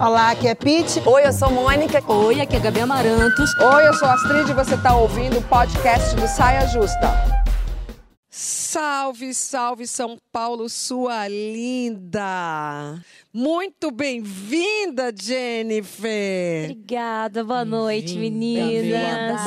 Olá, 0.00 0.32
aqui 0.32 0.48
é 0.48 0.54
Pete. 0.54 1.00
Oi, 1.06 1.26
eu 1.26 1.32
sou 1.32 1.50
Mônica. 1.50 2.02
Oi, 2.12 2.40
aqui 2.40 2.56
é 2.56 2.60
Gabi 2.60 2.80
Amarantos. 2.80 3.50
Oi, 3.58 3.88
eu 3.88 3.94
sou 3.94 4.08
Astrid 4.08 4.50
e 4.50 4.54
você 4.54 4.74
está 4.74 4.96
ouvindo 4.96 5.38
o 5.38 5.42
podcast 5.42 6.14
do 6.16 6.26
Saia 6.26 6.66
Justa. 6.66 7.34
Salve, 8.36 9.32
salve 9.32 9.86
São 9.86 10.18
Paulo, 10.32 10.68
sua 10.68 11.28
linda! 11.28 13.00
Muito 13.32 13.92
bem-vinda, 13.92 15.14
Jennifer! 15.16 16.64
Obrigada, 16.64 17.44
boa 17.44 17.64
noite, 17.64 18.18
meninas. 18.18 19.40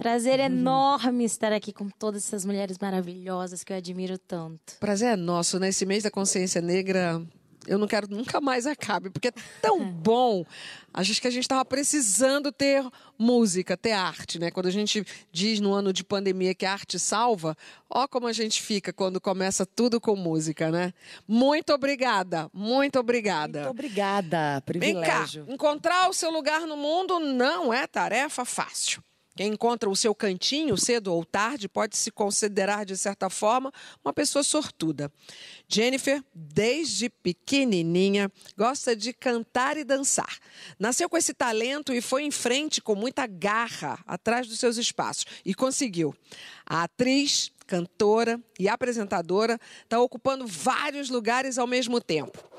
Prazer 0.00 0.38
enorme 0.38 1.24
estar 1.24 1.52
aqui 1.52 1.72
com 1.72 1.88
todas 1.88 2.24
essas 2.24 2.44
mulheres 2.44 2.78
maravilhosas 2.78 3.64
que 3.64 3.72
eu 3.72 3.76
admiro 3.76 4.16
tanto. 4.18 4.78
Prazer 4.78 5.14
é 5.14 5.16
nosso, 5.16 5.58
né? 5.58 5.70
Esse 5.70 5.84
mês 5.84 6.04
da 6.04 6.10
consciência 6.12 6.60
negra 6.60 7.20
eu 7.66 7.78
não 7.78 7.86
quero 7.86 8.08
nunca 8.08 8.40
mais 8.40 8.66
acabe, 8.66 9.10
porque 9.10 9.28
é 9.28 9.32
tão 9.60 9.84
bom. 9.84 10.44
Acho 10.92 11.20
que 11.20 11.26
a 11.26 11.30
gente 11.30 11.44
estava 11.44 11.64
precisando 11.64 12.52
ter 12.52 12.84
música, 13.18 13.76
ter 13.76 13.92
arte, 13.92 14.38
né? 14.38 14.50
Quando 14.50 14.66
a 14.66 14.70
gente 14.70 15.04
diz 15.32 15.60
no 15.60 15.72
ano 15.72 15.92
de 15.92 16.04
pandemia 16.04 16.54
que 16.54 16.66
a 16.66 16.72
arte 16.72 16.98
salva, 16.98 17.56
ó 17.90 18.06
como 18.06 18.26
a 18.26 18.32
gente 18.32 18.62
fica 18.62 18.92
quando 18.92 19.20
começa 19.20 19.66
tudo 19.66 20.00
com 20.00 20.14
música, 20.14 20.70
né? 20.70 20.92
Muito 21.26 21.72
obrigada, 21.72 22.48
muito 22.52 22.98
obrigada. 22.98 23.60
Muito 23.60 23.70
obrigada, 23.70 24.62
privilégio. 24.64 25.44
Vem 25.44 25.48
cá, 25.48 25.52
encontrar 25.54 26.08
o 26.08 26.12
seu 26.12 26.30
lugar 26.30 26.62
no 26.62 26.76
mundo 26.76 27.18
não 27.18 27.72
é 27.72 27.86
tarefa 27.86 28.44
fácil. 28.44 29.02
Quem 29.36 29.52
encontra 29.52 29.90
o 29.90 29.96
seu 29.96 30.14
cantinho 30.14 30.76
cedo 30.76 31.12
ou 31.12 31.24
tarde 31.24 31.68
pode 31.68 31.96
se 31.96 32.10
considerar, 32.12 32.84
de 32.84 32.96
certa 32.96 33.28
forma, 33.28 33.72
uma 34.04 34.12
pessoa 34.12 34.44
sortuda. 34.44 35.12
Jennifer, 35.66 36.22
desde 36.32 37.08
pequenininha, 37.08 38.30
gosta 38.56 38.94
de 38.94 39.12
cantar 39.12 39.76
e 39.76 39.82
dançar. 39.82 40.38
Nasceu 40.78 41.08
com 41.08 41.16
esse 41.16 41.34
talento 41.34 41.92
e 41.92 42.00
foi 42.00 42.22
em 42.22 42.30
frente 42.30 42.80
com 42.80 42.94
muita 42.94 43.26
garra 43.26 43.98
atrás 44.06 44.46
dos 44.46 44.60
seus 44.60 44.76
espaços 44.76 45.26
e 45.44 45.52
conseguiu. 45.52 46.14
A 46.64 46.84
atriz, 46.84 47.50
cantora 47.66 48.40
e 48.58 48.68
apresentadora 48.68 49.58
está 49.82 50.00
ocupando 50.00 50.46
vários 50.46 51.10
lugares 51.10 51.58
ao 51.58 51.66
mesmo 51.66 52.00
tempo 52.00 52.53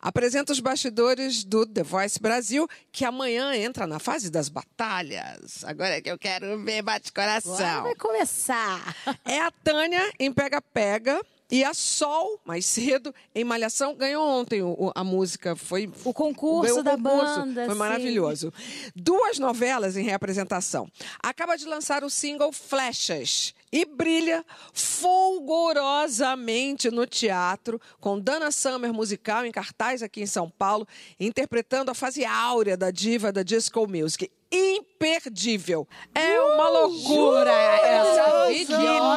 apresenta 0.00 0.52
os 0.52 0.60
bastidores 0.60 1.44
do 1.44 1.66
The 1.66 1.82
Voice 1.82 2.20
Brasil, 2.20 2.68
que 2.92 3.04
amanhã 3.04 3.54
entra 3.54 3.86
na 3.86 3.98
fase 3.98 4.30
das 4.30 4.48
batalhas. 4.48 5.64
Agora 5.64 5.96
é 5.96 6.00
que 6.00 6.10
eu 6.10 6.18
quero 6.18 6.62
ver 6.62 6.82
bate-coração. 6.82 7.82
Vai 7.82 7.94
começar. 7.94 8.96
É 9.24 9.40
a 9.40 9.50
Tânia 9.50 10.12
em 10.18 10.32
Pega 10.32 10.60
Pega. 10.60 11.20
E 11.50 11.64
a 11.64 11.72
Sol, 11.72 12.38
mais 12.44 12.66
cedo, 12.66 13.14
em 13.34 13.42
Malhação, 13.42 13.94
ganhou 13.94 14.22
ontem 14.22 14.60
o, 14.62 14.92
a 14.94 15.02
música. 15.02 15.56
Foi 15.56 15.90
o 16.04 16.12
concurso 16.12 16.80
o 16.80 16.82
da 16.82 16.94
concurso. 16.96 17.40
banda. 17.40 17.64
Foi 17.64 17.74
sim. 17.74 17.78
maravilhoso. 17.78 18.52
Duas 18.94 19.38
novelas 19.38 19.96
em 19.96 20.04
reapresentação. 20.04 20.86
Acaba 21.22 21.56
de 21.56 21.64
lançar 21.64 22.04
o 22.04 22.10
single 22.10 22.52
Flechas 22.52 23.54
e 23.72 23.86
brilha 23.86 24.44
fulgurosamente 24.74 26.90
no 26.90 27.06
teatro, 27.06 27.80
com 27.98 28.20
Dana 28.20 28.50
Summer 28.50 28.92
musical 28.92 29.46
em 29.46 29.52
cartaz 29.52 30.02
aqui 30.02 30.20
em 30.20 30.26
São 30.26 30.50
Paulo, 30.50 30.86
interpretando 31.18 31.90
a 31.90 31.94
fase 31.94 32.26
áurea 32.26 32.76
da 32.76 32.90
diva 32.90 33.32
da 33.32 33.42
disco 33.42 33.86
music 33.86 34.30
imperdível. 34.50 35.86
É 36.14 36.40
uma 36.40 36.68
loucura 36.68 37.50
uh, 37.50 37.84
essa. 37.84 38.46
Que 38.52 38.64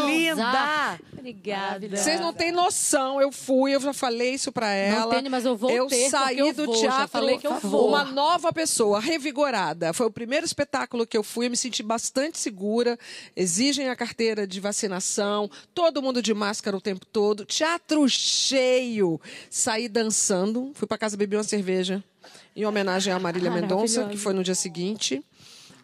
linda! 0.06 1.00
Obrigada. 1.22 1.88
Vocês 1.88 2.20
não 2.20 2.34
têm 2.34 2.52
noção. 2.52 3.22
Eu 3.22 3.32
fui, 3.32 3.76
eu 3.76 3.80
já 3.80 3.94
falei 3.94 4.34
isso 4.34 4.52
para 4.52 4.72
ela. 4.74 5.02
Não 5.02 5.10
tenho, 5.12 5.32
mas 5.32 5.46
eu 5.46 5.56
vou 5.56 5.70
Eu 5.70 5.88
ter, 5.88 6.10
saí 6.10 6.40
eu 6.40 6.52
do 6.52 6.66
vou, 6.66 6.76
teatro 6.76 7.00
já 7.02 7.08
falei 7.08 7.38
que 7.38 7.46
eu 7.46 7.60
vou. 7.60 7.90
uma 7.90 8.04
nova 8.04 8.52
pessoa, 8.52 9.00
revigorada. 9.00 9.94
Foi 9.94 10.08
o 10.08 10.12
primeiro 10.12 10.46
espetáculo 10.46 11.06
que 11.06 11.16
eu 11.16 11.24
fui, 11.24 11.46
eu 11.46 11.52
me 11.52 11.58
senti 11.58 11.84
bastante 11.84 12.40
segura. 12.40 12.98
Exigem 13.36 13.88
a 13.90 13.96
carteira 13.96 14.48
de 14.48 14.60
vacinação, 14.60 15.50
todo 15.76 16.02
mundo 16.02 16.22
de 16.22 16.34
máscara 16.34 16.76
o 16.76 16.82
tempo 16.82 17.06
todo, 17.06 17.46
teatro 17.46 18.08
cheio. 18.10 19.22
Saí 19.50 19.88
dançando, 19.88 20.72
fui 20.74 20.88
para 20.88 20.98
casa 20.98 21.16
beber 21.16 21.38
uma 21.38 21.44
cerveja 21.44 22.04
em 22.56 22.66
homenagem 22.66 23.14
a 23.14 23.20
Marília 23.20 23.52
Mendonça, 23.52 24.08
que 24.08 24.18
foi 24.18 24.34
no 24.34 24.44
dia 24.44 24.56
seguinte. 24.56 25.24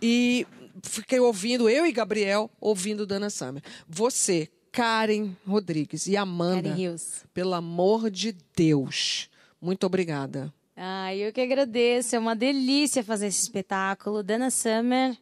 E 0.01 0.45
fiquei 0.83 1.19
ouvindo, 1.19 1.69
eu 1.69 1.85
e 1.85 1.91
Gabriel, 1.91 2.49
ouvindo 2.59 3.05
Dana 3.05 3.29
Summer. 3.29 3.61
Você, 3.87 4.49
Karen 4.71 5.31
Rodrigues 5.45 6.07
e 6.07 6.15
Amanda, 6.15 6.63
Karen 6.69 6.75
Rios. 6.75 7.23
pelo 7.33 7.53
amor 7.53 8.11
de 8.11 8.35
Deus, 8.55 9.29
muito 9.61 9.85
obrigada. 9.85 10.53
Ah, 10.75 11.15
eu 11.15 11.33
que 11.33 11.41
agradeço. 11.41 12.15
É 12.15 12.19
uma 12.19 12.35
delícia 12.35 13.03
fazer 13.03 13.27
esse 13.27 13.41
espetáculo. 13.41 14.21
Dana 14.21 14.51
Summer 14.51 15.17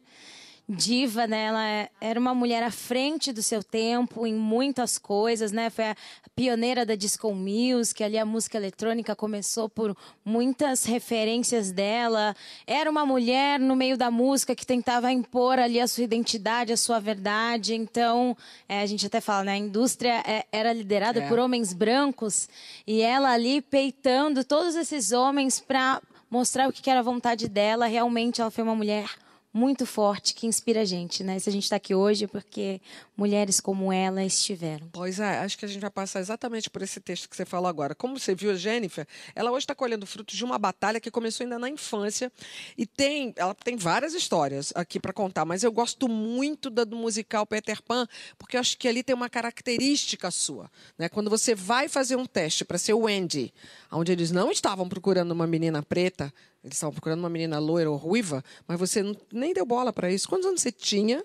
diva, 0.68 1.26
né? 1.28 1.44
Ela 1.44 1.68
é, 1.68 1.88
era 2.00 2.18
uma 2.18 2.34
mulher 2.34 2.62
à 2.62 2.70
frente 2.70 3.32
do 3.32 3.42
seu 3.42 3.62
tempo 3.62 4.26
em 4.26 4.34
muitas 4.34 4.98
coisas, 4.98 5.52
né? 5.52 5.70
Foi 5.70 5.84
a 5.84 5.96
pioneira 6.34 6.84
da 6.84 6.94
disco 6.96 7.32
music, 7.32 8.02
ali 8.02 8.18
a 8.18 8.24
música 8.24 8.58
eletrônica 8.58 9.14
começou 9.14 9.68
por 9.68 9.96
muitas 10.24 10.84
referências 10.84 11.70
dela. 11.70 12.34
Era 12.66 12.90
uma 12.90 13.06
mulher 13.06 13.60
no 13.60 13.76
meio 13.76 13.96
da 13.96 14.10
música 14.10 14.56
que 14.56 14.66
tentava 14.66 15.12
impor 15.12 15.58
ali 15.58 15.80
a 15.80 15.86
sua 15.86 16.02
identidade, 16.04 16.72
a 16.72 16.76
sua 16.76 16.98
verdade. 16.98 17.74
Então, 17.74 18.36
é, 18.68 18.80
a 18.82 18.86
gente 18.86 19.06
até 19.06 19.20
fala, 19.20 19.44
né? 19.44 19.52
A 19.52 19.58
indústria 19.58 20.22
é, 20.26 20.44
era 20.50 20.72
liderada 20.72 21.20
É. 21.20 21.28
por 21.28 21.38
homens 21.38 21.72
brancos 21.72 22.48
e 22.86 23.00
ela 23.02 23.30
ali 23.30 23.62
peitando 23.62 24.42
todos 24.44 24.74
esses 24.74 25.12
homens 25.12 25.60
para 25.60 26.02
mostrar 26.28 26.68
o 26.68 26.72
que 26.72 26.90
era 26.90 27.00
a 27.00 27.04
vontade 27.04 27.48
dela. 27.48 27.86
Realmente, 27.86 28.40
ela 28.40 28.50
foi 28.50 28.64
uma 28.64 28.74
mulher 28.74 29.08
muito 29.56 29.86
forte 29.86 30.34
que 30.34 30.46
inspira 30.46 30.82
a 30.82 30.84
gente, 30.84 31.24
né? 31.24 31.38
Se 31.38 31.48
a 31.48 31.52
gente 31.52 31.62
está 31.62 31.76
aqui 31.76 31.94
hoje 31.94 32.24
é 32.24 32.28
porque 32.28 32.78
mulheres 33.16 33.58
como 33.58 33.90
ela 33.90 34.22
estiveram. 34.22 34.88
Pois 34.92 35.18
é, 35.18 35.38
acho 35.38 35.56
que 35.56 35.64
a 35.64 35.68
gente 35.68 35.80
vai 35.80 35.90
passar 35.90 36.20
exatamente 36.20 36.68
por 36.68 36.82
esse 36.82 37.00
texto 37.00 37.26
que 37.26 37.34
você 37.34 37.46
falou 37.46 37.66
agora. 37.66 37.94
Como 37.94 38.18
você 38.18 38.34
viu 38.34 38.50
a 38.50 38.54
Jennifer, 38.54 39.06
ela 39.34 39.50
hoje 39.50 39.64
está 39.64 39.74
colhendo 39.74 40.06
frutos 40.06 40.36
de 40.36 40.44
uma 40.44 40.58
batalha 40.58 41.00
que 41.00 41.10
começou 41.10 41.44
ainda 41.44 41.58
na 41.58 41.70
infância 41.70 42.30
e 42.76 42.84
tem, 42.84 43.32
ela 43.36 43.54
tem 43.54 43.76
várias 43.76 44.12
histórias 44.12 44.72
aqui 44.74 45.00
para 45.00 45.12
contar, 45.12 45.46
mas 45.46 45.64
eu 45.64 45.72
gosto 45.72 46.06
muito 46.06 46.68
da, 46.68 46.84
do 46.84 46.94
musical 46.94 47.46
Peter 47.46 47.82
Pan, 47.82 48.06
porque 48.36 48.58
eu 48.58 48.60
acho 48.60 48.76
que 48.76 48.86
ali 48.86 49.02
tem 49.02 49.14
uma 49.14 49.30
característica 49.30 50.30
sua, 50.30 50.70
né? 50.98 51.08
Quando 51.08 51.30
você 51.30 51.54
vai 51.54 51.88
fazer 51.88 52.16
um 52.16 52.26
teste 52.26 52.62
para 52.62 52.76
ser 52.76 52.92
o 52.92 53.06
Andy, 53.06 53.54
onde 53.90 54.12
eles 54.12 54.30
não 54.30 54.52
estavam 54.52 54.86
procurando 54.86 55.32
uma 55.32 55.46
menina 55.46 55.82
preta, 55.82 56.30
eles 56.66 56.76
estavam 56.76 56.92
procurando 56.92 57.20
uma 57.20 57.30
menina 57.30 57.60
loira 57.60 57.88
ou 57.88 57.96
ruiva, 57.96 58.42
mas 58.66 58.76
você 58.76 59.00
nem 59.32 59.54
deu 59.54 59.64
bola 59.64 59.92
para 59.92 60.10
isso. 60.10 60.28
Quantos 60.28 60.46
anos 60.46 60.60
você 60.60 60.72
tinha? 60.72 61.24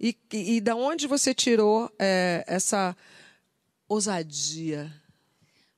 E, 0.00 0.16
e, 0.32 0.56
e 0.56 0.60
da 0.62 0.74
onde 0.74 1.06
você 1.06 1.34
tirou 1.34 1.90
é, 1.98 2.42
essa 2.46 2.96
ousadia? 3.86 4.90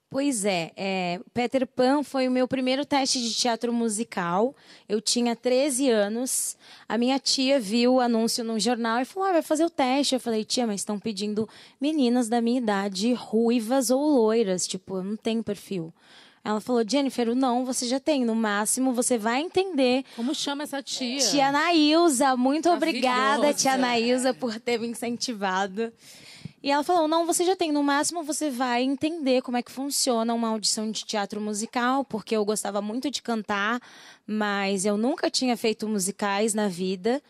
Pois 0.09 0.45
é, 0.45 0.73
é, 0.77 1.21
Peter 1.35 1.67
Pan 1.67 2.05
foi 2.05 2.29
o 2.29 2.31
meu 2.31 2.47
primeiro 2.47 2.85
teste 2.85 3.21
de 3.21 3.35
teatro 3.35 3.73
musical. 3.73 4.55
Eu 4.89 5.01
tinha 5.01 5.35
13 5.35 5.91
anos. 5.91 6.57
A 6.89 6.97
minha 6.97 7.19
tia 7.19 7.59
viu 7.59 7.95
o 7.95 8.01
anúncio 8.01 8.45
num 8.45 8.61
jornal 8.61 9.01
e 9.01 9.05
falou: 9.05 9.29
ah, 9.29 9.33
vai 9.33 9.43
fazer 9.43 9.65
o 9.65 9.71
teste. 9.71 10.15
Eu 10.15 10.21
falei, 10.21 10.45
tia, 10.45 10.67
mas 10.67 10.83
estão 10.83 11.01
pedindo 11.01 11.49
meninas 11.81 12.29
da 12.29 12.41
minha 12.41 12.59
idade, 12.59 13.13
ruivas 13.13 13.91
ou 13.91 14.01
loiras. 14.01 14.69
Tipo, 14.69 14.99
eu 14.99 15.05
não 15.05 15.17
tenho 15.17 15.43
perfil. 15.43 15.93
Ela 16.43 16.61
falou, 16.61 16.83
Jennifer, 16.87 17.29
o 17.29 17.35
não 17.35 17.65
você 17.65 17.87
já 17.87 18.01
tem. 18.01 18.25
No 18.25 18.35
máximo, 18.35 18.93
você 18.93 19.19
vai 19.19 19.41
entender 19.41 20.05
Como 20.17 20.35
chama 20.35 20.63
essa 20.63 20.83
tia? 20.83 21.19
Tia 21.19 21.53
Nailza, 21.53 22.37
muito 22.37 22.71
obrigada, 22.71 23.53
tia 23.53 23.77
Nailza, 23.77 24.33
por 24.33 24.59
ter 24.59 24.79
me 24.79 24.89
incentivado. 24.89 25.93
E 26.63 26.71
ela 26.71 26.83
falou: 26.83 27.09
não, 27.09 27.27
você 27.27 27.45
já 27.45 27.57
tem, 27.57 27.73
no 27.73 27.83
máximo 27.83 28.23
você 28.23 28.51
vai 28.51 28.83
entender 28.83 29.43
como 29.43 29.57
é 29.57 29.63
que 29.63 29.71
funciona 29.71 30.35
uma 30.35 30.49
audição 30.49 30.91
de 30.91 31.05
teatro 31.05 31.41
musical, 31.41 32.05
porque 32.05 32.37
eu 32.37 32.45
gostava 32.45 32.83
muito 32.83 33.11
de 33.11 33.23
cantar, 33.23 33.81
mas 34.27 34.85
eu 34.85 34.97
nunca 34.97 35.31
tinha 35.31 35.57
feito 35.57 35.89
musicais 35.89 36.53
na 36.53 36.69
vida. 36.69 37.23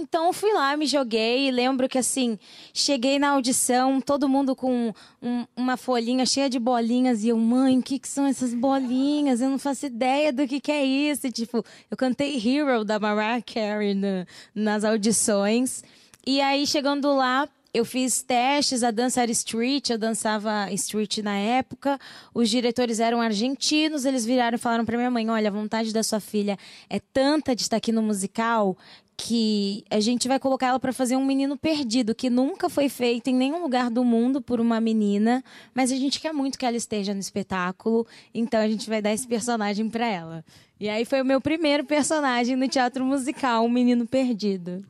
Então 0.00 0.32
fui 0.32 0.52
lá, 0.52 0.76
me 0.76 0.86
joguei 0.86 1.50
lembro 1.50 1.88
que 1.88 1.98
assim, 1.98 2.38
cheguei 2.72 3.18
na 3.18 3.30
audição, 3.30 4.00
todo 4.00 4.28
mundo 4.28 4.54
com 4.54 4.94
um- 5.20 5.44
uma 5.56 5.76
folhinha 5.76 6.24
cheia 6.24 6.48
de 6.48 6.58
bolinhas 6.58 7.24
e 7.24 7.28
eu, 7.30 7.36
mãe, 7.36 7.78
o 7.78 7.82
que, 7.82 7.98
que 7.98 8.06
são 8.08 8.24
essas 8.24 8.54
bolinhas? 8.54 9.40
Eu 9.40 9.50
não 9.50 9.58
faço 9.58 9.86
ideia 9.86 10.32
do 10.32 10.46
que, 10.46 10.60
que 10.60 10.70
é 10.70 10.84
isso. 10.84 11.26
E, 11.26 11.32
tipo, 11.32 11.64
eu 11.90 11.96
cantei 11.96 12.36
Hero 12.36 12.84
da 12.84 12.98
Mariah 13.00 13.42
Carey 13.42 13.92
na- 13.94 14.24
nas 14.54 14.84
audições. 14.84 15.82
E 16.24 16.40
aí, 16.40 16.64
chegando 16.64 17.12
lá, 17.14 17.48
eu 17.74 17.84
fiz 17.84 18.22
testes, 18.22 18.82
a 18.82 18.90
dança 18.90 19.20
era 19.22 19.30
street, 19.32 19.90
eu 19.90 19.98
dançava 19.98 20.70
street 20.72 21.18
na 21.18 21.36
época. 21.36 21.98
Os 22.32 22.48
diretores 22.48 23.00
eram 23.00 23.20
argentinos, 23.20 24.04
eles 24.04 24.24
viraram 24.24 24.54
e 24.56 24.58
falaram 24.58 24.84
para 24.84 24.96
minha 24.96 25.10
mãe: 25.10 25.28
"Olha, 25.28 25.48
a 25.48 25.52
vontade 25.52 25.92
da 25.92 26.02
sua 26.02 26.20
filha 26.20 26.56
é 26.88 26.98
tanta 27.00 27.54
de 27.54 27.62
estar 27.62 27.76
aqui 27.76 27.90
no 27.92 28.02
musical 28.02 28.76
que 29.20 29.84
a 29.90 29.98
gente 29.98 30.28
vai 30.28 30.38
colocar 30.38 30.68
ela 30.68 30.78
para 30.78 30.92
fazer 30.92 31.16
um 31.16 31.24
menino 31.26 31.56
perdido, 31.56 32.14
que 32.14 32.30
nunca 32.30 32.70
foi 32.70 32.88
feito 32.88 33.28
em 33.28 33.34
nenhum 33.34 33.60
lugar 33.60 33.90
do 33.90 34.04
mundo 34.04 34.40
por 34.40 34.60
uma 34.60 34.80
menina, 34.80 35.42
mas 35.74 35.90
a 35.90 35.96
gente 35.96 36.20
quer 36.20 36.32
muito 36.32 36.56
que 36.56 36.64
ela 36.64 36.76
esteja 36.76 37.12
no 37.12 37.18
espetáculo, 37.18 38.06
então 38.32 38.60
a 38.60 38.68
gente 38.68 38.88
vai 38.88 39.02
dar 39.02 39.12
esse 39.12 39.26
personagem 39.26 39.90
para 39.90 40.06
ela. 40.06 40.44
E 40.78 40.88
aí 40.88 41.04
foi 41.04 41.20
o 41.20 41.24
meu 41.24 41.40
primeiro 41.40 41.84
personagem 41.84 42.54
no 42.54 42.68
teatro 42.68 43.04
musical, 43.04 43.64
um 43.64 43.68
menino 43.68 44.06
perdido. 44.06 44.84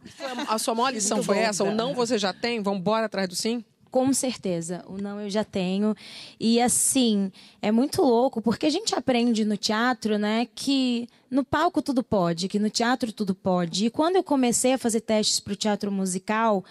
A 0.47 0.59
sua 0.59 0.75
maior 0.75 0.93
lição 0.93 1.23
foi 1.23 1.39
essa? 1.39 1.65
O 1.65 1.75
não 1.75 1.95
você 1.95 2.19
já 2.19 2.33
tem? 2.33 2.61
Vamos 2.61 2.81
embora 2.81 3.07
atrás 3.07 3.27
do 3.27 3.35
sim? 3.35 3.65
Com 3.91 4.13
certeza, 4.13 4.85
o 4.87 4.99
não 4.99 5.21
eu 5.21 5.31
já 5.31 5.45
tenho. 5.45 5.95
E 6.39 6.61
assim, 6.61 7.33
é 7.63 7.73
muito 7.73 8.03
louco, 8.03 8.43
porque 8.43 8.67
a 8.67 8.71
gente 8.71 8.95
aprende 8.95 9.45
no 9.45 9.57
teatro, 9.57 10.19
né, 10.19 10.47
que 10.55 11.09
no 11.31 11.45
palco 11.45 11.81
tudo 11.81 12.03
pode, 12.03 12.49
que 12.49 12.59
no 12.59 12.71
teatro 12.71 13.13
tudo 13.13 13.35
pode. 13.35 13.87
E 13.87 13.91
quando 13.91 14.17
eu 14.17 14.23
comecei 14.23 14.75
a 14.75 14.79
fazer 14.79 15.01
testes 15.01 15.41
para 15.41 15.53
o 15.53 15.57
teatro 15.57 15.91
musical, 15.91 16.65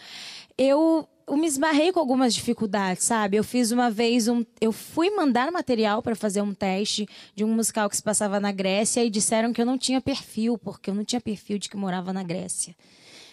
eu 0.58 1.08
eu 1.28 1.36
me 1.36 1.46
esbarrei 1.46 1.92
com 1.92 2.00
algumas 2.00 2.34
dificuldades, 2.34 3.04
sabe? 3.04 3.36
Eu 3.36 3.44
fiz 3.44 3.72
uma 3.72 3.92
vez 3.92 4.30
um. 4.30 4.46
Eu 4.62 4.72
fui 4.72 5.10
mandar 5.10 5.52
material 5.52 6.02
para 6.02 6.16
fazer 6.16 6.42
um 6.42 6.54
teste 6.54 7.06
de 7.36 7.44
um 7.44 7.50
musical 7.50 7.90
que 7.90 7.98
se 7.98 8.02
passava 8.02 8.40
na 8.40 8.52
Grécia 8.54 9.04
e 9.04 9.10
disseram 9.10 9.52
que 9.52 9.62
eu 9.62 9.66
não 9.66 9.78
tinha 9.78 10.00
perfil, 10.00 10.58
porque 10.58 10.90
eu 10.90 10.96
não 10.96 11.04
tinha 11.04 11.19
perfil 11.19 11.60
de 11.60 11.68
que 11.68 11.75
morava 11.75 12.14
na 12.14 12.24
Grécia. 12.24 12.74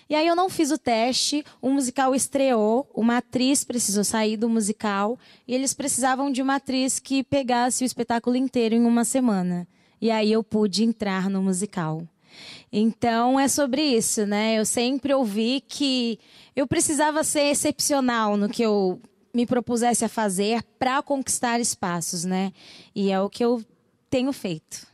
E 0.08 0.14
aí 0.14 0.26
eu 0.26 0.36
não 0.36 0.50
fiz 0.50 0.70
o 0.70 0.78
teste, 0.78 1.44
o 1.62 1.70
musical 1.70 2.14
estreou, 2.14 2.88
uma 2.94 3.18
atriz 3.18 3.64
precisou 3.64 4.04
sair 4.04 4.36
do 4.36 4.48
musical 4.48 5.18
e 5.48 5.54
eles 5.54 5.72
precisavam 5.72 6.30
de 6.30 6.42
uma 6.42 6.56
atriz 6.56 6.98
que 6.98 7.22
pegasse 7.22 7.84
o 7.84 7.86
espetáculo 7.86 8.36
inteiro 8.36 8.74
em 8.74 8.84
uma 8.84 9.04
semana. 9.04 9.66
E 10.00 10.10
aí 10.10 10.30
eu 10.30 10.44
pude 10.44 10.84
entrar 10.84 11.30
no 11.30 11.42
musical. 11.42 12.06
Então 12.70 13.38
é 13.38 13.48
sobre 13.48 13.82
isso, 13.82 14.26
né? 14.26 14.58
Eu 14.58 14.64
sempre 14.64 15.14
ouvi 15.14 15.62
que 15.66 16.18
eu 16.54 16.66
precisava 16.66 17.22
ser 17.22 17.44
excepcional 17.44 18.36
no 18.36 18.48
que 18.48 18.62
eu 18.62 19.00
me 19.32 19.46
propusesse 19.46 20.04
a 20.04 20.08
fazer 20.08 20.62
para 20.78 21.02
conquistar 21.02 21.60
espaços, 21.60 22.24
né? 22.24 22.52
E 22.94 23.10
é 23.10 23.20
o 23.20 23.30
que 23.30 23.44
eu 23.44 23.64
tenho 24.10 24.32
feito. 24.32 24.86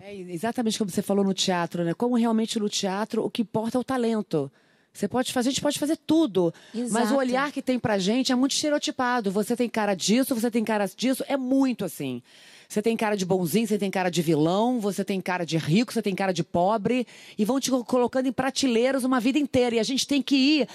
É 0.00 0.14
exatamente 0.14 0.78
como 0.78 0.90
você 0.90 1.02
falou 1.02 1.24
no 1.24 1.34
teatro, 1.34 1.84
né? 1.84 1.92
Como 1.92 2.16
realmente 2.16 2.58
no 2.58 2.68
teatro 2.68 3.24
o 3.24 3.30
que 3.30 3.42
importa 3.42 3.76
é 3.76 3.80
o 3.80 3.84
talento. 3.84 4.50
Você 4.92 5.06
pode 5.06 5.32
fazer, 5.32 5.50
a 5.50 5.52
gente 5.52 5.62
pode 5.62 5.78
fazer 5.78 5.96
tudo, 5.96 6.52
Exato. 6.74 6.92
mas 6.92 7.12
o 7.12 7.16
olhar 7.16 7.52
que 7.52 7.62
tem 7.62 7.78
pra 7.78 7.96
gente 7.96 8.32
é 8.32 8.34
muito 8.34 8.52
estereotipado. 8.52 9.30
Você 9.30 9.54
tem 9.54 9.68
cara 9.68 9.94
disso, 9.94 10.34
você 10.34 10.50
tem 10.50 10.64
cara 10.64 10.86
disso, 10.86 11.24
é 11.28 11.36
muito 11.36 11.84
assim. 11.84 12.22
Você 12.68 12.82
tem 12.82 12.96
cara 12.96 13.16
de 13.16 13.24
bonzinho, 13.24 13.66
você 13.66 13.78
tem 13.78 13.90
cara 13.90 14.10
de 14.10 14.22
vilão, 14.22 14.80
você 14.80 15.04
tem 15.04 15.20
cara 15.20 15.44
de 15.44 15.58
rico, 15.58 15.92
você 15.92 16.02
tem 16.02 16.14
cara 16.14 16.32
de 16.32 16.42
pobre, 16.42 17.06
e 17.36 17.44
vão 17.44 17.60
te 17.60 17.70
colocando 17.70 18.26
em 18.26 18.32
prateleiras 18.32 19.04
uma 19.04 19.20
vida 19.20 19.38
inteira. 19.38 19.76
E 19.76 19.78
a 19.78 19.84
gente 19.84 20.06
tem 20.06 20.22
que 20.22 20.36
ir 20.36 20.68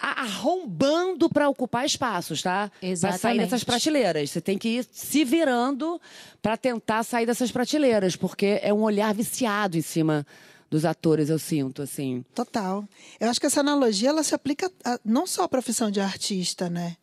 arrombando 0.00 1.28
para 1.28 1.48
ocupar 1.48 1.84
espaços, 1.84 2.42
tá? 2.42 2.70
Exatamente. 2.80 3.20
Para 3.20 3.30
sair 3.30 3.38
dessas 3.38 3.64
prateleiras. 3.64 4.30
Você 4.30 4.40
tem 4.40 4.56
que 4.56 4.68
ir 4.78 4.86
se 4.90 5.24
virando 5.24 6.00
para 6.40 6.56
tentar 6.56 7.02
sair 7.02 7.26
dessas 7.26 7.50
prateleiras, 7.50 8.16
porque 8.16 8.58
é 8.62 8.72
um 8.72 8.82
olhar 8.82 9.12
viciado 9.14 9.76
em 9.76 9.82
cima 9.82 10.26
dos 10.70 10.84
atores, 10.84 11.28
eu 11.28 11.38
sinto, 11.38 11.82
assim. 11.82 12.24
Total. 12.34 12.84
Eu 13.18 13.28
acho 13.28 13.40
que 13.40 13.46
essa 13.46 13.60
analogia 13.60 14.08
ela 14.08 14.22
se 14.22 14.34
aplica 14.34 14.70
a, 14.84 14.98
não 15.04 15.26
só 15.26 15.42
à 15.42 15.48
profissão 15.48 15.90
de 15.90 16.00
artista, 16.00 16.70
né? 16.70 16.96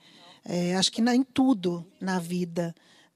É, 0.45 0.75
acho 0.75 0.91
que 0.91 1.01
na, 1.01 1.13
em 1.13 1.23
tudo 1.23 1.85
na 1.99 2.19
vida. 2.19 2.73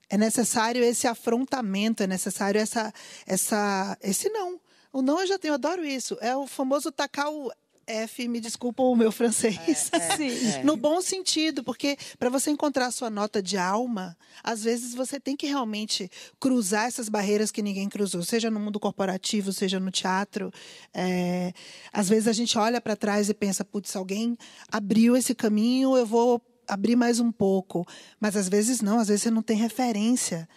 É 0.10 0.18
necessário 0.18 0.84
esse 0.84 1.08
afrontamento, 1.08 2.04
é 2.04 2.08
necessário 2.08 2.60
essa, 2.60 2.94
essa, 3.26 3.98
esse 4.02 4.28
não. 4.28 4.60
O 4.92 5.02
não 5.02 5.22
eu 5.22 5.26
já 5.28 5.40
tenho, 5.40 5.52
eu 5.52 5.56
adoro 5.56 5.86
isso. 5.86 6.18
É 6.20 6.36
o 6.36 6.46
famoso 6.46 6.92
tacar 6.92 7.32
o 7.32 7.50
F, 7.92 8.28
me 8.28 8.40
desculpa 8.40 8.84
o 8.84 8.96
meu 8.96 9.12
francês. 9.12 9.92
É, 9.94 10.60
é. 10.60 10.64
No 10.64 10.76
bom 10.76 11.02
sentido, 11.02 11.64
porque 11.64 11.98
para 12.18 12.30
você 12.30 12.52
encontrar 12.52 12.88
a 12.88 12.92
sua 12.92 13.10
nota 13.10 13.42
de 13.42 13.58
alma, 13.58 14.18
às 14.44 14.64
vezes 14.64 14.94
você 14.96 15.20
tem 15.20 15.36
que 15.36 15.48
realmente 15.48 16.10
cruzar 16.40 16.88
essas 16.88 17.10
barreiras 17.10 17.52
que 17.52 17.62
ninguém 17.62 17.90
cruzou, 17.90 18.24
seja 18.24 18.50
no 18.50 18.60
mundo 18.60 18.80
corporativo, 18.80 19.52
seja 19.52 19.80
no 19.80 19.92
teatro. 19.92 20.52
É, 20.94 21.54
às 21.92 22.10
vezes 22.10 22.28
a 22.28 22.34
gente 22.34 22.58
olha 22.58 22.82
para 22.82 22.96
trás 22.96 23.30
e 23.30 23.34
pensa, 23.34 23.64
putz, 23.66 23.96
alguém 23.96 24.38
abriu 24.72 25.16
esse 25.16 25.36
caminho, 25.36 25.96
eu 25.98 26.06
vou 26.06 26.42
abrir 26.68 26.96
mais 26.96 27.20
um 27.20 27.32
pouco. 27.32 27.86
Mas 28.20 28.36
às 28.36 28.48
vezes 28.48 28.82
não, 28.82 29.00
às 29.00 29.08
vezes 29.08 29.24
você 29.24 29.32
não 29.32 29.42
tem 29.42 29.58
referência. 29.58 30.48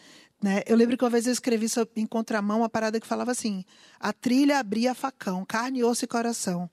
Né? 0.43 0.63
Eu 0.67 0.77
lembro 0.77 0.97
que 0.97 1.05
uma 1.05 1.11
vez 1.11 1.27
eu 1.27 1.33
escrevi 1.33 1.67
em 1.97 2.07
contramão 2.07 2.59
uma 2.59 2.69
parada 2.69 3.01
que 3.01 3.07
falava 3.07 3.31
assim: 3.31 3.65
a 3.99 4.13
trilha 4.13 4.59
abria 4.59 4.95
facão, 4.95 5.45
carne, 5.45 5.83
osso 5.83 6.05
e 6.05 6.09
coração. 6.09 6.69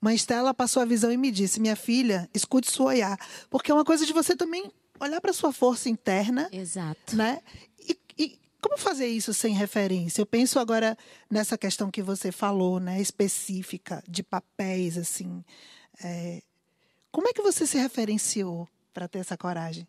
Mãe 0.00 0.14
Estela 0.14 0.52
passou 0.54 0.82
a 0.82 0.86
visão 0.86 1.10
e 1.10 1.16
me 1.16 1.30
disse: 1.30 1.60
Minha 1.60 1.76
filha, 1.76 2.28
escute 2.34 2.70
sua 2.70 2.86
olhar. 2.86 3.18
Porque 3.50 3.70
é 3.70 3.74
uma 3.74 3.84
coisa 3.84 4.04
de 4.06 4.12
você 4.12 4.36
também 4.36 4.70
olhar 5.00 5.20
para 5.20 5.32
sua 5.32 5.52
força 5.52 5.88
interna. 5.88 6.48
Exato. 6.52 7.16
Né? 7.16 7.40
E, 7.78 7.98
e, 8.18 8.38
como 8.60 8.78
fazer 8.78 9.06
isso 9.06 9.32
sem 9.32 9.54
referência? 9.54 10.20
Eu 10.20 10.26
penso 10.26 10.58
agora 10.58 10.96
nessa 11.30 11.56
questão 11.56 11.90
que 11.90 12.02
você 12.02 12.32
falou, 12.32 12.80
né, 12.80 13.00
específica, 13.00 14.02
de 14.08 14.22
papéis, 14.22 14.96
assim. 14.96 15.44
É, 16.02 16.42
como 17.10 17.28
é 17.28 17.32
que 17.32 17.42
você 17.42 17.66
se 17.66 17.78
referenciou 17.78 18.68
para 18.92 19.08
ter 19.08 19.20
essa 19.20 19.36
coragem? 19.36 19.86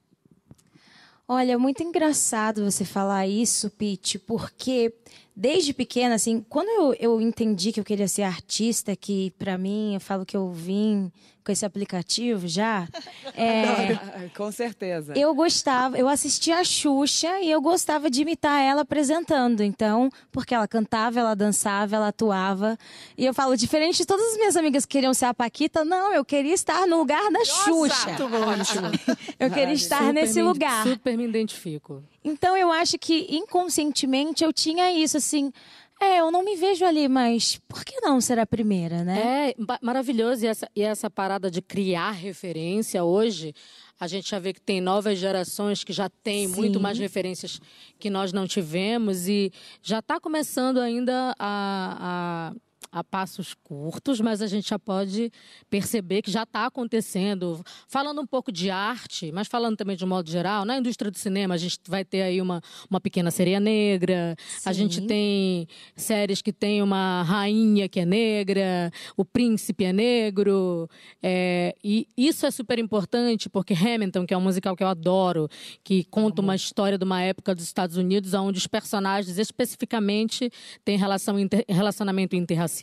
Olha, 1.28 1.54
é 1.54 1.58
muito 1.58 1.84
engraçado 1.84 2.64
você 2.64 2.86
falar 2.86 3.28
isso, 3.28 3.70
Pete, 3.70 4.18
porque 4.18 4.94
desde 5.40 5.72
pequena, 5.72 6.16
assim, 6.16 6.44
quando 6.50 6.68
eu, 6.68 6.96
eu 7.00 7.22
entendi 7.22 7.72
que 7.72 7.80
eu 7.80 7.84
queria 7.84 8.08
ser 8.08 8.24
artista, 8.24 8.96
que 8.96 9.30
para 9.38 9.56
mim, 9.56 9.94
eu 9.94 10.00
falo 10.00 10.26
que 10.26 10.36
eu 10.36 10.52
vim 10.52 11.12
com 11.48 11.52
esse 11.54 11.66
aplicativo 11.66 12.46
já. 12.48 12.86
É, 13.40 14.30
Com 14.36 14.52
certeza. 14.52 15.14
eu 15.16 15.34
gostava, 15.36 15.96
eu 15.98 16.08
assistia 16.08 16.58
a 16.58 16.64
Xuxa 16.64 17.40
e 17.42 17.52
eu 17.52 17.62
gostava 17.62 18.10
de 18.10 18.22
imitar 18.24 18.60
ela 18.64 18.82
apresentando. 18.82 19.62
Então, 19.62 20.10
porque 20.32 20.56
ela 20.56 20.68
cantava, 20.68 21.20
ela 21.20 21.36
dançava, 21.36 21.96
ela 21.98 22.08
atuava. 22.08 22.78
E 23.16 23.24
eu 23.26 23.34
falo, 23.36 23.56
diferente 23.56 23.98
de 23.98 24.06
todas 24.08 24.26
as 24.32 24.38
minhas 24.38 24.56
amigas 24.56 24.86
que 24.86 24.94
queriam 24.94 25.14
ser 25.14 25.26
a 25.26 25.34
Paquita, 25.36 25.86
não, 25.86 26.12
eu 26.14 26.26
queria 26.26 26.54
estar 26.54 26.88
no 26.88 26.98
lugar 26.98 27.30
da 27.32 27.46
Xuxa. 27.46 28.16
Eu 29.40 29.52
queria 29.52 29.74
estar 29.74 30.00
Super 30.00 30.14
nesse 30.14 30.36
me- 30.42 30.48
lugar. 30.48 30.84
Super 30.84 31.16
me 31.16 31.26
identifico. 31.26 32.04
Então 32.24 32.58
eu 32.58 32.72
acho 32.72 32.98
que 32.98 33.28
inconscientemente 33.30 34.44
eu 34.44 34.52
tinha 34.52 34.92
isso, 34.92 35.18
assim. 35.18 35.52
É, 36.00 36.20
eu 36.20 36.30
não 36.32 36.44
me 36.44 36.56
vejo 36.56 36.86
ali, 36.86 37.08
mas 37.08 37.60
por 37.68 37.84
que 37.84 38.00
não 38.02 38.22
ser 38.22 38.38
a 38.38 38.46
primeira, 38.46 39.04
né? 39.04 39.50
É 39.50 39.56
ma- 39.58 39.80
maravilhoso. 39.82 40.46
E 40.46 40.48
essa, 40.48 40.70
e 40.76 40.82
essa 40.84 41.10
parada 41.10 41.50
de 41.50 41.62
criar 41.62 42.12
referência 42.12 43.04
hoje, 43.04 43.54
a 44.00 44.08
gente 44.08 44.30
já 44.30 44.38
vê 44.38 44.54
que 44.54 44.62
tem 44.62 44.80
novas 44.80 45.18
gerações 45.18 45.84
que 45.84 45.92
já 45.92 46.08
têm 46.08 46.48
muito 46.48 46.76
Sim. 46.76 46.84
mais 46.84 47.00
referências 47.00 47.60
que 47.98 48.10
nós 48.12 48.32
não 48.32 48.48
tivemos. 48.48 49.28
E 49.28 49.52
já 49.82 50.00
está 50.00 50.20
começando 50.20 50.78
ainda 50.80 51.34
a, 51.40 52.52
a, 52.52 52.56
a 52.92 53.04
passos 53.04 53.54
curtos, 53.54 54.20
mas 54.22 54.42
a 54.42 54.48
gente 54.48 54.70
já 54.70 54.80
pode 54.80 55.32
perceber 55.70 56.22
que 56.22 56.32
já 56.32 56.44
está 56.44 56.66
acontecendo. 56.66 57.64
Falando 57.88 58.22
um 58.22 58.28
pouco 58.28 58.52
de 58.52 58.70
arte, 58.70 59.32
mas 59.32 59.48
falando 59.48 59.78
também 59.78 59.96
de 59.96 60.04
um 60.06 60.08
modo 60.08 60.30
geral, 60.30 60.66
na 60.66 60.78
indústria 60.78 61.12
do 61.12 61.18
cinema, 61.18 61.54
a 61.56 61.58
gente 61.58 61.80
vai 61.88 62.04
ter 62.04 62.22
aí 62.22 62.42
uma, 62.42 62.62
uma 62.90 63.00
pequena 63.00 63.32
sereia 63.32 63.60
negra, 63.60 64.36
a 64.66 64.74
gente 64.74 65.02
Sim. 65.02 65.08
tem 65.08 65.68
séries 65.96 66.42
que 66.42 66.54
tem 66.54 66.82
uma 66.82 67.24
rainha 67.24 67.90
que 67.90 68.00
é 68.00 68.06
negra, 68.06 68.92
o 69.16 69.26
príncipe 69.26 69.84
é 69.84 69.94
negro. 69.94 70.90
é, 71.22 71.76
e 71.84 72.08
isso 72.18 72.46
é 72.46 72.52
super 72.52 72.80
importante, 72.80 73.50
porque 73.50 73.74
Hamilton, 73.74 74.26
que 74.26 74.34
é 74.34 74.38
um 74.38 74.42
musical 74.42 74.76
que 74.76 74.84
eu 74.84 74.88
adoro, 74.88 75.50
que 75.84 76.04
conta 76.06 76.42
uma 76.42 76.56
história 76.56 76.98
de 76.98 77.04
uma 77.04 77.22
época 77.22 77.54
dos 77.54 77.64
Estados 77.64 77.98
Unidos, 77.98 78.34
onde 78.34 78.58
os 78.58 78.68
personagens 78.68 79.38
especificamente 79.38 80.50
têm 80.84 80.98
relação 80.98 81.40
inter- 81.40 81.66
relacionamento 81.68 82.36
interracial, 82.36 82.77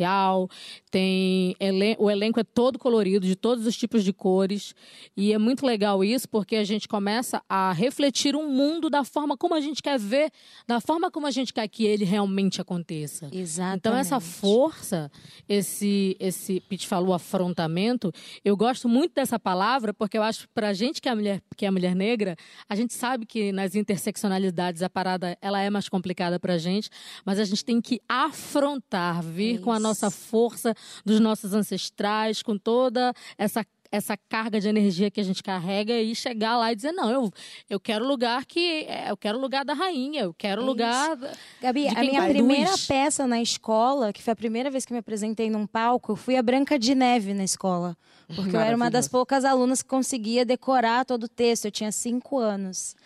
tem 0.90 1.54
elen- 1.60 1.96
o 1.98 2.10
elenco 2.10 2.40
é 2.40 2.44
todo 2.44 2.78
colorido, 2.78 3.26
de 3.26 3.36
todos 3.36 3.66
os 3.66 3.76
tipos 3.76 4.02
de 4.04 4.12
cores. 4.12 4.74
E 5.16 5.32
é 5.32 5.38
muito 5.38 5.64
legal 5.66 6.02
isso, 6.04 6.28
porque 6.28 6.56
a 6.56 6.64
gente 6.64 6.86
começa 6.88 7.42
a 7.48 7.72
refletir 7.72 8.34
um 8.36 8.48
mundo 8.50 8.88
da 8.88 9.04
forma 9.04 9.36
como 9.36 9.54
a 9.54 9.60
gente 9.60 9.82
quer 9.82 9.98
ver, 9.98 10.30
da 10.66 10.80
forma 10.80 11.10
como 11.10 11.26
a 11.26 11.30
gente 11.30 11.52
quer 11.52 11.66
que 11.68 11.84
ele 11.84 12.04
realmente 12.04 12.60
aconteça. 12.60 13.28
Exatamente. 13.32 13.78
Então, 13.78 13.96
essa 13.96 14.20
força, 14.20 15.10
esse, 15.48 16.16
esse 16.18 16.60
Pete 16.60 16.86
falou, 16.86 17.12
afrontamento, 17.14 18.12
eu 18.44 18.56
gosto 18.56 18.88
muito 18.88 19.12
dessa 19.14 19.38
palavra, 19.38 19.92
porque 19.92 20.16
eu 20.18 20.22
acho 20.22 20.42
que 20.42 20.48
pra 20.54 20.72
gente 20.72 21.00
que 21.00 21.08
é, 21.08 21.14
mulher, 21.14 21.42
que 21.56 21.66
é 21.66 21.70
mulher 21.70 21.94
negra, 21.94 22.36
a 22.68 22.74
gente 22.74 22.94
sabe 22.94 23.26
que 23.26 23.52
nas 23.52 23.74
interseccionalidades 23.74 24.82
a 24.82 24.88
parada 24.90 25.36
ela 25.40 25.60
é 25.60 25.68
mais 25.70 25.88
complicada 25.88 26.38
pra 26.38 26.56
gente, 26.58 26.88
mas 27.24 27.38
a 27.38 27.44
gente 27.44 27.64
tem 27.64 27.80
que 27.80 28.00
afrontar, 28.08 29.22
vir 29.22 29.60
com 29.60 29.70
a. 29.72 29.78
nossa 29.84 30.10
força 30.10 30.74
dos 31.04 31.20
nossos 31.20 31.52
ancestrais, 31.54 32.42
com 32.42 32.56
toda 32.58 33.12
essa 33.38 33.64
essa 33.92 34.16
carga 34.28 34.58
de 34.58 34.66
energia 34.68 35.08
que 35.08 35.20
a 35.20 35.22
gente 35.22 35.40
carrega 35.40 35.92
e 36.00 36.16
chegar 36.16 36.56
lá 36.58 36.72
e 36.72 36.74
dizer, 36.74 36.90
não, 36.90 37.08
eu, 37.12 37.30
eu 37.70 37.78
quero 37.78 38.04
lugar 38.04 38.44
que. 38.44 38.86
é, 38.88 39.08
Eu 39.08 39.16
quero 39.16 39.38
lugar 39.38 39.64
da 39.64 39.72
rainha, 39.72 40.22
eu 40.22 40.34
quero 40.34 40.62
É 40.62 40.64
lugar. 40.64 41.14
da- 41.14 41.30
Gabi, 41.62 41.86
a 41.86 42.00
minha 42.00 42.26
primeira 42.26 42.72
luz. 42.72 42.88
peça 42.88 43.24
na 43.24 43.40
escola, 43.40 44.12
que 44.12 44.20
foi 44.20 44.32
a 44.32 44.36
primeira 44.36 44.68
vez 44.68 44.84
que 44.84 44.92
me 44.92 44.98
apresentei 44.98 45.48
num 45.48 45.64
palco, 45.64 46.10
eu 46.10 46.16
fui 46.16 46.36
a 46.36 46.42
Branca 46.42 46.76
de 46.76 46.92
Neve 46.92 47.34
na 47.34 47.44
escola. 47.44 47.96
Porque 48.34 48.56
eu 48.56 48.60
era 48.60 48.74
uma 48.74 48.90
das 48.90 49.06
poucas 49.06 49.44
alunas 49.44 49.80
que 49.80 49.88
conseguia 49.88 50.44
decorar 50.44 51.04
todo 51.04 51.24
o 51.24 51.28
texto. 51.28 51.66
Eu 51.66 51.70
tinha 51.70 51.92
cinco 51.92 52.36
anos. 52.40 52.96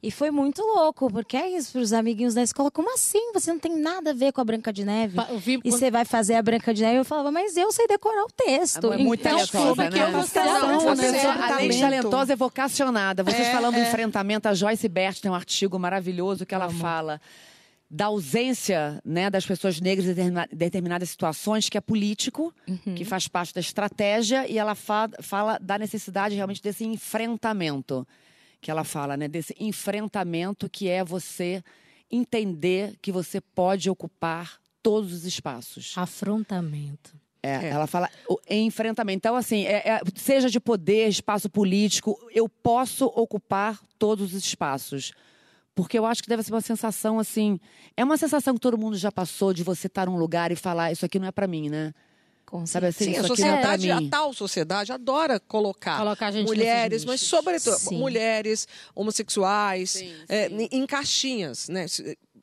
E 0.00 0.12
foi 0.12 0.30
muito 0.30 0.62
louco, 0.62 1.10
porque 1.10 1.36
é 1.36 1.48
isso 1.50 1.72
para 1.72 1.80
os 1.80 1.92
amiguinhos 1.92 2.32
da 2.32 2.42
escola. 2.42 2.70
Como 2.70 2.94
assim? 2.94 3.32
Você 3.34 3.52
não 3.52 3.58
tem 3.58 3.76
nada 3.76 4.10
a 4.10 4.14
ver 4.14 4.32
com 4.32 4.40
a 4.40 4.44
Branca 4.44 4.72
de 4.72 4.84
Neve? 4.84 5.16
Vi 5.38 5.54
E 5.54 5.60
quando- 5.62 5.72
você 5.72 5.90
vai 5.90 6.04
fazer 6.04 6.34
a 6.34 6.42
Branca 6.42 6.72
de 6.72 6.82
Neve? 6.82 6.98
Eu 6.98 7.04
falava, 7.04 7.32
mas 7.32 7.56
eu 7.56 7.72
sei 7.72 7.88
decorar 7.88 8.22
o 8.24 8.28
texto. 8.30 8.92
É 8.92 8.96
muito 8.98 9.20
então, 9.20 9.32
talentosa, 9.36 9.68
como 9.70 9.82
é 9.82 9.88
que 9.90 9.98
né? 9.98 10.06
eu 10.06 10.12
vou 10.12 10.22
ser 10.22 10.38
Não, 10.44 10.50
A 10.52 10.58
aluno, 10.58 10.94
né? 10.94 11.20
além 11.24 11.68
de 11.70 11.80
talento. 11.80 11.80
talentosa, 11.80 12.32
é 12.32 12.36
vocacionada. 12.36 13.24
Vocês 13.24 13.48
É, 13.48 13.52
falando 13.52 13.74
do 13.74 13.80
é. 13.80 13.88
enfrentamento, 13.88 14.46
a 14.48 14.54
Joyce 14.54 14.88
Bert 14.88 15.18
tem 15.20 15.28
um 15.30 15.34
artigo 15.34 15.76
maravilhoso 15.80 16.46
que 16.46 16.54
ela 16.54 16.70
fala 16.70 17.20
da 17.90 18.04
ausência 18.06 19.00
né, 19.04 19.28
das 19.30 19.46
pessoas 19.46 19.80
negras 19.80 20.04
em 20.06 20.10
determina- 20.10 20.48
determinadas 20.52 21.08
situações, 21.10 21.68
que 21.68 21.76
é 21.76 21.80
político, 21.80 22.54
que 22.94 23.04
faz 23.04 23.26
parte 23.26 23.52
da 23.52 23.60
estratégia, 23.60 24.46
e 24.46 24.58
ela 24.58 24.74
fa- 24.76 25.08
fala 25.22 25.58
da 25.58 25.76
necessidade 25.78 26.36
realmente 26.36 26.62
desse 26.62 26.84
enfrentamento. 26.84 28.06
Que 28.60 28.70
ela 28.70 28.84
fala, 28.84 29.16
né? 29.16 29.28
Desse 29.28 29.54
enfrentamento 29.58 30.68
que 30.68 30.88
é 30.88 31.04
você 31.04 31.62
entender 32.10 32.96
que 33.00 33.12
você 33.12 33.40
pode 33.40 33.88
ocupar 33.90 34.58
todos 34.82 35.12
os 35.12 35.24
espaços. 35.24 35.92
Afrontamento. 35.96 37.16
É, 37.42 37.68
ela 37.68 37.86
fala 37.86 38.10
o 38.28 38.36
enfrentamento. 38.50 39.18
Então, 39.18 39.36
assim, 39.36 39.64
é- 39.64 39.88
é- 39.88 40.00
seja 40.16 40.50
de 40.50 40.58
poder, 40.58 41.08
espaço 41.08 41.48
político, 41.48 42.18
eu 42.34 42.48
posso 42.48 43.06
ocupar 43.06 43.80
todos 43.98 44.34
os 44.34 44.44
espaços. 44.44 45.12
Porque 45.74 45.96
eu 45.96 46.04
acho 46.04 46.20
que 46.22 46.28
deve 46.28 46.42
ser 46.42 46.52
uma 46.52 46.60
sensação, 46.60 47.20
assim. 47.20 47.60
É 47.96 48.02
uma 48.02 48.16
sensação 48.16 48.54
que 48.54 48.60
todo 48.60 48.76
mundo 48.76 48.96
já 48.96 49.12
passou 49.12 49.54
de 49.54 49.62
você 49.62 49.86
estar 49.86 50.06
num 50.06 50.16
lugar 50.16 50.50
e 50.50 50.56
falar: 50.56 50.90
Isso 50.90 51.06
aqui 51.06 51.20
não 51.20 51.28
é 51.28 51.30
pra 51.32 51.46
mim, 51.46 51.68
né? 51.70 51.94
Com 52.50 52.64
Sabe 52.66 52.86
assim? 52.86 53.04
Sim, 53.12 53.16
a 53.16 53.20
é 53.20 53.26
sociedade, 53.26 53.90
a 53.90 54.00
mim. 54.00 54.08
tal 54.08 54.32
sociedade 54.32 54.90
adora 54.90 55.38
colocar, 55.38 55.98
Colocar 55.98 56.28
a 56.28 56.30
gente 56.30 56.46
mulheres, 56.46 57.04
mas 57.04 57.20
sobretudo 57.20 57.76
Sim. 57.78 57.98
mulheres, 57.98 58.66
homossexuais, 58.94 60.02
é, 60.28 60.48
em- 60.48 60.86
caixinhas, 60.86 61.68
né? 61.68 61.84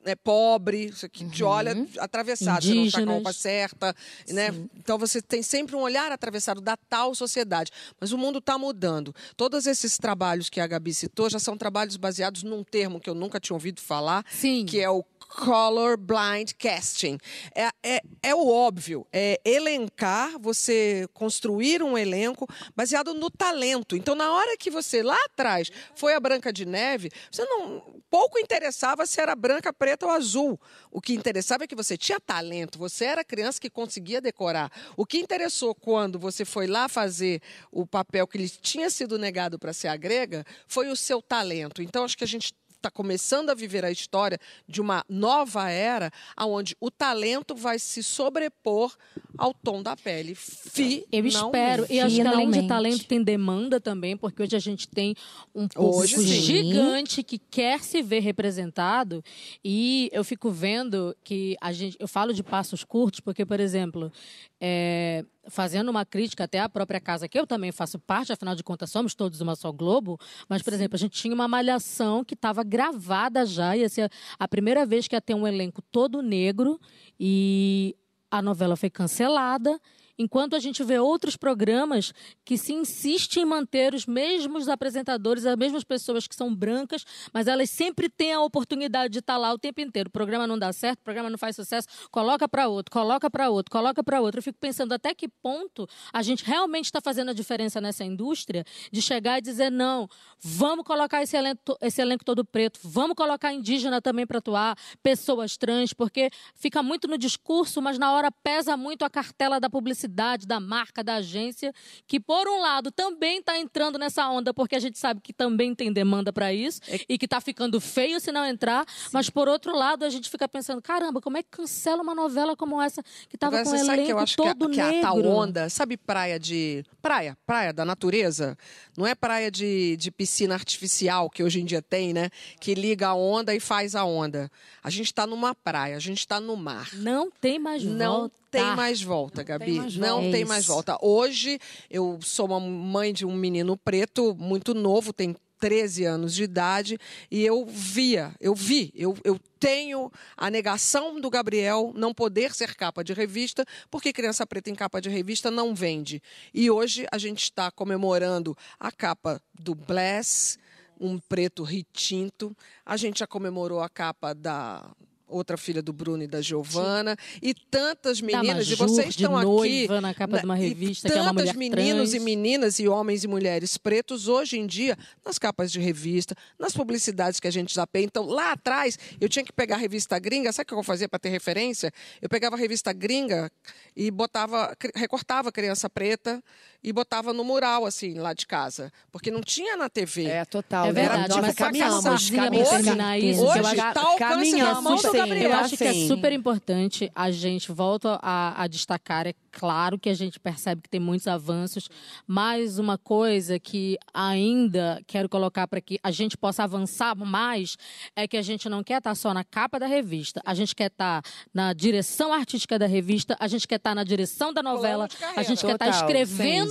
É 0.08 0.14
pobre, 0.16 0.86
isso 0.86 1.04
aqui 1.08 1.28
te 1.28 1.44
olha 1.44 1.76
atravessado, 1.98 2.64
você 2.64 2.76
não 2.76 2.86
está 2.86 3.00
com 3.00 3.00
a 3.00 3.02
Indígenas. 3.02 3.16
roupa 3.16 3.34
certa, 3.34 3.96
né? 4.30 4.50
Então 4.78 5.00
você 5.00 5.20
tem 5.20 5.42
sempre 5.42 5.76
um 5.76 5.80
olhar 5.80 6.12
atravessado 6.12 6.62
da 6.62 6.78
tal 6.78 7.16
sociedade. 7.16 7.72
Mas 8.00 8.12
o 8.12 8.18
mundo 8.20 8.38
está 8.38 8.56
mudando. 8.56 9.16
Todos 9.36 9.66
esses 9.66 9.98
trabalhos 9.98 10.48
que 10.48 10.60
a 10.60 10.68
Gabi 10.68 10.94
citou 10.94 11.28
já 11.28 11.40
são 11.40 11.58
trabalhos 11.58 11.98
baseados 11.98 12.44
num 12.44 12.64
termo 12.64 13.00
que 13.00 13.10
eu 13.10 13.16
nunca 13.16 13.40
tinha 13.40 13.56
ouvido 13.56 13.82
falar, 13.82 14.24
Sim. 14.32 14.64
que 14.68 14.80
é 14.80 14.88
o 14.88 15.04
color 15.36 15.98
blind 15.98 16.54
casting. 16.58 17.18
É, 17.54 17.70
é, 17.84 18.02
é 18.24 18.36
o 18.36 18.48
óbvio, 18.48 19.06
é 19.12 19.40
elencar, 19.44 20.40
você 20.40 21.08
construir 21.14 21.84
um 21.84 21.98
elenco 21.98 22.48
baseado 22.76 23.14
no 23.14 23.30
talento. 23.30 23.96
Então, 23.96 24.16
na 24.16 24.32
hora 24.32 24.58
que 24.58 24.72
você 24.72 25.04
lá 25.04 25.18
atrás 25.26 25.70
foi 25.96 26.14
a 26.14 26.20
Branca 26.20 26.52
de 26.52 26.66
Neve, 26.66 27.12
você 27.30 27.44
não 27.46 27.84
pouco 28.10 28.40
interessava 28.40 29.06
se 29.06 29.20
era 29.20 29.36
branca, 29.36 29.74
preta 29.74 30.06
ou 30.06 30.12
azul. 30.12 30.60
O 30.90 31.02
que 31.02 31.14
interessava 31.14 31.66
é 31.66 31.68
que 31.68 31.76
você 31.76 31.98
tinha 31.98 32.20
talento, 32.20 32.80
você 32.80 33.06
era 33.06 33.24
criança 33.24 33.60
que 33.60 33.70
conseguia 33.70 34.22
decorar. 34.22 34.72
O 34.96 35.06
que 35.06 35.18
interessou 35.18 35.76
quando 35.76 36.18
você 36.18 36.46
foi 36.46 36.66
lá 36.66 36.88
fazer 36.88 37.42
o 37.72 37.86
papel 37.86 38.26
que 38.26 38.38
lhe 38.38 38.50
tinha 38.50 38.90
sido 38.90 39.18
negado 39.18 39.60
para 39.60 39.74
ser 39.74 39.90
a 39.90 39.98
grega 39.98 40.46
foi 40.68 40.90
o 40.90 40.96
seu 40.96 41.22
talento. 41.22 41.82
Então, 41.82 42.06
acho 42.06 42.18
que 42.18 42.24
a 42.24 42.28
gente 42.28 42.54
está 42.78 42.92
começando 42.92 43.50
a 43.50 43.54
viver 43.54 43.84
a 43.84 43.92
história 43.92 44.40
de 44.68 44.82
uma 44.82 45.04
nova 45.10 45.70
era, 45.70 46.12
onde 46.40 46.76
o 46.80 46.92
talento 46.92 47.56
vai 47.56 47.80
se 47.80 48.04
sobrepor 48.04 48.96
ao 49.38 49.54
tom 49.54 49.82
da 49.82 49.96
pele. 49.96 50.36
Finalmente. 50.36 51.08
Eu 51.12 51.26
espero. 51.26 51.86
E 51.90 52.00
acho 52.00 52.16
que 52.16 52.22
além 52.22 52.52
de 52.52 52.68
talento, 52.68 53.06
tem 53.06 53.24
demanda 53.24 53.80
também, 53.80 54.16
porque 54.16 54.44
hoje 54.44 54.56
a 54.56 54.60
gente 54.60 54.88
tem 54.88 55.16
um 55.54 55.68
público 55.68 56.22
gigante 56.22 57.24
que 57.24 57.38
quer 57.38 57.82
se 57.82 58.02
ver 58.02 58.20
representado. 58.20 59.24
E 59.64 60.10
eu 60.12 60.24
fico 60.24 60.52
vendo 60.52 61.16
que 61.24 61.56
a 61.62 61.72
gente. 61.72 61.98
Eu 62.00 62.08
falo 62.08 62.34
de 62.34 62.44
passos 62.44 62.84
curtos, 62.84 63.20
porque, 63.20 63.46
por 63.46 63.60
exemplo, 63.60 64.12
é, 64.60 65.26
fazendo 65.48 65.90
uma 65.90 66.06
crítica 66.06 66.44
até 66.46 66.60
à 66.60 66.70
própria 66.70 67.00
casa, 67.00 67.28
que 67.28 67.40
eu 67.40 67.46
também 67.46 67.72
faço 67.72 68.00
parte, 68.00 68.32
afinal 68.32 68.56
de 68.56 68.64
contas, 68.64 68.90
somos 68.90 69.14
todos 69.16 69.42
uma 69.42 69.56
só 69.56 69.72
Globo. 69.72 70.20
Mas, 70.50 70.62
por 70.62 70.74
exemplo, 70.74 70.96
a 70.96 71.00
gente 71.00 71.20
tinha 71.20 71.34
uma 71.34 71.48
malhação 71.48 72.24
que 72.24 72.34
estava 72.34 72.64
gravada 72.64 73.46
já, 73.46 73.76
ia 73.76 73.90
ser 73.90 74.12
a 74.40 74.48
primeira 74.48 74.86
vez 74.86 75.08
que 75.08 75.16
ia 75.16 75.22
ter 75.22 75.34
um 75.34 75.48
elenco 75.48 75.82
todo 75.92 76.22
negro. 76.22 76.80
E 77.20 77.96
a 78.30 78.42
novela 78.42 78.76
foi 78.76 78.90
cancelada. 78.90 79.80
Enquanto 80.18 80.56
a 80.56 80.60
gente 80.60 80.84
vê 80.84 80.98
outros 80.98 81.36
programas 81.36 82.14
que 82.46 82.58
se 82.58 82.74
insistem 82.74 83.44
em 83.44 83.46
manter 83.46 83.94
os 83.94 84.06
mesmos 84.06 84.70
apresentadores, 84.70 85.46
as 85.46 85.58
mesmas 85.58 85.84
pessoas 85.84 86.26
que 86.26 86.36
são 86.36 86.54
brancas, 86.56 87.06
mas 87.34 87.48
elas 87.48 87.70
sempre 87.70 88.10
têm 88.10 88.34
a 88.34 88.42
oportunidade 88.42 89.12
de 89.12 89.20
estar 89.20 89.38
lá 89.38 89.52
o 89.54 89.60
tempo 89.60 89.82
inteiro. 89.82 90.08
O 90.08 90.12
programa 90.12 90.48
não 90.48 90.58
dá 90.58 90.72
certo, 90.72 91.00
o 91.00 91.04
programa 91.04 91.30
não 91.30 91.38
faz 91.38 91.56
sucesso, 91.56 91.88
coloca 92.10 92.48
para 92.48 92.68
outro, 92.68 92.92
coloca 92.92 93.30
para 93.30 93.50
outro, 93.50 93.72
coloca 93.72 94.04
para 94.04 94.22
outro. 94.22 94.40
Eu 94.40 94.44
fico 94.44 94.58
pensando 94.60 94.94
até 94.94 95.14
que 95.14 95.28
ponto 95.28 95.88
a 96.14 96.22
gente 96.22 96.46
realmente 96.46 96.86
está 96.86 97.02
fazendo 97.02 97.32
a 97.32 97.34
diferença 97.34 97.82
nessa 97.82 98.06
indústria 98.06 98.64
de 98.92 99.02
chegar 99.02 99.40
e 99.40 99.42
dizer 99.42 99.70
não, 99.70 100.08
vamos 100.40 100.86
colocar 100.86 101.22
esse 101.22 101.36
elenco, 101.36 101.78
esse 101.82 102.02
elenco 102.02 102.24
todo 102.24 102.46
preto, 102.46 102.80
vamos 102.84 103.16
colocar 103.16 103.54
indígena 103.54 104.02
também 104.02 104.26
para 104.26 104.38
atuar, 104.38 104.78
pessoas 105.04 105.58
trans, 105.58 105.92
porque 105.92 106.30
fica 106.56 106.82
muito 106.82 107.08
no 107.08 107.18
discurso, 107.18 107.82
mas 107.82 108.00
na 108.00 108.14
hora 108.14 108.32
pesa 108.32 108.78
muito 108.78 109.04
a 109.04 109.10
cartela 109.10 109.60
da 109.60 109.70
publicidade, 109.70 110.05
da 110.08 110.60
marca, 110.60 111.04
da 111.04 111.16
agência, 111.16 111.74
que 112.08 112.20
por 112.20 112.48
um 112.48 112.60
lado 112.60 112.92
também 112.92 113.40
está 113.40 113.58
entrando 113.58 113.98
nessa 113.98 114.28
onda, 114.30 114.54
porque 114.54 114.76
a 114.76 114.80
gente 114.80 114.98
sabe 114.98 115.22
que 115.22 115.34
também 115.34 115.74
tem 115.74 115.92
demanda 115.92 116.32
para 116.32 116.54
isso 116.54 116.82
e 117.08 117.18
que 117.18 117.26
está 117.26 117.40
ficando 117.42 117.80
feio 117.80 118.20
se 118.20 118.32
não 118.32 118.46
entrar, 118.46 118.86
mas 119.12 119.30
por 119.30 119.48
outro 119.48 119.76
lado 119.76 120.04
a 120.04 120.10
gente 120.10 120.30
fica 120.30 120.48
pensando, 120.48 120.82
caramba, 120.82 121.22
como 121.22 121.38
é 121.38 121.44
que 121.44 121.50
cancela 121.50 122.02
uma 122.02 122.16
novela 122.16 122.56
como 122.56 122.82
essa 122.82 123.04
que 123.30 123.36
estava 123.36 123.62
com 123.64 123.70
um 123.70 123.76
elenco 123.76 124.06
que 124.06 124.12
eu 124.12 124.20
acho 124.20 124.36
que 124.36 124.42
a, 124.48 124.56
todo 124.56 124.70
que 124.70 124.80
a 124.80 124.88
negro? 124.88 125.02
tal 125.02 125.26
onda, 125.26 125.70
sabe 125.70 125.98
praia 125.98 126.40
de. 126.40 126.84
Praia, 127.02 127.38
praia 127.46 127.72
da 127.72 127.86
natureza? 127.86 128.58
Não 128.98 129.06
é 129.06 129.14
praia 129.14 129.52
de, 129.52 129.96
de 129.98 130.12
piscina 130.12 130.56
artificial 130.56 131.30
que 131.30 131.44
hoje 131.44 131.62
em 131.62 131.66
dia 131.66 131.82
tem, 131.82 132.14
né? 132.14 132.30
Que 132.60 132.74
liga 132.74 133.10
a 133.10 133.14
onda 133.14 133.54
e 133.54 133.60
faz 133.60 133.96
a 133.96 134.04
onda. 134.04 134.50
A 134.84 134.90
gente 134.90 135.08
está 135.08 135.28
numa 135.28 135.54
praia, 135.54 135.96
a 135.96 136.00
gente 136.00 136.20
está 136.20 136.40
no 136.40 136.56
mar. 136.56 136.90
Não 136.94 137.30
tem 137.30 137.60
mais 137.60 137.84
Não 137.84 138.22
volta. 138.22 138.36
Tem 138.56 138.76
mais 138.76 139.02
volta, 139.02 139.44
Gabi. 139.44 139.78
mais 139.78 139.96
não 139.96 140.22
tem 140.32 140.42
É 140.42 140.46
mais 140.46 140.66
volta. 140.66 140.98
Hoje, 141.02 141.60
eu 141.90 142.20
sou 142.22 142.48
uma 142.48 142.60
mãe 142.60 143.14
de 143.14 143.26
um 143.26 143.34
menino 143.34 143.78
preto, 143.78 144.36
muito 144.38 144.74
novo, 144.74 145.14
tem 145.14 145.36
13 145.60 146.06
anos 146.06 146.34
de 146.34 146.44
idade, 146.44 146.98
e 147.32 147.44
eu 147.44 147.66
via, 147.66 148.34
eu 148.40 148.54
vi, 148.54 148.92
eu, 148.94 149.18
eu 149.24 149.40
tenho 149.60 150.12
a 150.36 150.50
negação 150.50 151.20
do 151.20 151.30
Gabriel 151.30 151.92
não 151.96 152.14
poder 152.14 152.54
ser 152.54 152.76
capa 152.76 153.04
de 153.04 153.14
revista, 153.14 153.66
porque 153.90 154.14
criança 154.14 154.46
preta 154.46 154.70
em 154.70 154.76
capa 154.76 155.00
de 155.02 155.10
revista 155.10 155.50
não 155.50 155.74
vende. 155.74 156.22
E 156.54 156.70
hoje 156.70 157.08
a 157.12 157.18
gente 157.18 157.44
está 157.44 157.72
comemorando 157.72 158.56
a 158.80 158.92
capa 158.92 159.42
do 159.60 159.74
Bless, 159.74 160.58
um 161.00 161.18
preto 161.20 161.64
ritinto. 161.64 162.56
A 162.86 162.98
gente 162.98 163.20
já 163.20 163.28
comemorou 163.28 163.82
a 163.82 163.90
capa 163.90 164.34
da 164.34 164.86
outra 165.28 165.58
filha 165.58 165.82
do 165.82 165.92
Bruno 165.92 166.24
e 166.24 166.28
da 166.28 166.42
Giovana 166.42 167.18
e 167.42 167.54
tantas 167.54 168.22
meninas 168.22 168.68
e 168.68 168.72
Majur, 168.72 168.78
vocês 168.78 169.10
estão 169.10 169.38
aqui 169.38 169.88
na 170.02 170.14
capa 170.14 170.40
de 170.40 170.46
uma 170.46 170.58
e 170.58 170.70
revista, 170.70 171.10
que 171.10 171.18
é 171.18 171.22
uma 171.22 171.34
tantas 171.34 171.54
mulher 171.54 171.58
meninos 171.58 172.12
trans. 172.12 172.14
e 172.14 172.20
meninas 172.20 172.80
e 172.80 172.88
homens 172.88 173.24
e 173.24 173.28
mulheres 173.28 173.78
pretos 173.78 174.28
hoje 174.28 174.58
em 174.58 174.68
dia 174.68 174.98
nas 175.26 175.40
capas 175.40 175.72
de 175.72 175.80
revista, 175.80 176.36
nas 176.60 176.74
publicidades 176.74 177.40
que 177.40 177.48
a 177.48 177.52
gente 177.52 177.74
já 177.74 177.86
tem. 177.86 178.06
Então, 178.06 178.26
lá 178.26 178.52
atrás, 178.52 178.98
eu 179.20 179.28
tinha 179.28 179.44
que 179.44 179.52
pegar 179.52 179.76
a 179.76 179.80
revista 179.80 180.18
gringa, 180.20 180.52
sabe 180.52 180.66
o 180.66 180.68
que 180.68 180.74
eu 180.74 180.84
fazia 180.84 181.10
para 181.10 181.20
ter 181.20 181.30
referência? 181.30 181.92
Eu 182.22 182.30
pegava 182.30 182.56
a 182.56 182.60
revista 182.60 182.94
gringa 182.94 183.52
e 183.96 184.12
botava, 184.12 184.76
recortava 184.96 185.52
criança 185.52 185.90
preta 185.90 186.44
e 186.86 186.94
botava 186.94 187.34
no 187.34 187.44
mural, 187.44 187.84
assim, 187.84 188.14
lá 188.20 188.32
de 188.32 188.46
casa. 188.46 188.94
Porque 189.12 189.32
não 189.32 189.42
tinha 189.42 189.76
na 189.76 189.90
TV. 189.90 190.26
É, 190.26 190.46
total. 190.46 190.86
É 190.86 190.92
verdade, 190.94 191.30
Nossa, 191.30 191.42
mas 191.42 191.56
caminhamos, 191.56 192.30
caminhamos. 192.30 192.70
terminar 192.70 193.18
isso, 193.20 193.42
Hoje 193.44 193.54
que 193.54 193.60
eu 193.60 193.66
acho- 193.66 193.76
tá 193.76 194.02
alcance 194.02 194.20
caminhamos, 194.52 194.84
mão 194.84 194.96
do 194.98 195.12
Gabriel. 195.12 195.50
Eu 195.50 195.58
acho 195.58 195.76
que 195.78 195.84
é 195.84 195.94
super 196.08 196.32
importante 196.32 197.12
a 197.16 197.32
gente, 197.32 197.72
volto 197.72 198.08
a, 198.22 198.54
a 198.62 198.68
destacar, 198.68 199.26
é 199.26 199.34
claro 199.52 199.98
que 199.98 200.10
a 200.10 200.14
gente 200.14 200.40
percebe 200.40 200.82
que 200.84 200.90
tem 200.90 201.00
muitos 201.00 201.28
avanços, 201.28 201.90
mas 202.28 202.78
uma 202.78 203.00
coisa 203.00 203.58
que 203.58 203.98
ainda 204.14 205.02
quero 205.08 205.28
colocar 205.28 205.68
para 205.68 205.82
que 205.82 205.98
a 206.04 206.12
gente 206.12 206.38
possa 206.38 206.64
avançar 206.64 207.16
mais 207.16 207.78
é 208.16 208.28
que 208.28 208.38
a 208.38 208.42
gente 208.44 208.70
não 208.70 208.84
quer 208.84 209.00
estar 209.00 209.16
só 209.16 209.34
na 209.34 209.44
capa 209.44 209.80
da 209.80 209.88
revista, 209.88 210.40
a 210.46 210.54
gente 210.54 210.76
quer 210.76 210.88
estar 210.92 211.24
na 211.54 211.74
direção 211.74 212.32
artística 212.32 212.78
da 212.78 212.86
revista, 212.86 213.36
a 213.40 213.48
gente 213.48 213.68
quer 213.68 213.78
estar 213.78 213.96
na 213.96 214.04
direção 214.04 214.54
da 214.54 214.62
novela, 214.62 215.08
a 215.36 215.42
gente 215.42 215.66
quer 215.66 215.74
estar 215.74 215.86
Total, 215.86 216.02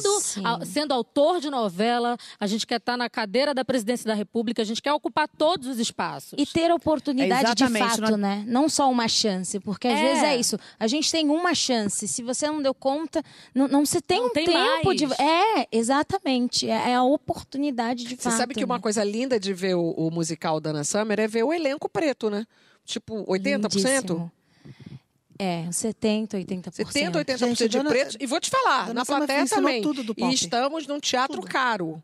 escrevendo 0.08 0.46
a- 0.62 0.64
sendo 0.66 0.92
autor 0.92 1.40
de 1.40 1.50
novela, 1.50 2.16
a 2.38 2.46
gente 2.46 2.66
quer 2.66 2.76
estar 2.76 2.96
na 2.96 3.08
cadeira 3.08 3.54
da 3.54 3.64
presidência 3.64 4.06
da 4.06 4.14
República, 4.14 4.62
a 4.62 4.64
gente 4.64 4.82
quer 4.82 4.92
ocupar 4.92 5.28
todos 5.28 5.66
os 5.68 5.78
espaços. 5.78 6.34
E 6.38 6.46
ter 6.46 6.73
oportunidade 6.73 7.54
de 7.54 7.64
Exatamente, 7.64 7.96
fato, 8.00 8.11
não- 8.12 8.16
né? 8.18 8.44
Não 8.46 8.68
só 8.68 8.90
uma 8.90 9.08
chance, 9.08 9.58
porque 9.61 9.88
às 9.88 9.99
É. 9.99 10.02
vezes 10.02 10.23
é 10.23 10.37
isso. 10.37 10.58
A 10.78 10.87
gente 10.87 11.11
tem 11.11 11.28
uma 11.30 11.54
chance. 11.54 12.06
Se 12.08 12.23
você 12.23 12.46
não 12.46 12.62
deu 12.62 12.75
conta, 12.75 13.23
não, 13.54 13.68
não 13.68 13.87
se 13.87 14.00
tem 14.00 14.18
Não 14.20 14.26
um 14.26 14.30
tem 14.30 14.46
tempo 14.46 14.84
mais. 14.87 14.99
de. 14.99 15.04
É, 15.23 15.66
exatamente. 15.73 16.68
É, 16.68 16.90
é 16.90 16.94
a 16.94 17.02
oportunidade 17.02 18.04
de 18.04 18.16
Você 18.16 18.23
fato. 18.23 18.37
sabe 18.37 18.54
que 18.54 18.64
uma 18.64 18.76
né? 18.76 18.80
coisa 18.80 19.02
linda 19.04 19.38
de 19.38 19.52
ver 19.52 19.75
o, 19.75 19.90
o 19.90 20.11
musical 20.11 20.61
da 20.61 20.70
Ana 20.70 20.84
Summer 20.84 21.18
é 21.20 21.26
ver 21.28 21.42
o 21.44 21.52
elenco 21.52 21.88
preto, 21.88 22.30
né? 22.30 22.46
Tipo, 22.84 23.25
80%? 23.30 23.75
Lindíssimo. 24.02 24.32
É, 25.38 25.70
70, 25.70 26.38
80%. 26.38 26.72
70, 26.72 27.18
80% 27.24 27.38
Gente, 27.38 27.68
de 27.68 27.76
dona- 27.78 27.90
pretos. 27.90 28.16
E 28.20 28.26
vou 28.26 28.40
te 28.40 28.50
falar, 28.50 28.94
na 28.94 29.04
plateia 29.04 29.46
também. 29.46 29.82
tudo. 29.82 30.14
E 30.16 30.32
estamos 30.34 30.86
num 30.86 31.00
teatro 31.00 31.40
caro. 31.42 32.02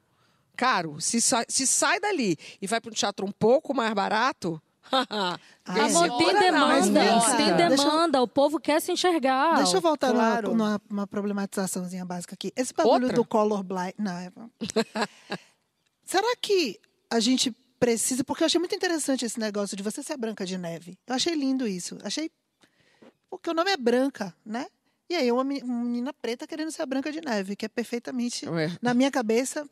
Caro. 0.56 1.00
Se, 1.00 1.20
sa- 1.20 1.44
se 1.48 1.66
sai 1.66 1.98
dali 2.00 2.36
e 2.60 2.66
vai 2.66 2.80
para 2.80 2.90
um 2.90 2.94
teatro 2.94 3.24
um 3.26 3.32
pouco 3.32 3.72
mais 3.74 3.92
barato. 3.94 4.60
Amor, 4.90 6.04
Amor, 6.04 6.18
tem 6.18 6.32
não. 6.32 6.40
demanda, 6.40 7.04
cá. 7.04 7.36
tem 7.36 7.48
eu- 7.50 7.56
demanda, 7.56 8.20
o 8.22 8.26
povo 8.26 8.58
quer 8.58 8.80
se 8.80 8.90
enxergar. 8.90 9.56
Deixa 9.58 9.76
eu 9.76 9.80
voltar 9.80 10.08
numa- 10.08 10.18
claro. 10.20 10.48
numa, 10.50 10.82
numa 10.90 11.06
problematizaçãozinha 11.06 12.04
básica 12.04 12.34
aqui. 12.34 12.52
Esse 12.56 12.74
bagulho 12.74 12.94
Outra? 13.04 13.12
do 13.14 13.24
color 13.24 13.62
blind. 13.62 13.92
Não, 13.96 14.12
é... 14.18 14.32
Será 16.04 16.34
que 16.40 16.78
a 17.08 17.20
gente 17.20 17.54
precisa. 17.78 18.24
Porque 18.24 18.42
eu 18.42 18.46
achei 18.46 18.58
muito 18.58 18.74
interessante 18.74 19.24
esse 19.24 19.38
negócio 19.38 19.76
de 19.76 19.82
você 19.82 20.02
ser 20.02 20.14
a 20.14 20.16
Branca 20.16 20.44
de 20.44 20.58
Neve. 20.58 20.98
Eu 21.06 21.14
achei 21.14 21.34
lindo 21.34 21.66
isso. 21.66 21.96
Achei. 22.02 22.30
Porque 23.30 23.48
o 23.48 23.54
nome 23.54 23.70
é 23.70 23.76
Branca, 23.76 24.34
né? 24.44 24.66
E 25.08 25.14
aí, 25.14 25.30
uma 25.32 25.42
meni- 25.44 25.62
uma 25.62 25.84
menina 25.84 26.12
preta 26.12 26.46
querendo 26.46 26.70
ser 26.70 26.82
a 26.82 26.86
Branca 26.86 27.10
de 27.10 27.20
Neve, 27.20 27.56
que 27.56 27.64
é 27.64 27.68
perfeitamente. 27.68 28.48
Ué. 28.48 28.76
Na 28.82 28.92
minha 28.94 29.10
cabeça, 29.10 29.68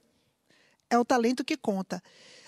é 0.88 0.98
o 0.98 1.04
talento 1.04 1.44
que 1.44 1.56
conta. 1.56 2.02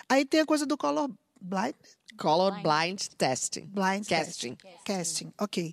Aí 0.08 0.24
tem 0.24 0.40
a 0.40 0.46
coisa 0.46 0.66
do 0.66 0.76
color 0.76 1.10
blind. 1.40 1.74
Color 2.18 2.60
blind 2.62 3.00
testing. 3.16 3.66
Blind 3.66 4.06
Casting. 4.08 4.56
Casting, 4.84 5.32
ok. 5.38 5.72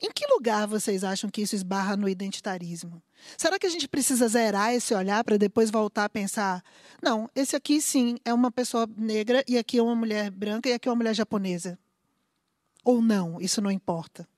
Em 0.00 0.12
que 0.12 0.26
lugar 0.26 0.66
vocês 0.66 1.02
acham 1.02 1.30
que 1.30 1.40
isso 1.40 1.54
esbarra 1.54 1.96
no 1.96 2.06
identitarismo? 2.08 3.02
Será 3.36 3.58
que 3.58 3.66
a 3.66 3.70
gente 3.70 3.88
precisa 3.88 4.28
zerar 4.28 4.72
esse 4.74 4.94
olhar 4.94 5.24
para 5.24 5.38
depois 5.38 5.70
voltar 5.70 6.04
a 6.04 6.08
pensar? 6.08 6.62
Não, 7.02 7.28
esse 7.34 7.56
aqui 7.56 7.80
sim 7.80 8.18
é 8.24 8.32
uma 8.34 8.50
pessoa 8.50 8.86
negra 8.96 9.42
e 9.48 9.56
aqui 9.56 9.78
é 9.78 9.82
uma 9.82 9.96
mulher 9.96 10.30
branca 10.30 10.68
e 10.68 10.72
aqui 10.74 10.86
é 10.88 10.90
uma 10.90 10.96
mulher 10.96 11.14
japonesa. 11.14 11.78
Ou 12.84 13.00
não, 13.00 13.40
isso 13.40 13.60
não 13.62 13.70
importa. 13.70 14.28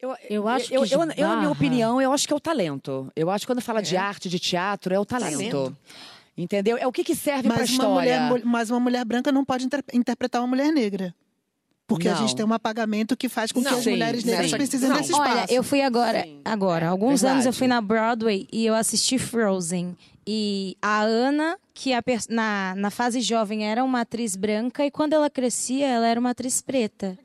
Eu, 0.00 0.14
Eu 0.28 0.48
acho 0.48 0.72
eu, 0.74 0.82
que 0.82 0.94
eu, 0.94 1.00
eu, 1.16 1.28
na 1.28 1.36
minha 1.36 1.50
opinião, 1.50 2.00
eu 2.00 2.12
acho 2.12 2.26
que 2.26 2.32
é 2.32 2.36
o 2.36 2.40
talento. 2.40 3.10
Eu 3.16 3.30
acho 3.30 3.46
que 3.46 3.52
quando 3.52 3.62
fala 3.62 3.80
de 3.82 3.96
arte, 3.96 4.28
de 4.28 4.38
teatro, 4.38 4.94
é 4.94 4.98
o 4.98 5.04
talento. 5.06 5.36
Talento. 5.38 5.76
Entendeu? 6.36 6.76
É 6.76 6.86
o 6.86 6.92
que, 6.92 7.02
que 7.02 7.14
serve 7.14 7.48
uma, 7.48 7.62
história. 7.62 8.20
mulher, 8.20 8.20
mu- 8.44 8.50
mas 8.50 8.68
uma 8.70 8.78
mulher 8.78 9.04
branca 9.06 9.32
não 9.32 9.42
pode 9.44 9.64
inter- 9.64 9.82
interpretar 9.94 10.42
uma 10.42 10.46
mulher 10.48 10.70
negra. 10.70 11.14
Porque 11.86 12.08
a 12.08 12.12
Não. 12.14 12.18
gente 12.18 12.36
tem 12.36 12.44
um 12.44 12.52
apagamento 12.52 13.16
que 13.16 13.28
faz 13.28 13.52
com 13.52 13.62
que 13.62 13.70
Não, 13.70 13.78
as 13.78 13.84
sim, 13.84 13.90
mulheres 13.90 14.22
negras 14.24 14.50
sim. 14.50 14.56
precisem 14.56 14.88
Não. 14.88 14.96
desse 14.96 15.12
espaço. 15.12 15.30
Olha, 15.30 15.46
eu 15.48 15.62
fui 15.62 15.80
agora, 15.80 16.22
Sim. 16.24 16.40
agora, 16.44 16.88
alguns 16.88 17.20
Verdade. 17.22 17.32
anos 17.34 17.46
eu 17.46 17.52
fui 17.52 17.66
na 17.68 17.80
Broadway 17.80 18.46
e 18.52 18.66
eu 18.66 18.74
assisti 18.74 19.18
Frozen. 19.18 19.96
E 20.26 20.76
a 20.82 21.02
Ana, 21.02 21.56
que 21.72 21.92
a 21.94 22.02
pers- 22.02 22.26
na, 22.28 22.74
na 22.76 22.90
fase 22.90 23.20
jovem 23.20 23.64
era 23.66 23.84
uma 23.84 24.00
atriz 24.00 24.34
branca, 24.34 24.84
e 24.84 24.90
quando 24.90 25.12
ela 25.12 25.30
crescia, 25.30 25.86
ela 25.86 26.06
era 26.08 26.18
uma 26.18 26.30
atriz 26.30 26.60
preta. 26.60 27.16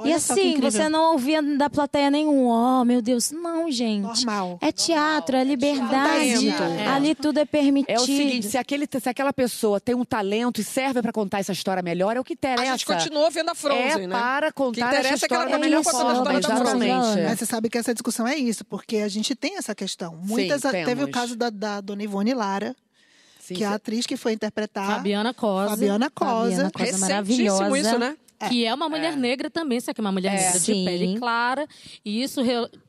E 0.00 0.02
Olha 0.02 0.16
assim, 0.16 0.58
você 0.60 0.88
não 0.88 1.12
ouvia 1.12 1.42
da 1.42 1.68
plateia 1.68 2.10
nenhum, 2.10 2.46
oh 2.46 2.84
meu 2.84 3.02
Deus, 3.02 3.30
não, 3.30 3.70
gente. 3.70 4.24
Normal. 4.24 4.58
É 4.62 4.72
teatro, 4.72 5.36
é 5.36 5.44
liberdade. 5.44 6.52
Talento. 6.52 6.88
Ali 6.88 7.14
tudo 7.14 7.38
é 7.38 7.44
permitido. 7.44 7.90
É 7.90 8.00
o 8.00 8.06
seguinte, 8.06 8.46
se, 8.46 8.56
aquele, 8.56 8.88
se 8.90 9.08
aquela 9.08 9.32
pessoa 9.32 9.78
tem 9.78 9.94
um 9.94 10.04
talento 10.04 10.60
e 10.60 10.64
serve 10.64 11.02
pra 11.02 11.12
contar 11.12 11.40
essa 11.40 11.52
história 11.52 11.82
melhor, 11.82 12.16
é 12.16 12.20
o 12.20 12.24
que 12.24 12.32
interessa. 12.32 12.62
A 12.62 12.76
gente 12.76 12.86
continua 12.86 13.28
vendo 13.30 13.50
a 13.50 13.54
Frozen, 13.54 14.04
é 14.04 14.06
né? 14.06 14.18
para 14.18 14.48
O 14.48 14.50
que 14.50 14.54
contar 14.54 14.88
essa 14.88 15.00
interessa 15.00 15.26
é 15.26 15.28
que 15.28 15.34
ela 15.34 15.44
história 15.44 15.58
tá 15.58 15.58
melhor 15.58 15.80
isso, 15.82 15.90
contando 15.90 16.08
a 16.08 16.14
história 16.14 16.40
da 16.40 16.48
Frozen. 16.56 16.90
Exatamente. 16.90 17.28
Mas 17.28 17.38
você 17.38 17.46
sabe 17.46 17.68
que 17.68 17.78
essa 17.78 17.92
discussão 17.92 18.26
é 18.26 18.36
isso, 18.36 18.64
porque 18.64 18.98
a 18.98 19.08
gente 19.08 19.34
tem 19.34 19.56
essa 19.56 19.74
questão. 19.74 20.18
Muitas, 20.22 20.62
teve 20.62 21.04
o 21.04 21.10
caso 21.10 21.36
da, 21.36 21.50
da 21.50 21.80
dona 21.80 22.02
Ivone 22.02 22.32
Lara, 22.32 22.74
Sim, 23.38 23.54
que 23.54 23.64
é 23.64 23.66
a 23.66 23.74
atriz 23.74 24.06
que 24.06 24.16
foi 24.16 24.32
interpretar 24.32 24.86
Fabiana 24.86 25.34
Cosa. 25.34 25.70
Fabiana 25.70 26.10
Cosa. 26.10 26.50
Fabiana 26.50 26.70
Cosa 26.70 26.84
Recentíssimo 26.84 27.08
maravilhosa. 27.08 27.78
isso, 27.78 27.98
né? 27.98 28.16
Que 28.48 28.64
é 28.64 28.72
uma 28.74 28.88
mulher 28.88 29.16
negra 29.16 29.50
também, 29.50 29.80
só 29.80 29.92
que 29.92 30.00
é 30.00 30.02
uma 30.02 30.12
mulher 30.12 30.32
É. 30.32 30.36
negra 30.36 30.52
de 30.58 30.64
Sim. 30.64 30.84
pele 30.84 31.18
clara. 31.18 31.66
E 32.04 32.22
isso 32.22 32.40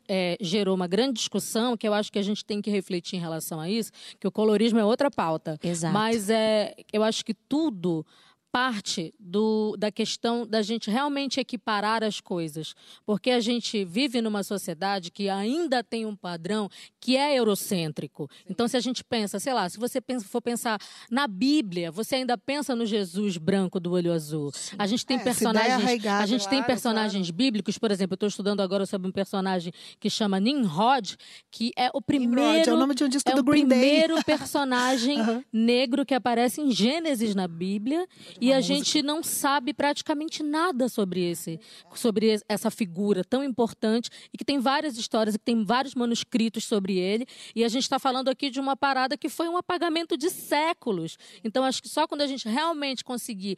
é, 0.07 0.37
gerou 0.39 0.73
uma 0.75 0.87
grande 0.87 1.13
discussão, 1.13 1.75
que 1.75 1.87
eu 1.87 1.93
acho 1.93 2.11
que 2.11 2.19
a 2.19 2.23
gente 2.23 2.43
tem 2.45 2.61
que 2.61 2.69
refletir 2.71 3.17
em 3.17 3.19
relação 3.19 3.59
a 3.59 3.69
isso, 3.69 3.91
que 4.19 4.27
o 4.27 4.31
colorismo 4.31 4.79
é 4.79 4.85
outra 4.85 5.11
pauta. 5.11 5.57
Exato. 5.63 5.93
Mas 5.93 6.29
é, 6.29 6.73
eu 6.91 7.03
acho 7.03 7.23
que 7.25 7.33
tudo 7.33 8.05
parte 8.51 9.13
do, 9.19 9.75
da 9.77 9.91
questão 9.91 10.45
da 10.45 10.61
gente 10.61 10.89
realmente 10.91 11.39
equiparar 11.39 12.03
as 12.03 12.19
coisas. 12.19 12.73
Porque 13.05 13.31
a 13.31 13.39
gente 13.39 13.85
vive 13.85 14.21
numa 14.21 14.43
sociedade 14.43 15.09
que 15.11 15.29
ainda 15.29 15.83
tem 15.83 16.05
um 16.05 16.15
padrão 16.15 16.69
que 16.99 17.15
é 17.15 17.35
eurocêntrico. 17.37 18.29
Então, 18.49 18.67
se 18.67 18.75
a 18.75 18.79
gente 18.79 19.03
pensa, 19.03 19.39
sei 19.39 19.53
lá, 19.53 19.69
se 19.69 19.77
você 19.79 20.01
pensa- 20.01 20.25
for 20.27 20.41
pensar 20.41 20.77
na 21.09 21.27
Bíblia, 21.27 21.91
você 21.91 22.15
ainda 22.15 22.37
pensa 22.37 22.75
no 22.75 22.85
Jesus 22.85 23.37
branco 23.37 23.79
do 23.79 23.91
olho 23.93 24.11
azul. 24.11 24.51
A 24.77 24.85
gente 24.85 25.05
tem 25.05 25.17
É, 25.17 25.23
personagens, 25.23 26.05
a 26.05 26.25
gente 26.25 26.41
tem 26.49 26.59
claro, 26.59 26.65
personagens 26.65 27.29
bíblicos, 27.31 27.77
por 27.77 27.91
exemplo, 27.91 28.13
eu 28.13 28.15
estou 28.15 28.27
estudando 28.29 28.59
agora 28.61 28.85
sobre 28.85 29.07
um 29.07 29.11
personagem 29.11 29.71
que 29.99 30.09
chama 30.09 30.39
Nimrod, 30.39 31.15
que 31.49 31.71
é 31.77 31.89
o 31.93 32.01
primeiro 32.01 32.69
é 32.69 32.73
o 32.73 32.77
nome 32.77 32.95
de 32.95 33.03
um 33.03 33.07
disco 33.09 33.29
é 33.29 33.35
do 33.35 33.43
Green 33.43 33.67
Day. 33.67 33.79
primeiro 33.79 34.15
personagem 34.25 35.17
negro 35.51 36.05
que 36.05 36.13
aparece 36.13 36.61
em 36.61 36.71
Gênesis 36.71 37.33
na 37.35 37.47
Bíblia 37.47 38.05
e 38.41 38.51
a 38.51 38.59
gente 38.59 39.01
não 39.03 39.21
sabe 39.23 39.73
praticamente 39.73 40.41
nada 40.41 40.89
sobre 40.89 41.21
esse, 41.23 41.59
sobre 41.95 42.33
es- 42.33 42.43
essa 42.49 42.71
figura 42.71 43.23
tão 43.23 43.43
importante 43.43 44.09
e 44.33 44.37
que 44.37 44.43
tem 44.43 44.59
várias 44.59 44.97
histórias 44.97 45.35
e 45.35 45.39
que 45.39 45.45
tem 45.45 45.63
vários 45.63 45.93
manuscritos 45.95 46.63
sobre 46.65 46.97
ele 46.97 47.25
e 47.55 47.63
a 47.63 47.69
gente 47.69 47.83
está 47.83 47.99
falando 47.99 48.27
aqui 48.29 48.49
de 48.49 48.59
uma 48.59 48.75
parada 48.75 49.15
que 49.15 49.29
foi 49.29 49.47
um 49.47 49.55
apagamento 49.57 50.17
de 50.17 50.29
séculos. 50.29 51.17
Então 51.43 51.63
acho 51.63 51.81
que 51.81 51.87
só 51.89 52.07
quando 52.07 52.21
a 52.21 52.27
gente 52.27 52.49
realmente 52.49 53.03
conseguir 53.03 53.57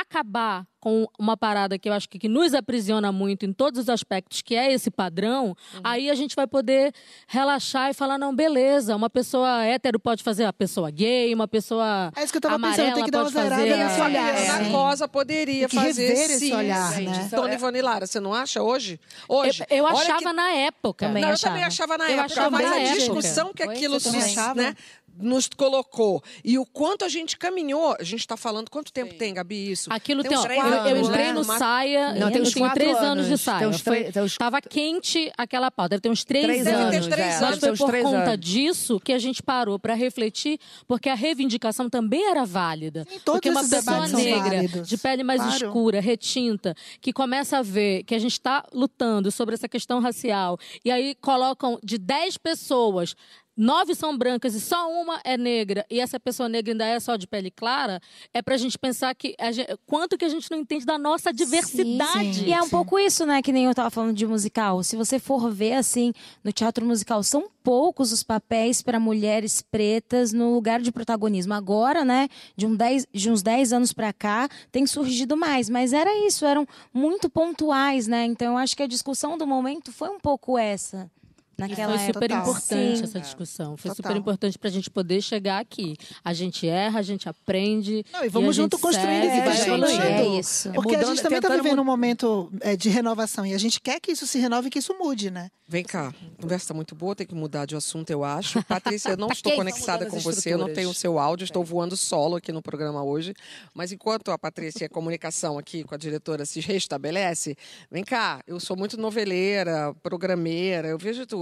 acabar 0.00 0.64
com 0.80 1.06
uma 1.16 1.36
parada 1.36 1.78
que 1.78 1.88
eu 1.88 1.92
acho 1.92 2.08
que, 2.08 2.18
que 2.18 2.28
nos 2.28 2.54
aprisiona 2.54 3.12
muito 3.12 3.46
em 3.46 3.52
todos 3.52 3.78
os 3.82 3.88
aspectos, 3.88 4.42
que 4.42 4.56
é 4.56 4.72
esse 4.72 4.90
padrão, 4.90 5.54
Uhum. 5.74 5.80
aí 5.84 6.10
a 6.10 6.14
gente 6.16 6.34
vai 6.34 6.44
poder 6.44 6.92
relaxar 7.28 7.90
e 7.90 7.94
falar, 7.94 8.18
não, 8.18 8.34
beleza, 8.34 8.96
uma 8.96 9.08
pessoa 9.08 9.62
hétero 9.64 10.00
pode 10.00 10.24
fazer 10.24 10.44
a 10.44 10.52
pessoa 10.52 10.90
gay, 10.90 11.32
uma 11.32 11.46
pessoa 11.46 12.10
É 12.16 12.24
isso 12.24 12.32
que 12.32 12.38
eu 12.38 12.40
tava 12.40 12.56
amarela 12.56 12.76
pensando, 12.82 12.94
tem 12.96 13.04
que 13.04 13.10
dar 13.12 13.18
uma 13.18 13.24
pode 13.30 13.34
zerada 13.44 13.62
fazer... 13.62 13.76
nesse 13.76 14.00
a- 14.00 14.04
olhar, 14.04 14.34
é, 14.36 14.48
Ana 14.48 14.64
Sim. 14.64 14.72
Cosa 14.72 15.08
poderia 15.08 15.68
Tem 15.68 15.78
que 15.78 15.86
fazer 15.86 16.06
rever 16.08 16.24
esse 16.30 16.38
sim. 16.48 16.52
olhar, 16.54 16.92
gente. 16.94 17.10
né? 17.18 17.28
Dona 17.30 17.54
Ivone 17.54 17.80
Lara, 17.82 18.06
você 18.06 18.18
não 18.18 18.34
acha 18.34 18.60
hoje? 18.60 18.98
Hoje. 19.28 19.64
Eu, 19.70 19.76
eu 19.78 19.86
achava 19.86 20.18
que- 20.18 20.32
na 20.32 20.50
época. 20.50 21.06
Também 21.06 21.22
não, 21.22 21.28
eu 21.28 21.34
achava. 21.34 21.52
também 21.54 21.64
achava 21.64 21.98
na 21.98 22.04
Eu 22.06 22.10
época, 22.18 22.24
achava 22.24 22.50
mas 22.50 22.64
na 22.68 22.74
a 22.74 22.80
época. 22.80 22.98
discussão 22.98 23.52
que 23.54 23.62
Oi, 23.64 23.72
aquilo 23.74 24.00
também 24.00 24.20
se- 24.20 24.54
né, 24.54 24.74
nos 25.18 25.48
colocou 25.48 26.22
e 26.44 26.58
o 26.58 26.64
quanto 26.66 27.04
a 27.04 27.08
gente 27.08 27.36
caminhou. 27.38 27.94
A 27.98 28.02
gente 28.02 28.20
está 28.20 28.36
falando 28.36 28.70
quanto 28.70 28.92
tempo 28.92 29.14
tem, 29.14 29.34
Gabi, 29.34 29.70
isso? 29.72 29.92
Aquilo 29.92 30.22
Tem 30.22 30.30
tem, 30.30 30.38
eu, 30.38 30.96
entrei 31.02 31.26
né? 31.26 31.32
no 31.32 31.42
Uma- 31.42 31.58
saia, 31.58 32.12
Não, 32.14 32.30
tem 32.30 32.42
uns 32.42 32.52
tenho 32.52 32.66
quatro 32.66 32.80
três 32.82 32.96
anos, 32.96 33.26
anos. 33.26 33.28
de 33.28 33.38
saia. 33.38 33.58
Tem 33.58 33.68
uns 33.68 33.80
Foi- 33.80 34.12
Tava 34.38 34.60
quente 34.60 35.30
aquela 35.36 35.70
pauta, 35.70 35.90
deve 35.90 36.00
ter 36.02 36.08
uns 36.10 36.24
três, 36.24 36.44
Três 36.44 36.66
anos. 36.66 36.90
Deve 36.90 37.08
ter 37.08 37.14
três 37.14 37.28
é. 37.28 37.36
anos. 37.36 37.50
Mas 37.50 37.58
foi 37.60 37.76
por 37.76 37.88
três 37.88 38.04
conta 38.04 38.30
anos. 38.32 38.40
disso 38.40 39.00
que 39.00 39.12
a 39.12 39.18
gente 39.18 39.42
parou 39.42 39.78
para 39.78 39.94
refletir, 39.94 40.58
porque 40.86 41.08
a 41.08 41.14
reivindicação 41.14 41.88
também 41.90 42.28
era 42.30 42.44
válida. 42.44 43.04
Sim, 43.08 43.18
todos 43.24 43.40
porque 43.40 43.50
uma 43.50 43.68
pessoa 43.68 44.08
negra, 44.08 44.82
de 44.84 44.96
pele 44.98 45.22
mais 45.22 45.40
Claro. 45.42 45.66
escura, 45.66 46.00
retinta, 46.00 46.74
que 47.00 47.12
começa 47.12 47.58
a 47.58 47.62
ver 47.62 48.02
que 48.04 48.14
a 48.14 48.18
gente 48.18 48.32
está 48.32 48.64
lutando 48.72 49.30
sobre 49.30 49.54
essa 49.54 49.68
questão 49.68 50.00
racial, 50.00 50.58
e 50.84 50.90
aí 50.90 51.14
colocam 51.20 51.78
de 51.82 51.98
10 51.98 52.36
pessoas. 52.36 53.14
Nove 53.56 53.94
são 53.94 54.16
brancas 54.16 54.54
e 54.54 54.60
só 54.60 54.90
uma 54.90 55.20
é 55.24 55.36
negra, 55.36 55.84
e 55.90 56.00
essa 56.00 56.18
pessoa 56.18 56.48
negra 56.48 56.72
ainda 56.72 56.86
é 56.86 56.98
só 56.98 57.16
de 57.16 57.26
pele 57.26 57.50
clara, 57.50 58.00
é 58.32 58.40
pra 58.40 58.56
gente 58.56 58.78
pensar 58.78 59.14
que 59.14 59.34
a 59.38 59.52
gente- 59.52 59.68
quanto 59.86 60.16
que 60.16 60.24
a 60.24 60.28
gente 60.28 60.50
não 60.50 60.58
entende 60.58 60.86
da 60.86 60.96
nossa 60.98 61.32
diversidade. 61.32 62.34
sim. 62.40 62.46
E 62.46 62.52
é 62.52 62.62
um 62.62 62.68
pouco 62.68 62.98
isso, 62.98 63.26
né, 63.26 63.42
que 63.42 63.52
nem 63.52 63.66
eu 63.66 63.74
tava 63.74 63.90
falando 63.90 64.14
de 64.16 64.26
musical. 64.26 64.82
Se 64.82 64.96
você 64.96 65.18
for 65.18 65.50
ver 65.50 65.74
assim, 65.74 66.12
no 66.42 66.50
teatro 66.52 66.84
musical, 66.86 67.22
são 67.22 67.44
poucos 67.62 68.10
os 68.10 68.22
papéis 68.22 68.82
para 68.82 68.98
mulheres 68.98 69.60
pretas 69.62 70.32
no 70.32 70.54
lugar 70.54 70.80
de 70.80 70.90
protagonismo. 70.90 71.52
Agora, 71.54 72.04
né, 72.04 72.28
de, 72.56 72.66
um 72.66 72.74
dez, 72.74 73.06
de 73.12 73.30
uns 73.30 73.42
10 73.42 73.72
anos 73.72 73.92
para 73.92 74.12
cá, 74.12 74.48
tem 74.70 74.86
surgido 74.86 75.36
mais, 75.36 75.68
mas 75.68 75.92
era 75.92 76.10
isso, 76.26 76.44
eram 76.46 76.66
muito 76.92 77.28
pontuais, 77.28 78.06
né? 78.06 78.24
Então 78.24 78.52
eu 78.52 78.58
acho 78.58 78.76
que 78.76 78.82
a 78.82 78.86
discussão 78.88 79.36
do 79.36 79.46
momento 79.46 79.92
foi 79.92 80.08
um 80.08 80.18
pouco 80.18 80.56
essa. 80.58 81.10
E 81.56 81.60
naquela 81.60 81.98
foi 81.98 82.06
super 82.06 82.28
Total. 82.28 82.42
importante 82.42 82.96
Sim. 82.98 83.04
essa 83.04 83.20
discussão. 83.20 83.76
Foi 83.76 83.90
Total. 83.90 84.10
super 84.10 84.18
importante 84.18 84.58
pra 84.58 84.70
gente 84.70 84.90
poder 84.90 85.20
chegar 85.20 85.58
aqui. 85.58 85.96
A 86.24 86.32
gente 86.32 86.66
erra, 86.66 87.00
a 87.00 87.02
gente 87.02 87.28
aprende. 87.28 88.04
Não, 88.12 88.24
e 88.24 88.28
vamos 88.28 88.50
a 88.50 88.62
junto 88.62 88.78
construindo 88.78 89.24
segue, 89.24 89.48
e 89.48 89.62
evoluindo. 89.62 90.02
É 90.02 90.26
isso. 90.38 90.70
Porque 90.72 90.94
a 90.94 90.98
mudando, 90.98 91.14
gente 91.14 91.22
também 91.22 91.38
está 91.38 91.56
vivendo 91.56 91.80
um 91.80 91.84
momento 91.84 92.50
é, 92.60 92.76
de 92.76 92.88
renovação 92.88 93.44
e 93.44 93.54
a 93.54 93.58
gente 93.58 93.80
quer 93.80 94.00
que 94.00 94.12
isso 94.12 94.26
se 94.26 94.38
renove 94.38 94.68
e 94.68 94.70
que 94.70 94.78
isso 94.78 94.94
mude, 94.98 95.30
né? 95.30 95.50
Vem 95.68 95.84
cá, 95.84 96.08
a 96.08 96.42
conversa 96.42 96.64
está 96.64 96.74
muito 96.74 96.94
boa, 96.94 97.14
tem 97.14 97.26
que 97.26 97.34
mudar 97.34 97.64
de 97.64 97.74
assunto, 97.74 98.10
eu 98.10 98.22
acho. 98.24 98.62
Patrícia, 98.66 99.10
eu 99.10 99.16
não 99.16 99.28
estou 99.28 99.52
quem? 99.52 99.58
conectada 99.58 100.04
Tá 100.04 100.10
com 100.10 100.20
você, 100.20 100.52
eu 100.52 100.58
não 100.58 100.72
tenho 100.72 100.90
o 100.90 100.94
seu 100.94 101.18
áudio, 101.18 101.44
estou 101.44 101.64
voando 101.64 101.96
solo 101.96 102.36
aqui 102.36 102.52
no 102.52 102.60
programa 102.60 103.02
hoje. 103.02 103.32
Mas 103.74 103.90
enquanto 103.90 104.30
a 104.30 104.38
Patrícia, 104.38 104.86
a 104.86 104.90
comunicação 104.90 105.58
aqui 105.58 105.82
com 105.84 105.94
a 105.94 105.98
diretora 105.98 106.44
se 106.44 106.60
restabelece, 106.60 107.56
vem 107.90 108.04
cá, 108.04 108.42
eu 108.46 108.60
sou 108.60 108.76
muito 108.76 108.98
noveleira, 108.98 109.94
programeira, 110.02 110.88
eu 110.88 110.98
vejo 110.98 111.24
tudo. 111.24 111.41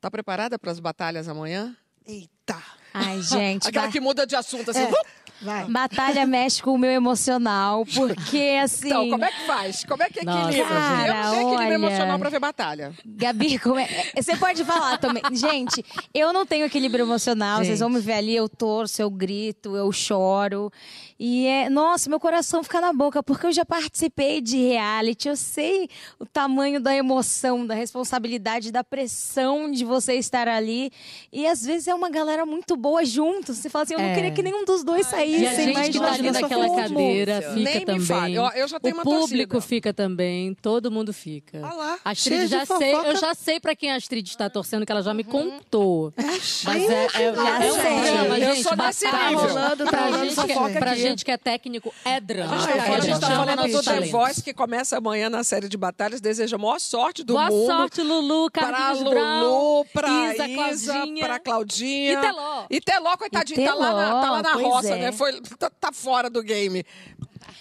Tá 0.00 0.10
preparada 0.10 0.58
para 0.58 0.70
as 0.72 0.80
batalhas 0.80 1.28
amanhã? 1.28 1.76
Eita! 2.06 2.56
Ai, 2.92 3.22
gente. 3.22 3.66
Aquela 3.68 3.86
ba- 3.86 3.92
que 3.92 4.00
muda 4.00 4.26
de 4.26 4.34
assunto 4.34 4.70
assim. 4.70 4.80
É. 4.82 4.90
Vai. 5.42 5.64
Batalha 5.64 6.26
mexe 6.26 6.62
com 6.62 6.74
o 6.74 6.78
meu 6.78 6.90
emocional, 6.90 7.86
porque 7.94 8.58
assim. 8.62 8.88
Então, 8.88 9.08
como 9.08 9.24
é 9.24 9.30
que 9.32 9.46
faz? 9.46 9.84
Como 9.84 10.02
é 10.02 10.10
que 10.10 10.22
Nossa, 10.22 10.50
equilibra? 10.50 10.74
eu 10.74 10.74
não 10.74 10.98
tenho 10.98 11.12
cara, 11.12 11.30
equilíbrio 11.40 11.56
olha. 11.66 11.74
emocional 11.74 12.18
para 12.18 12.28
ver 12.30 12.38
batalha. 12.40 12.92
Gabi, 13.06 13.58
como 13.58 13.78
é- 13.78 14.10
é, 14.14 14.20
você 14.22 14.36
pode 14.36 14.62
falar 14.66 14.98
também. 14.98 15.22
Gente, 15.32 15.82
eu 16.12 16.30
não 16.32 16.44
tenho 16.44 16.66
equilíbrio 16.66 17.04
emocional. 17.06 17.64
Vocês 17.64 17.80
vão 17.80 17.88
me 17.88 18.00
ver 18.00 18.12
ali, 18.14 18.36
eu 18.36 18.50
torço, 18.50 19.00
eu 19.00 19.08
grito, 19.08 19.74
eu 19.76 19.90
choro. 19.92 20.70
E 21.22 21.46
é, 21.46 21.68
nossa, 21.68 22.08
meu 22.08 22.18
coração 22.18 22.62
fica 22.62 22.80
na 22.80 22.94
boca, 22.94 23.22
porque 23.22 23.46
eu 23.46 23.52
já 23.52 23.62
participei 23.62 24.40
de 24.40 24.56
reality, 24.56 25.28
eu 25.28 25.36
sei 25.36 25.86
o 26.18 26.24
tamanho 26.24 26.80
da 26.80 26.96
emoção, 26.96 27.66
da 27.66 27.74
responsabilidade, 27.74 28.72
da 28.72 28.82
pressão 28.82 29.70
de 29.70 29.84
você 29.84 30.14
estar 30.14 30.48
ali. 30.48 30.90
E 31.30 31.46
às 31.46 31.62
vezes 31.62 31.88
é 31.88 31.94
uma 31.94 32.08
galera 32.08 32.46
muito 32.46 32.74
boa 32.74 33.04
junto. 33.04 33.52
Você 33.52 33.68
fala 33.68 33.82
assim, 33.84 33.92
eu 33.92 34.00
não 34.00 34.06
É. 34.08 34.14
queria 34.14 34.30
que 34.30 34.42
nenhum 34.42 34.64
dos 34.64 34.82
dois 34.82 35.06
saísse. 35.08 35.42
E 35.42 35.46
a 35.46 35.52
gente 35.54 35.74
mas 35.74 35.88
que 35.90 35.98
tá 36.00 36.12
ali 36.12 36.30
naquela 36.30 36.66
como. 36.66 36.80
cadeira 36.80 37.52
Nem 37.54 37.66
fica 37.80 37.92
me 37.92 38.06
também. 38.06 38.34
Eu- 38.36 38.44
eu 38.54 38.66
já 38.68 38.80
tenho 38.80 38.94
o 38.94 38.98
uma 38.98 39.04
público 39.04 39.52
torcida. 39.52 39.60
fica 39.60 39.92
também, 39.92 40.54
todo 40.54 40.90
mundo 40.90 41.12
fica. 41.12 41.60
Ah 41.62 41.74
lá, 41.74 41.98
Astrid 42.02 42.46
já 42.46 42.64
sei, 42.64 42.94
eu 42.94 43.16
já 43.16 43.34
sei 43.34 43.60
pra 43.60 43.76
quem 43.76 43.90
a 43.90 43.96
Astrid 43.96 44.26
está 44.26 44.48
torcendo, 44.48 44.86
que 44.86 44.92
ela 44.92 45.02
já 45.02 45.12
me 45.12 45.24
contou. 45.24 46.14
Mas 46.16 46.42
cheio 46.44 46.90
é, 46.90 47.04
é, 47.04 47.08
Já 47.34 47.64
é 47.64 47.72
um 47.72 47.76
drama, 47.76 48.38
Eu 48.38 48.54
gente. 48.54 48.62
sou 48.62 48.74
desse 48.76 49.04
nível. 49.04 49.38
rolando, 49.38 49.84
tá 49.84 49.90
pra, 49.90 50.00
rolando 50.06 50.24
gente 50.24 50.34
fofoca 50.34 50.70
é, 50.70 50.78
pra 50.78 50.90
aqui. 50.92 51.09
Gente 51.10 51.24
que 51.24 51.30
é 51.30 51.36
técnico, 51.36 51.92
é 52.04 52.20
drama. 52.20 52.56
Porque 52.56 52.78
agora 52.78 52.98
a 52.98 53.00
gente 53.00 53.14
está 53.14 53.26
falando 53.28 53.72
do 53.72 53.82
The. 53.82 54.00
Voice, 54.06 54.42
que 54.42 54.52
começa 54.54 54.96
amanhã 54.98 55.28
na 55.30 55.44
série 55.44 55.68
de 55.68 55.76
batalhas. 55.76 56.20
Deseja 56.20 56.56
a 56.56 56.58
maior 56.58 56.78
sorte 56.80 57.22
do 57.22 57.34
Boa 57.34 57.48
mundo. 57.48 57.66
sorte, 57.66 58.02
Lulu, 58.02 58.50
Pra 58.50 58.70
Carlinhos 58.70 59.00
Lulu, 59.00 59.10
Brown, 59.14 59.84
pra 59.92 60.08
Isa, 60.34 60.48
Isa, 60.48 60.92
Claudinha. 60.94 61.24
pra 61.26 61.38
Claudinha. 61.38 62.12
E 62.12 62.20
Teló. 62.20 62.64
E 62.70 62.80
Teló, 62.80 63.16
coitadinho, 63.16 63.60
E 63.60 63.64
tá 63.66 63.74
lá 63.74 63.92
na, 63.92 64.20
tá 64.20 64.30
lá 64.30 64.42
na 64.42 64.56
Teló, 64.56 64.68
roça, 64.68 64.94
é. 64.94 64.98
né? 65.00 65.12
Foi, 65.12 65.40
tá, 65.58 65.70
tá 65.70 65.92
fora 65.92 66.28
do 66.30 66.42
game. 66.42 66.84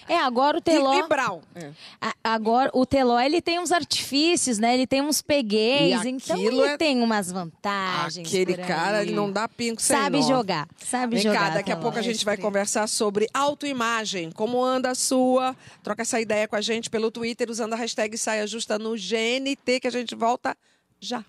É, 0.10 0.18
agora 0.18 0.58
o 0.58 0.62
Teló. 0.62 0.94
e 0.94 1.08
Brown. 1.08 1.40
É. 1.56 1.70
A- 2.02 2.14
Agora, 2.24 2.70
o 2.74 2.86
Teló, 2.86 3.20
ele 3.20 3.42
tem 3.42 3.60
uns 3.60 3.72
artifícios, 3.72 4.58
né? 4.60 4.74
Ele 4.74 4.86
tem 4.88 5.02
uns 5.02 5.22
pegueis, 5.22 6.04
E 6.04 6.10
então 6.10 6.36
aquilo 6.36 6.64
ele 6.64 6.72
é- 6.74 6.78
tem 6.78 7.02
umas 7.02 7.32
vantagens. 7.32 8.28
Aquele 8.28 8.56
por 8.58 8.66
cara, 8.68 9.02
ele 9.02 9.14
não 9.14 9.32
dá 9.32 9.48
pinco 9.48 9.82
sem 9.82 9.96
Sabe 9.96 10.20
nó. 10.20 10.28
jogar, 10.28 10.68
sabe 10.78 11.16
Vem 11.16 11.24
jogar. 11.24 11.40
cá, 11.40 11.50
daqui 11.56 11.72
a 11.72 11.78
pouco 11.78 11.98
a 11.98 12.02
gente 12.02 12.26
vai 12.26 12.38
conversar 12.38 12.88
sobre 12.88 13.28
autoimagem. 13.34 14.32
Como 14.32 14.64
anda 14.64 14.90
a 14.92 14.96
sua? 14.96 15.56
Troca 15.84 16.02
essa 16.02 16.20
ideia 16.20 16.48
com 16.48 16.56
a 16.56 16.62
gente 16.62 16.90
pelo 16.90 17.10
Twitter 17.12 17.50
usando 17.50 17.74
a 17.74 17.76
hashtag 17.78 18.18
Saia 18.18 18.46
Justa 18.48 18.78
no 18.80 18.96
GNT, 18.98 19.80
que 19.80 19.88
a 19.88 19.92
gente 19.92 20.16
volta 20.16 20.56
já. 21.00 21.24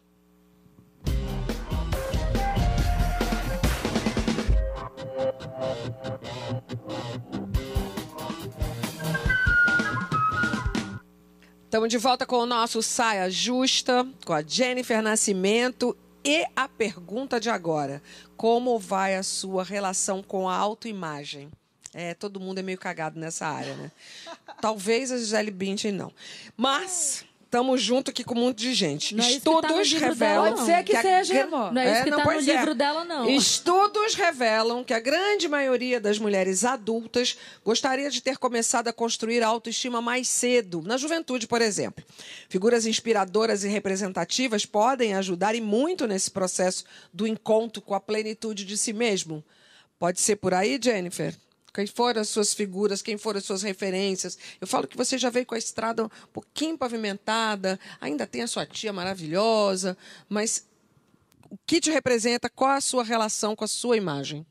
Estamos 11.71 11.89
de 11.89 11.99
volta 11.99 12.27
com 12.27 12.39
o 12.39 12.47
nosso 12.47 12.83
Saia 12.83 13.31
Justa, 13.31 14.05
com 14.27 14.33
a 14.33 14.43
Jennifer 14.43 15.01
Nascimento. 15.01 15.97
E 16.25 16.45
a 16.57 16.67
pergunta 16.67 17.39
de 17.39 17.49
agora: 17.49 18.03
como 18.37 18.77
vai 18.77 19.15
a 19.15 19.23
sua 19.23 19.63
relação 19.63 20.21
com 20.21 20.49
a 20.49 20.57
autoimagem? 20.57 21.49
É, 21.95 22.13
todo 22.13 22.41
mundo 22.41 22.59
é 22.59 22.63
meio 22.63 22.77
cagado 22.77 23.21
nessa 23.21 23.47
área, 23.47 23.77
né? 23.77 23.93
Talvez 24.61 25.13
a 25.13 25.17
Gisele 25.17 25.53
Bündchen 25.53 25.93
não. 25.93 26.13
Mas 26.57 27.25
estamos 27.51 27.83
junto 27.83 28.13
aqui 28.13 28.23
com 28.23 28.37
um 28.37 28.43
monte 28.43 28.59
de 28.59 28.73
gente. 28.73 29.13
Não 29.13 29.25
é 29.25 29.29
isso 29.29 29.41
que 29.41 29.45
tá 29.45 29.51
no 29.51 29.81
Estudos 29.81 29.89
livro 29.89 30.09
revelam 30.09 30.35
dela, 30.35 30.51
não. 30.51 30.57
Pode 30.57 30.67
ser 30.71 30.85
que 30.85 30.97
a 30.97 31.03
seja, 31.03 31.43
amor. 31.43 31.73
Não 31.73 31.83
é 31.83 31.93
isso 31.93 32.05
que 32.05 32.11
tá 32.11 32.25
no 32.25 32.31
é. 32.31 32.41
livro 32.41 32.75
dela, 32.77 33.05
não. 33.05 33.29
Estudos 33.29 34.15
revelam 34.15 34.85
que 34.85 34.95
a 34.95 35.01
grande 35.01 35.49
maioria 35.49 36.01
das 36.01 36.17
mulheres 36.17 36.65
adultas 36.65 37.37
gostaria 37.65 38.09
de 38.09 38.23
ter 38.23 38.39
começado 38.39 38.87
a 38.87 38.93
construir 38.93 39.43
a 39.43 39.49
autoestima 39.49 40.01
mais 40.01 40.29
cedo, 40.29 40.81
na 40.83 40.97
juventude, 40.97 41.49
por 41.49 41.61
exemplo. 41.61 42.05
Figuras 42.49 42.87
inspiradoras 42.87 43.65
e 43.65 43.69
representativas 43.69 44.65
podem 44.65 45.15
ajudar 45.15 45.57
e 45.57 45.61
muito 45.61 46.07
nesse 46.07 46.31
processo 46.31 46.85
do 47.13 47.27
encontro 47.27 47.83
com 47.83 47.95
a 47.95 48.01
plenitude 48.01 48.65
de 48.65 48.77
si 48.79 48.93
mesmo. 48.93 49.45
Pode 49.99 50.21
ser 50.21 50.37
por 50.37 50.55
aí, 50.55 50.79
Jennifer? 50.81 51.35
Quem 51.73 51.87
foram 51.87 52.21
as 52.21 52.29
suas 52.29 52.53
figuras, 52.53 53.03
quem 53.03 53.17
foram 53.17 53.39
as 53.39 53.45
suas 53.45 53.63
referências? 53.63 54.39
Eu 54.61 54.67
falo 54.67 54.87
que 54.87 54.97
você 54.97 55.17
já 55.17 55.31
veio 55.31 55.47
com 55.47 55.55
a 55.55 55.59
estrada 55.59 56.05
um 56.05 56.09
pouquinho 56.33 56.77
pavimentada, 56.77 57.79
ainda 58.01 58.27
tem 58.27 58.43
a 58.43 58.47
sua 58.47 58.67
tia 58.67 58.93
maravilhosa, 58.93 59.97
mas 60.29 60.67
o 61.51 61.59
que 61.67 61.81
te 61.81 61.91
representa? 61.91 62.49
Qual 62.49 62.71
a 62.71 62.81
sua 62.81 63.05
relação 63.05 63.57
com 63.57 63.65
a 63.65 63.69
sua 63.69 63.97
imagem? 63.97 64.47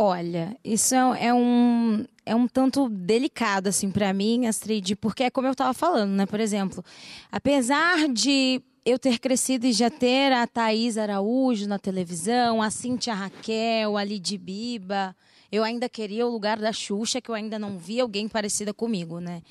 Olha, 0.00 0.56
isso 0.62 0.94
é, 0.94 1.26
é 1.26 1.34
um 1.34 2.06
é 2.24 2.34
um 2.34 2.46
tanto 2.46 2.88
delicado 2.88 3.68
assim 3.68 3.90
para 3.90 4.12
mim, 4.12 4.46
Astrid, 4.46 4.94
porque 4.96 5.24
é 5.24 5.30
como 5.30 5.48
eu 5.48 5.52
estava 5.52 5.72
falando, 5.72 6.12
né? 6.12 6.26
Por 6.26 6.38
exemplo, 6.38 6.84
apesar 7.32 8.06
de 8.08 8.62
eu 8.84 8.98
ter 8.98 9.18
crescido 9.18 9.66
e 9.66 9.72
já 9.72 9.90
ter 9.90 10.32
a 10.32 10.46
Thaís 10.46 10.96
Araújo 10.96 11.66
na 11.66 11.78
televisão, 11.78 12.62
a 12.62 12.70
Cíntia 12.70 13.12
Raquel, 13.12 13.96
a 13.96 14.04
Lid 14.04 14.38
Biba, 14.38 15.16
eu 15.50 15.64
ainda 15.64 15.88
queria 15.88 16.26
o 16.26 16.30
lugar 16.30 16.58
da 16.58 16.72
Xuxa, 16.72 17.20
que 17.20 17.30
eu 17.30 17.34
ainda 17.34 17.58
não 17.58 17.78
vi 17.78 18.00
alguém 18.00 18.28
parecida 18.28 18.74
comigo, 18.74 19.18
né? 19.20 19.42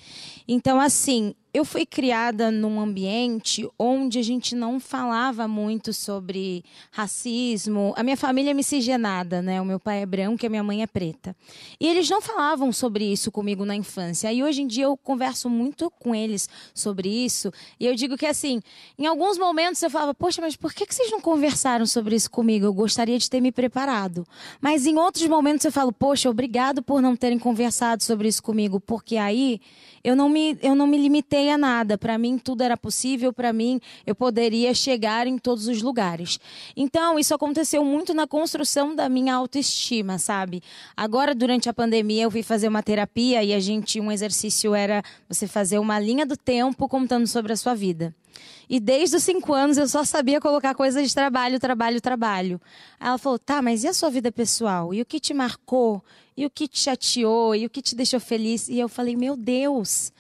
Então, 0.48 0.80
assim, 0.80 1.34
eu 1.58 1.66
fui 1.66 1.86
criada 1.86 2.52
num 2.52 2.80
ambiente 2.80 3.68
onde 3.80 4.20
a 4.20 4.22
gente 4.22 4.56
não 4.56 4.80
falava 4.80 5.48
muito 5.48 5.92
sobre 5.92 6.64
racismo. 6.92 7.94
A 7.98 8.04
minha 8.04 8.16
família 8.16 8.52
é 8.52 8.54
miscigenada, 8.54 9.42
né? 9.42 9.60
O 9.60 9.66
meu 9.66 9.80
pai 9.80 10.04
é 10.04 10.06
branco 10.06 10.46
e 10.46 10.48
a 10.48 10.50
minha 10.50 10.64
mãe 10.64 10.84
é 10.84 10.88
preta. 10.88 11.36
E 11.80 11.88
eles 11.88 12.08
não 12.10 12.22
falavam 12.22 12.72
sobre 12.72 13.12
isso 13.12 13.32
comigo 13.32 13.66
na 13.66 13.76
infância. 13.76 14.32
E 14.32 14.44
hoje 14.44 14.62
em 14.62 14.68
dia 14.68 14.84
eu 14.84 14.96
converso 14.96 15.50
muito 15.50 15.90
com 15.90 16.14
eles 16.14 16.48
sobre 16.76 17.10
isso. 17.10 17.52
E 17.80 17.88
eu 17.88 17.96
digo 17.96 18.16
que, 18.16 18.28
assim, 18.28 18.62
em 18.98 19.08
alguns 19.08 19.40
momentos 19.40 19.82
eu 19.82 19.90
falava, 19.90 20.14
poxa, 20.14 20.40
mas 20.42 20.56
por 20.56 20.72
que 20.72 20.86
que 20.86 20.94
vocês 20.94 21.10
não 21.10 21.20
conversaram 21.20 21.88
sobre 21.88 22.16
isso 22.16 22.30
comigo? 22.30 22.68
Eu 22.68 22.74
gostaria 22.74 23.18
de 23.18 23.28
ter 23.28 23.42
me 23.42 23.52
preparado. 23.52 24.28
Mas 24.62 24.86
em 24.86 24.98
outros 24.98 25.28
momentos 25.28 25.66
eu 25.66 25.72
falo, 25.72 25.92
poxa, 25.92 26.30
obrigado 26.30 26.84
por 26.84 27.02
não 27.02 27.16
terem 27.16 27.40
conversado 27.40 28.04
sobre 28.04 28.28
isso 28.28 28.44
comigo, 28.44 28.80
porque 28.80 29.18
aí 29.18 29.60
eu 30.08 30.16
não 30.16 30.30
me, 30.30 30.58
eu 30.62 30.74
não 30.74 30.88
me 30.88 30.98
limitei 30.98 31.50
a 31.50 31.58
nada. 31.58 31.98
Para 31.98 32.18
mim, 32.18 32.38
tudo 32.38 32.62
era 32.64 32.78
possível. 32.78 33.34
Para 33.34 33.52
mim, 33.52 33.82
eu 34.06 34.16
poderia 34.16 34.74
chegar 34.74 35.28
em 35.28 35.38
todos 35.38 35.68
os 35.68 35.82
lugares. 35.82 36.40
Então, 36.78 37.20
isso 37.20 37.36
aconteceu 37.36 37.84
muito 37.84 38.14
na 38.14 38.26
construção 38.26 38.96
da 38.96 39.10
minha 39.10 39.36
autoestima, 39.36 40.18
sabe? 40.18 40.64
Agora, 40.96 41.36
durante 41.36 41.68
a 41.68 41.74
pandemia, 41.74 42.24
eu 42.24 42.32
fui 42.32 42.42
fazer 42.42 42.70
uma 42.70 42.82
terapia 42.82 43.44
e 43.44 43.54
a 43.54 43.60
gente, 43.60 44.00
um 44.00 44.10
exercício 44.10 44.74
era 44.74 45.04
você 45.28 45.46
fazer 45.46 45.78
uma 45.78 46.00
linha 46.00 46.26
do 46.26 46.38
tempo 46.38 46.88
contando 46.88 47.28
sobre 47.28 47.52
a 47.52 47.58
sua 47.58 47.76
vida. 47.76 48.16
E 48.70 48.80
desde 48.80 49.16
os 49.16 49.24
cinco 49.24 49.54
anos 49.54 49.78
eu 49.78 49.88
só 49.88 50.04
sabia 50.04 50.42
colocar 50.42 50.76
coisas 50.76 51.08
de 51.08 51.14
trabalho, 51.14 51.60
trabalho, 51.60 52.02
trabalho. 52.02 52.62
Aí 53.00 53.08
ela 53.08 53.18
falou: 53.18 53.40
tá, 53.40 53.62
mas 53.62 53.84
e 53.84 53.88
a 53.88 53.94
sua 53.94 54.10
vida 54.10 54.32
pessoal? 54.32 54.94
E 54.94 55.02
o 55.02 55.06
que 55.06 55.20
te 55.20 55.34
marcou? 55.34 56.04
E 56.36 56.46
o 56.46 56.50
que 56.50 56.68
te 56.68 56.80
chateou? 56.80 57.56
E 57.56 57.66
o 57.66 57.70
que 57.70 57.82
te 57.82 57.96
deixou 57.96 58.20
feliz? 58.20 58.68
E 58.68 58.78
eu 58.80 58.90
falei: 58.90 59.16
meu 59.16 59.36
Deus. 59.36 60.12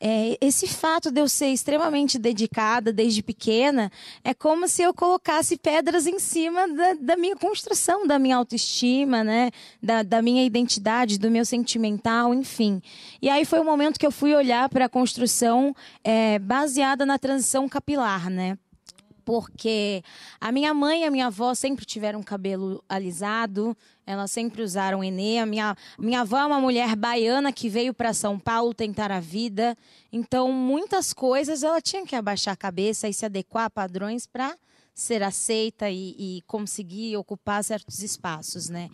É, 0.00 0.38
esse 0.40 0.66
fato 0.66 1.10
de 1.10 1.20
eu 1.20 1.28
ser 1.28 1.48
extremamente 1.48 2.18
dedicada 2.18 2.90
desde 2.90 3.22
pequena 3.22 3.92
é 4.24 4.32
como 4.32 4.66
se 4.66 4.80
eu 4.82 4.94
colocasse 4.94 5.58
pedras 5.58 6.06
em 6.06 6.18
cima 6.18 6.66
da, 6.68 6.94
da 6.94 7.16
minha 7.16 7.36
construção, 7.36 8.06
da 8.06 8.18
minha 8.18 8.36
autoestima, 8.36 9.22
né? 9.22 9.50
Da, 9.82 10.02
da 10.02 10.22
minha 10.22 10.42
identidade, 10.42 11.18
do 11.18 11.30
meu 11.30 11.44
sentimental, 11.44 12.32
enfim. 12.32 12.80
E 13.20 13.28
aí 13.28 13.44
foi 13.44 13.60
o 13.60 13.64
momento 13.64 13.98
que 14.00 14.06
eu 14.06 14.12
fui 14.12 14.34
olhar 14.34 14.70
para 14.70 14.86
a 14.86 14.88
construção 14.88 15.76
é, 16.02 16.38
baseada 16.38 17.04
na 17.04 17.18
transição 17.18 17.68
capilar, 17.68 18.30
né? 18.30 18.56
Porque 19.30 20.02
a 20.40 20.50
minha 20.50 20.74
mãe 20.74 21.02
e 21.02 21.04
a 21.04 21.10
minha 21.10 21.28
avó 21.28 21.54
sempre 21.54 21.84
tiveram 21.84 22.20
cabelo 22.20 22.82
alisado, 22.88 23.76
elas 24.04 24.28
sempre 24.32 24.60
usaram 24.60 25.04
enê. 25.04 25.38
A 25.38 25.46
minha, 25.46 25.76
minha 25.96 26.22
avó 26.22 26.36
é 26.36 26.46
uma 26.46 26.60
mulher 26.60 26.96
baiana 26.96 27.52
que 27.52 27.68
veio 27.68 27.94
para 27.94 28.12
São 28.12 28.40
Paulo 28.40 28.74
tentar 28.74 29.12
a 29.12 29.20
vida, 29.20 29.78
então 30.12 30.50
muitas 30.50 31.12
coisas 31.12 31.62
ela 31.62 31.80
tinha 31.80 32.04
que 32.04 32.16
abaixar 32.16 32.54
a 32.54 32.56
cabeça 32.56 33.08
e 33.08 33.14
se 33.14 33.24
adequar 33.24 33.66
a 33.66 33.70
padrões 33.70 34.26
para 34.26 34.52
ser 35.00 35.22
aceita 35.22 35.88
e, 35.88 36.14
e 36.18 36.42
conseguir 36.46 37.16
ocupar 37.16 37.64
certos 37.64 38.02
espaços, 38.02 38.68
né? 38.68 38.90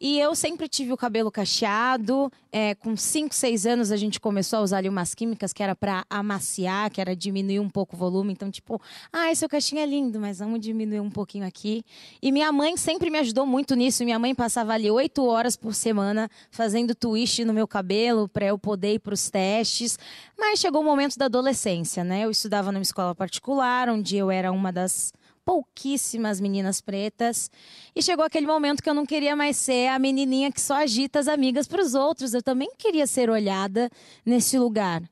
E 0.00 0.18
eu 0.18 0.34
sempre 0.34 0.66
tive 0.66 0.94
o 0.94 0.96
cabelo 0.96 1.30
cacheado. 1.30 2.32
É, 2.50 2.74
com 2.74 2.96
5, 2.96 3.34
6 3.34 3.66
anos 3.66 3.92
a 3.92 3.96
gente 3.96 4.18
começou 4.18 4.60
a 4.60 4.62
usar 4.62 4.78
ali 4.78 4.88
umas 4.88 5.14
químicas 5.14 5.52
que 5.52 5.62
era 5.62 5.76
para 5.76 6.06
amaciar, 6.08 6.90
que 6.90 7.00
era 7.00 7.14
diminuir 7.14 7.60
um 7.60 7.68
pouco 7.68 7.94
o 7.94 7.98
volume. 7.98 8.32
Então, 8.32 8.50
tipo, 8.50 8.80
ah, 9.12 9.34
seu 9.34 9.48
cachinho 9.48 9.82
é 9.82 9.86
lindo, 9.86 10.18
mas 10.18 10.38
vamos 10.38 10.58
diminuir 10.60 11.00
um 11.00 11.10
pouquinho 11.10 11.46
aqui. 11.46 11.84
E 12.22 12.32
minha 12.32 12.50
mãe 12.50 12.78
sempre 12.78 13.10
me 13.10 13.18
ajudou 13.18 13.44
muito 13.44 13.74
nisso. 13.74 14.04
Minha 14.04 14.18
mãe 14.18 14.34
passava 14.34 14.72
ali 14.72 14.90
8 14.90 15.22
horas 15.22 15.54
por 15.54 15.74
semana 15.74 16.30
fazendo 16.50 16.94
twist 16.94 17.44
no 17.44 17.52
meu 17.52 17.68
cabelo 17.68 18.26
para 18.26 18.46
eu 18.46 18.58
poder 18.58 18.94
ir 18.94 18.98
para 19.00 19.12
os 19.12 19.28
testes. 19.28 19.98
Mas 20.38 20.60
chegou 20.60 20.80
o 20.80 20.84
momento 20.84 21.18
da 21.18 21.26
adolescência, 21.26 22.02
né? 22.02 22.24
Eu 22.24 22.30
estudava 22.30 22.72
numa 22.72 22.82
escola 22.82 23.14
particular, 23.14 23.90
onde 23.90 24.16
eu 24.16 24.30
era 24.30 24.50
uma 24.50 24.72
das 24.72 25.12
pouquíssimas 25.50 26.40
meninas 26.40 26.80
pretas. 26.80 27.50
E 27.92 28.00
chegou 28.00 28.24
aquele 28.24 28.46
momento 28.46 28.80
que 28.80 28.88
eu 28.88 28.94
não 28.94 29.04
queria 29.04 29.34
mais 29.34 29.56
ser 29.56 29.88
a 29.88 29.98
menininha 29.98 30.52
que 30.52 30.60
só 30.60 30.74
agita 30.74 31.18
as 31.18 31.26
amigas 31.26 31.66
para 31.66 31.82
os 31.82 31.92
outros. 31.92 32.32
Eu 32.32 32.40
também 32.40 32.70
queria 32.78 33.04
ser 33.04 33.28
olhada 33.28 33.90
nesse 34.24 34.56
lugar. 34.56 35.02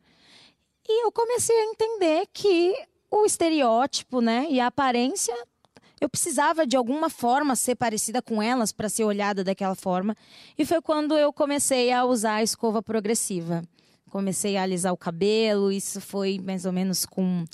E 0.89 1.05
eu 1.05 1.11
comecei 1.11 1.57
a 1.57 1.65
entender 1.65 2.29
que 2.33 2.73
o 3.11 3.27
estereótipo, 3.27 4.21
né, 4.21 4.47
e 4.49 4.61
a 4.61 4.69
aparência, 4.69 5.35
eu 6.01 6.09
precisava 6.09 6.65
de 6.65 6.77
alguma 6.77 7.11
forma 7.11 7.57
ser 7.57 7.75
parecida 7.75 8.23
com 8.23 8.41
elas 8.41 8.71
para 8.71 8.89
ser 8.89 9.03
olhada 9.03 9.43
daquela 9.43 9.75
forma. 9.75 10.17
E 10.57 10.65
foi 10.65 10.81
quando 10.81 11.19
eu 11.19 11.33
comecei 11.33 11.91
a 11.91 12.05
usar 12.05 12.35
a 12.35 12.43
escova 12.45 12.81
progressiva. 12.81 13.65
Comecei 14.09 14.57
a 14.57 14.63
alisar 14.63 14.93
o 14.93 14.97
cabelo, 14.97 15.73
isso 15.73 16.01
foi 16.01 16.39
mais 16.39 16.65
ou 16.65 16.73
menos 16.73 17.05
com 17.05 17.45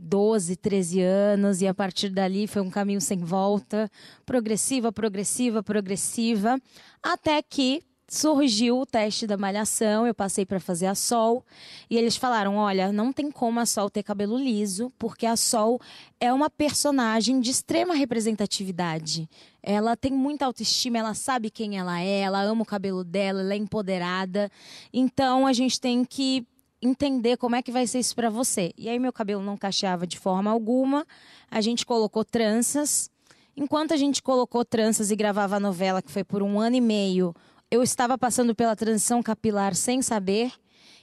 12, 0.00 0.56
13 0.56 1.00
anos, 1.02 1.60
e 1.60 1.66
a 1.66 1.74
partir 1.74 2.08
dali 2.08 2.46
foi 2.46 2.62
um 2.62 2.70
caminho 2.70 3.00
sem 3.00 3.18
volta, 3.18 3.90
progressiva, 4.24 4.90
progressiva, 4.90 5.62
progressiva, 5.62 6.60
até 7.02 7.42
que 7.42 7.82
surgiu 8.10 8.80
o 8.80 8.84
teste 8.84 9.24
da 9.24 9.36
malhação, 9.36 10.04
eu 10.04 10.12
passei 10.12 10.44
para 10.44 10.58
fazer 10.58 10.86
a 10.86 10.96
Sol, 10.96 11.44
e 11.88 11.96
eles 11.96 12.16
falaram: 12.16 12.56
olha, 12.56 12.92
não 12.92 13.12
tem 13.12 13.30
como 13.30 13.60
a 13.60 13.66
Sol 13.66 13.88
ter 13.88 14.02
cabelo 14.02 14.36
liso, 14.36 14.92
porque 14.98 15.24
a 15.24 15.36
Sol 15.36 15.80
é 16.18 16.32
uma 16.32 16.50
personagem 16.50 17.40
de 17.40 17.50
extrema 17.50 17.94
representatividade. 17.94 19.30
Ela 19.62 19.96
tem 19.96 20.10
muita 20.10 20.44
autoestima, 20.44 20.98
ela 20.98 21.14
sabe 21.14 21.50
quem 21.50 21.78
ela 21.78 22.00
é, 22.00 22.20
ela 22.20 22.42
ama 22.42 22.62
o 22.62 22.66
cabelo 22.66 23.04
dela, 23.04 23.40
ela 23.40 23.54
é 23.54 23.56
empoderada. 23.56 24.50
Então 24.92 25.46
a 25.46 25.52
gente 25.52 25.80
tem 25.80 26.04
que 26.04 26.44
entender 26.82 27.36
como 27.36 27.56
é 27.56 27.62
que 27.62 27.72
vai 27.72 27.86
ser 27.86 27.98
isso 27.98 28.14
para 28.14 28.30
você. 28.30 28.72
E 28.76 28.88
aí 28.88 28.98
meu 28.98 29.12
cabelo 29.12 29.42
não 29.42 29.56
cacheava 29.56 30.06
de 30.06 30.18
forma 30.18 30.50
alguma. 30.50 31.06
A 31.50 31.60
gente 31.60 31.84
colocou 31.84 32.24
tranças. 32.24 33.10
Enquanto 33.56 33.92
a 33.92 33.96
gente 33.96 34.22
colocou 34.22 34.64
tranças 34.64 35.10
e 35.10 35.16
gravava 35.16 35.56
a 35.56 35.60
novela, 35.60 36.00
que 36.00 36.10
foi 36.10 36.24
por 36.24 36.42
um 36.42 36.58
ano 36.58 36.76
e 36.76 36.80
meio, 36.80 37.34
eu 37.70 37.82
estava 37.82 38.16
passando 38.16 38.54
pela 38.54 38.74
transição 38.74 39.22
capilar 39.22 39.74
sem 39.74 40.00
saber 40.00 40.52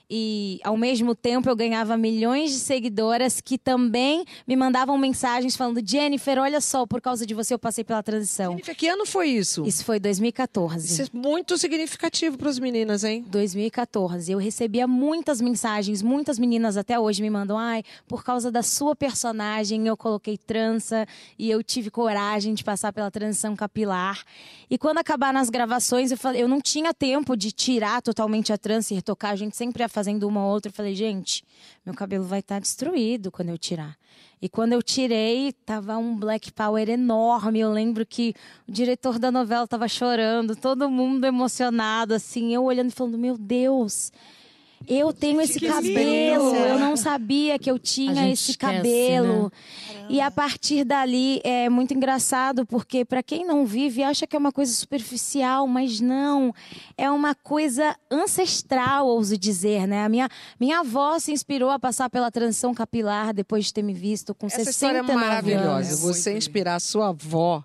e 0.10 0.60
ao 0.63 0.78
mesmo 0.78 1.13
tempo 1.13 1.50
eu 1.50 1.56
ganhava 1.56 1.98
milhões 1.98 2.52
de 2.52 2.60
seguidoras 2.60 3.41
que 3.41 3.58
também 3.58 4.24
me 4.48 4.56
mandavam 4.56 4.98
mensagens 4.98 5.56
falando: 5.56 5.82
Jennifer, 5.86 6.39
olha 6.39 6.62
só, 6.62 6.86
por 6.86 7.02
causa 7.02 7.26
de 7.26 7.34
você 7.34 7.54
eu 7.54 7.60
passei 7.60 7.84
pela 7.84 8.02
transição. 8.02 8.52
Jennifer, 8.52 8.76
que 8.76 8.88
ano 8.88 9.06
foi 9.06 9.28
isso? 9.30 9.65
Isso 9.65 9.84
foi 9.84 10.00
2014. 10.00 10.86
Isso 10.86 11.02
é 11.02 11.06
muito 11.17 11.58
significativo 11.58 12.38
para 12.38 12.50
as 12.50 12.60
meninas, 12.60 13.04
hein? 13.04 13.26
2014. 13.28 14.32
Eu 14.32 14.38
recebia 14.38 14.88
muitas 14.88 15.41
mensagens, 15.41 16.02
muitas 16.02 16.39
meninas 16.39 16.78
até 16.78 17.00
hoje 17.00 17.22
me 17.22 17.30
mandam: 17.30 17.58
ai, 17.58 17.84
por 18.08 18.24
causa 18.24 18.50
da 18.50 18.63
sua 18.63 18.96
personagem 18.96 19.88
eu 19.88 19.98
coloquei 19.98 20.38
trança 20.38 21.06
e 21.38 21.50
eu 21.50 21.62
tive 21.62 21.91
coragem 21.91 22.54
de 22.54 22.63
passar 22.63 22.93
pela 22.93 23.12
transição 23.12 23.56
capilar. 23.56 24.24
E 24.70 24.78
quando 24.78 25.00
acabar 25.00 25.34
nas 25.34 25.50
gravações, 25.50 26.12
eu 26.12 26.17
falei, 26.17 26.41
eu 26.41 26.48
não 26.48 26.62
tinha 26.62 26.93
tempo 26.93 27.36
de 27.36 27.52
tirar 27.52 28.02
totalmente 28.02 28.52
a 28.52 28.58
trança 28.58 28.93
e 28.93 28.96
retocar, 28.96 29.32
a 29.32 29.36
gente 29.36 29.56
sempre 29.56 29.84
ia 29.84 29.89
fazendo 29.98 30.28
uma 30.28 30.46
ou 30.46 30.54
outra. 30.54 30.70
Eu 30.70 30.74
falei, 30.74 30.94
gente, 30.94 31.44
meu 31.84 31.96
cabelo 31.96 32.24
vai 32.24 32.38
estar 32.38 32.58
tá 32.58 32.60
destruído 32.60 33.32
quando 33.32 33.50
eu 33.50 33.58
tirar. 33.58 33.98
E 34.40 34.48
quando 34.48 34.74
eu 34.74 34.84
tirei, 34.84 35.52
tava 35.66 35.98
um 35.98 36.16
black 36.16 36.54
power 36.54 36.88
enorme. 36.88 37.60
Eu 37.60 37.72
lembro 37.72 38.06
que 38.06 38.36
o 38.68 38.72
diretor 38.72 39.18
da 39.18 39.32
novela 39.32 39.68
tava 39.68 39.88
chorando, 39.88 40.56
todo 40.56 40.88
mundo 40.88 41.26
emocionado, 41.26 42.14
assim, 42.14 42.54
eu 42.54 42.64
olhando 42.64 42.90
e 42.90 42.94
falando, 42.94 43.18
meu 43.18 43.40
Deus, 43.40 44.12
eu 44.86 45.12
tenho 45.12 45.42
esse 45.42 45.60
cabelo, 45.60 46.56
eu 46.56 46.80
não 46.80 46.96
sabia 46.96 47.58
que 47.58 47.70
eu 47.70 47.80
tinha 47.80 48.30
esse 48.30 48.52
esquece, 48.52 48.58
cabelo. 48.58 49.44
Né? 49.44 50.08
E 50.10 50.22
a 50.22 50.30
partir 50.30 50.84
dali 50.84 51.42
é 51.44 51.70
muito 51.70 51.94
engraçado 51.94 52.66
porque 52.66 53.04
para 53.04 53.22
quem 53.24 53.46
não 53.46 53.66
vive 53.66 54.04
acha 54.04 54.26
que 54.26 54.36
é 54.36 54.40
uma 54.40 54.52
coisa 54.52 54.72
superficial, 54.74 55.68
mas 55.68 56.00
não, 56.00 56.54
é 56.98 57.10
uma 57.10 57.34
coisa 57.36 57.96
ancestral, 58.10 59.08
ouso 59.08 59.38
dizer, 59.38 59.88
né? 59.88 60.06
A 60.06 60.10
minha 60.10 60.30
minha 60.60 60.80
avó 60.80 61.18
se 61.20 61.32
inspirou 61.32 61.70
a 61.70 61.80
passar 61.80 62.10
pela 62.10 62.32
transição 62.32 62.74
capilar 62.74 63.34
depois 63.34 63.66
de 63.66 63.74
ter 63.74 63.82
me 63.82 63.94
visto 63.94 64.34
com 64.34 64.48
Essa 64.48 64.63
69 64.63 64.72
história 64.72 64.98
é 65.00 65.28
maravilhosa. 65.30 65.90
Anos. 65.90 66.00
Você 66.00 66.38
inspirar 66.38 66.76
a 66.76 66.80
sua 66.80 67.10
avó 67.10 67.63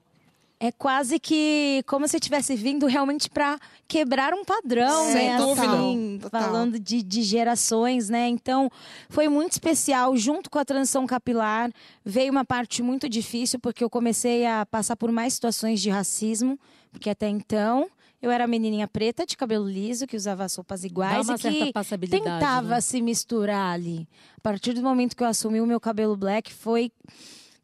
é 0.63 0.71
quase 0.71 1.19
que 1.19 1.83
como 1.89 2.07
se 2.07 2.17
eu 2.17 2.21
tivesse 2.21 2.55
vindo 2.55 2.87
realmente 2.87 3.29
para 3.29 3.59
quebrar 3.89 4.33
um 4.33 4.45
padrão, 4.45 5.07
Sem 5.07 5.31
né? 5.31 5.37
Dúvida. 5.37 5.67
Assim, 5.67 6.21
falando 6.31 6.79
de, 6.79 7.03
de 7.03 7.23
gerações, 7.25 8.09
né? 8.09 8.29
Então, 8.29 8.71
foi 9.09 9.29
muito 9.29 9.51
especial. 9.53 10.17
Junto 10.17 10.49
com 10.49 10.61
a 10.61 10.65
transição 10.65 11.05
capilar, 11.05 11.69
veio 12.05 12.31
uma 12.31 12.45
parte 12.45 12.81
muito 12.81 13.09
difícil, 13.09 13.59
porque 13.59 13.83
eu 13.83 13.91
comecei 13.91 14.47
a 14.47 14.65
passar 14.65 14.95
por 14.95 15.11
mais 15.11 15.35
situações 15.35 15.81
de 15.81 15.91
racismo, 15.91 16.57
porque 16.93 17.11
até 17.11 17.29
então 17.29 17.91
eu 18.23 18.31
era 18.31 18.47
menininha 18.47 18.87
preta 18.87 19.27
de 19.27 19.37
cabelo 19.37 19.69
liso 19.69 20.07
que 20.07 20.17
usava 20.17 20.49
sopas 20.49 20.85
iguais 20.85 21.27
Dá 21.27 21.33
uma 21.33 21.53
e 21.53 21.99
que 21.99 22.09
tentava 22.09 22.77
né? 22.77 22.81
se 22.81 23.03
misturar 23.03 23.75
ali. 23.75 24.07
A 24.39 24.41
partir 24.41 24.75
do 24.75 24.83
momento 24.83 25.17
que 25.17 25.25
eu 25.25 25.27
assumi 25.27 25.61
o 25.61 25.67
meu 25.67 25.81
cabelo 25.81 26.17
black 26.17 26.53
foi 26.53 26.93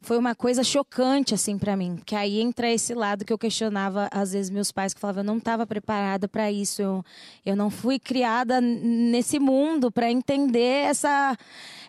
foi 0.01 0.17
uma 0.17 0.33
coisa 0.33 0.63
chocante 0.63 1.33
assim 1.33 1.57
para 1.57 1.75
mim, 1.75 1.97
que 2.05 2.15
aí 2.15 2.39
entra 2.39 2.71
esse 2.71 2.93
lado 2.93 3.25
que 3.25 3.33
eu 3.33 3.37
questionava 3.37 4.07
às 4.11 4.31
vezes 4.31 4.49
meus 4.49 4.71
pais 4.71 4.93
que 4.93 4.99
falavam 4.99 5.21
eu 5.21 5.27
não 5.27 5.37
estava 5.37 5.67
preparada 5.67 6.27
para 6.27 6.51
isso, 6.51 6.81
eu, 6.81 7.03
eu 7.45 7.55
não 7.55 7.69
fui 7.69 7.99
criada 7.99 8.61
nesse 8.61 9.39
mundo 9.39 9.91
para 9.91 10.09
entender 10.09 10.85
essa 10.85 11.37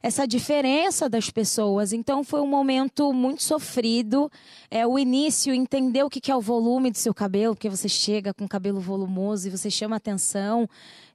essa 0.03 0.27
diferença 0.27 1.09
das 1.09 1.31
pessoas. 1.31 1.93
Então 1.93 2.25
foi 2.25 2.41
um 2.41 2.47
momento 2.47 3.13
muito 3.13 3.43
sofrido. 3.43 4.31
É 4.71 4.87
o 4.87 4.99
início, 4.99 5.53
entender 5.53 6.03
o 6.03 6.11
que 6.11 6.31
é 6.31 6.37
o 6.37 6.41
volume 6.41 6.91
do 6.91 6.99
seu 6.99 7.13
cabelo, 7.13 7.55
porque 7.55 7.69
você 7.69 7.89
chega 7.89 8.33
com 8.33 8.49
cabelo 8.49 8.81
volumoso 8.81 9.47
e 9.47 9.51
você 9.51 9.71
chama 9.71 9.97
atenção. 9.97 10.69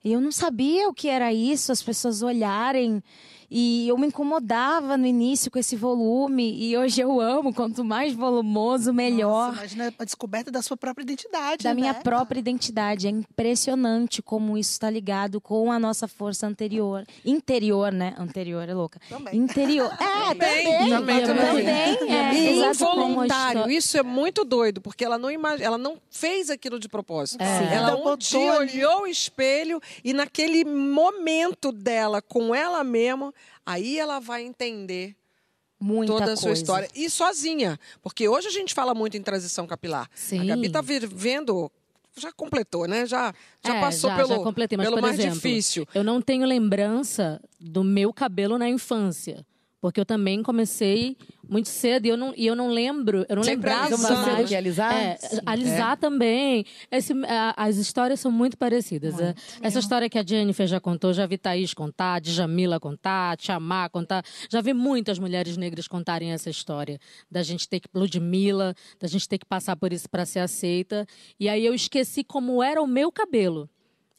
E 0.04 0.12
eu 0.12 0.22
não 0.22 0.32
sabia 0.32 0.88
o 0.88 0.94
que 0.94 1.10
era 1.10 1.34
isso, 1.34 1.72
as 1.72 1.82
pessoas 1.82 2.22
olharem 2.22 3.04
e 3.50 3.88
eu 3.88 3.98
me 3.98 4.08
incomodava 4.08 4.98
no 4.98 5.06
início 5.06 5.50
com 5.50 5.60
esse 5.60 5.76
volume. 5.76 6.56
E 6.58 6.78
hoje 6.78 7.02
eu 7.02 7.20
amo. 7.20 7.54
Quanto 7.54 7.84
mais 7.84 8.14
volumoso, 8.14 8.94
melhor. 8.94 9.50
Nossa, 9.50 9.60
imagina 9.60 9.94
a 9.98 10.04
descoberta 10.04 10.52
da 10.52 10.62
sua 10.62 10.78
própria 10.78 11.04
identidade. 11.04 11.64
Da 11.64 11.74
né? 11.74 11.82
minha 11.82 11.94
própria 11.94 12.40
identidade. 12.40 13.08
É 13.08 13.10
impressionante 13.10 14.22
como 14.22 14.58
isso 14.58 14.72
está 14.72 14.90
ligado 14.90 15.40
com 15.42 15.72
a 15.72 15.80
nossa 15.80 16.08
força 16.08 16.48
anterior. 16.48 17.06
Interior, 17.24 17.92
né? 17.92 18.16
Anterior 18.18 18.68
é 18.68 18.74
louca. 18.74 19.00
Também. 19.10 19.36
Interior. 19.36 19.92
É, 19.94 20.30
Também, 20.30 20.64
também. 20.64 20.90
também, 20.90 21.26
também. 21.26 21.96
Também, 21.98 22.16
é. 22.16 22.72
E 22.72 22.78
como 22.78 23.26
involuntário. 23.26 23.70
Isso 23.70 23.98
é 23.98 24.04
muito 24.04 24.44
doido, 24.44 24.82
porque 24.82 25.04
ela 25.04 25.18
não 25.18 25.30
imag... 25.32 25.62
ela 25.62 25.78
não 25.78 25.98
fez 26.10 26.50
aquilo 26.50 26.80
de 26.80 26.88
propósito. 26.88 27.42
É. 27.42 27.76
Ela 27.76 27.96
um 27.96 28.18
dia 28.18 28.54
olhou 28.54 29.02
o 29.04 29.08
espelho 29.08 29.82
e 30.04 30.14
naquele 30.14 30.64
momento 30.66 31.72
dela 31.72 32.22
com 32.22 32.54
ela 32.54 32.84
mesma, 32.84 33.34
aí 33.66 34.00
ela 34.00 34.20
vai 34.20 34.44
entender 34.44 35.16
Muita 35.80 36.14
toda 36.14 36.24
a 36.24 36.28
coisa. 36.28 36.42
sua 36.42 36.54
história. 36.54 36.90
E 36.96 37.10
sozinha. 37.10 37.80
Porque 38.02 38.28
hoje 38.28 38.48
a 38.48 38.52
gente 38.52 38.74
fala 38.74 38.94
muito 38.94 39.18
em 39.18 39.22
transição 39.22 39.68
capilar. 39.68 40.10
Sim. 40.16 40.40
A 40.40 40.46
Gabi 40.56 40.70
tá 40.70 40.82
vivendo. 40.82 41.72
Já 42.18 42.32
completou, 42.32 42.88
né? 42.88 43.06
Já, 43.06 43.34
já 43.66 43.76
É, 43.76 43.82
passou 43.82 44.10
já, 44.10 44.16
pelo, 44.16 44.30
já 44.30 44.40
completei, 44.40 44.78
mas, 44.78 44.88
pelo 44.88 45.02
mais 45.02 45.20
exemplo, 45.20 45.36
difícil. 45.36 45.86
Eu 45.94 46.02
não 46.02 46.22
tenho 46.22 46.46
lembrança 46.46 47.42
do 47.60 47.84
meu 47.84 48.14
cabelo 48.14 48.58
na 48.58 48.70
infância. 48.70 49.46
Porque 49.82 50.00
eu 50.00 50.06
também 50.06 50.42
comecei 50.42 51.16
muito 51.48 51.70
cedo 51.70 52.08
e 52.08 52.10
eu 52.10 52.18
não, 52.18 52.34
e 52.36 52.48
eu 52.48 52.56
não 52.56 52.70
lembro, 52.70 53.24
eu 53.30 53.36
não 53.36 53.44
Sempre 53.44 53.70
lembrava 53.70 53.94
alisando. 53.94 54.16
Você 54.26 54.32
mais. 54.32 54.50
que 54.50 54.56
alisar? 54.56 54.94
É, 54.96 55.18
alisar 55.46 55.98
também. 55.98 56.66
Esse, 56.92 57.14
a- 57.28 57.54
as 57.56 57.78
histórias 57.78 58.20
são 58.20 58.32
muito 58.32 58.58
parecidas. 58.58 59.20
é. 59.20 59.36
Essa 59.62 59.78
história 59.78 60.10
que 60.10 60.18
a 60.18 60.26
Jennifer 60.26 60.66
já 60.66 60.80
contou, 60.80 61.14
já 61.14 61.28
vi 61.28 61.38
Thaís 61.38 61.74
contar, 61.74 62.20
Djamila 62.20 62.80
contar, 62.80 63.38
Tiamá 63.38 63.88
contar. 63.90 64.24
Já 64.50 64.60
vi 64.60 64.74
muitas 64.74 65.20
mulheres 65.20 65.56
negras 65.56 65.88
contarem 65.88 66.32
essa 66.32 66.50
história. 66.50 67.00
Da 67.30 67.44
gente 67.44 67.70
ter 67.70 67.80
que, 67.80 67.88
Ludmilla, 67.94 68.74
da 69.00 69.08
gente 69.08 69.30
ter 69.30 69.38
que 69.38 69.46
passar 69.46 69.76
por 69.76 69.94
isso 69.94 70.10
para 70.10 70.26
ser 70.26 70.40
aceita. 70.40 71.06
E 71.40 71.48
aí 71.48 71.64
eu 71.64 71.76
esqueci 71.76 72.24
como 72.24 72.64
era 72.64 72.82
o 72.82 72.88
meu 72.88 73.12
cabelo. 73.12 73.70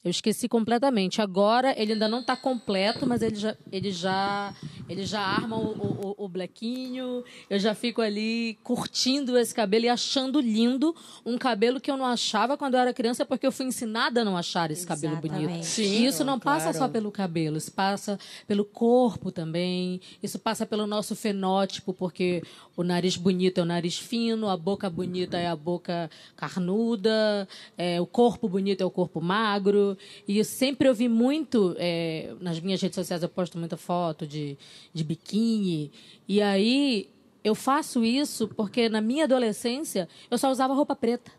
Eu 0.06 0.10
esqueci 0.10 0.48
completamente. 0.48 1.20
Agora 1.20 1.74
ele 1.76 1.94
ainda 1.94 2.06
não 2.06 2.20
está 2.20 2.36
completo, 2.36 3.04
mas 3.04 3.22
ele 3.22 3.34
já, 3.34 3.56
ele 3.72 3.90
já 3.90 4.54
Eles 4.88 5.08
já 5.08 5.20
armam 5.20 5.58
o, 5.58 6.14
o, 6.20 6.24
o 6.24 6.28
blequinho, 6.28 7.24
eu 7.50 7.58
já 7.58 7.74
fico 7.74 8.00
ali 8.00 8.56
curtindo 8.62 9.36
esse 9.36 9.52
cabelo 9.52 9.86
e 9.86 9.88
achando 9.88 10.40
lindo 10.40 10.94
um 11.24 11.36
cabelo 11.36 11.80
que 11.80 11.90
eu 11.90 11.96
não 11.96 12.06
achava 12.06 12.56
quando 12.56 12.74
eu 12.74 12.80
era 12.80 12.94
criança, 12.94 13.26
porque 13.26 13.44
eu 13.44 13.50
fui 13.50 13.66
ensinada 13.66 14.20
a 14.20 14.24
não 14.24 14.36
achar 14.36 14.70
esse 14.70 14.86
cabelo 14.86 15.16
bonito. 15.16 15.40
Exatamente. 15.40 15.66
Sim, 15.66 15.82
e 15.82 16.06
isso 16.06 16.24
não 16.24 16.38
passa 16.38 16.70
claro. 16.70 16.78
só 16.78 16.88
pelo 16.88 17.10
cabelo, 17.10 17.56
isso 17.56 17.72
passa 17.72 18.16
pelo 18.46 18.64
corpo 18.64 19.32
também, 19.32 20.00
isso 20.22 20.38
passa 20.38 20.64
pelo 20.64 20.86
nosso 20.86 21.16
fenótipo, 21.16 21.92
porque 21.92 22.42
o 22.76 22.84
nariz 22.84 23.16
bonito 23.16 23.58
é 23.58 23.62
o 23.62 23.66
nariz 23.66 23.98
fino, 23.98 24.48
a 24.48 24.56
boca 24.56 24.88
bonita 24.88 25.36
é 25.36 25.48
a 25.48 25.56
boca 25.56 26.08
carnuda, 26.36 27.48
é, 27.76 28.00
o 28.00 28.06
corpo 28.06 28.48
bonito 28.48 28.82
é 28.82 28.84
o 28.84 28.90
corpo 28.90 29.20
magro. 29.20 29.95
E 30.26 30.38
eu 30.38 30.44
sempre 30.44 30.88
ouvi 30.88 31.08
muito, 31.08 31.74
é, 31.78 32.34
nas 32.40 32.60
minhas 32.60 32.80
redes 32.80 32.94
sociais 32.94 33.22
eu 33.22 33.28
posto 33.28 33.58
muita 33.58 33.76
foto 33.76 34.26
de, 34.26 34.56
de 34.92 35.04
biquíni, 35.04 35.90
e 36.28 36.40
aí 36.42 37.08
eu 37.42 37.54
faço 37.54 38.04
isso 38.04 38.48
porque 38.48 38.88
na 38.88 39.00
minha 39.00 39.24
adolescência 39.24 40.08
eu 40.30 40.38
só 40.38 40.50
usava 40.50 40.74
roupa 40.74 40.96
preta. 40.96 41.30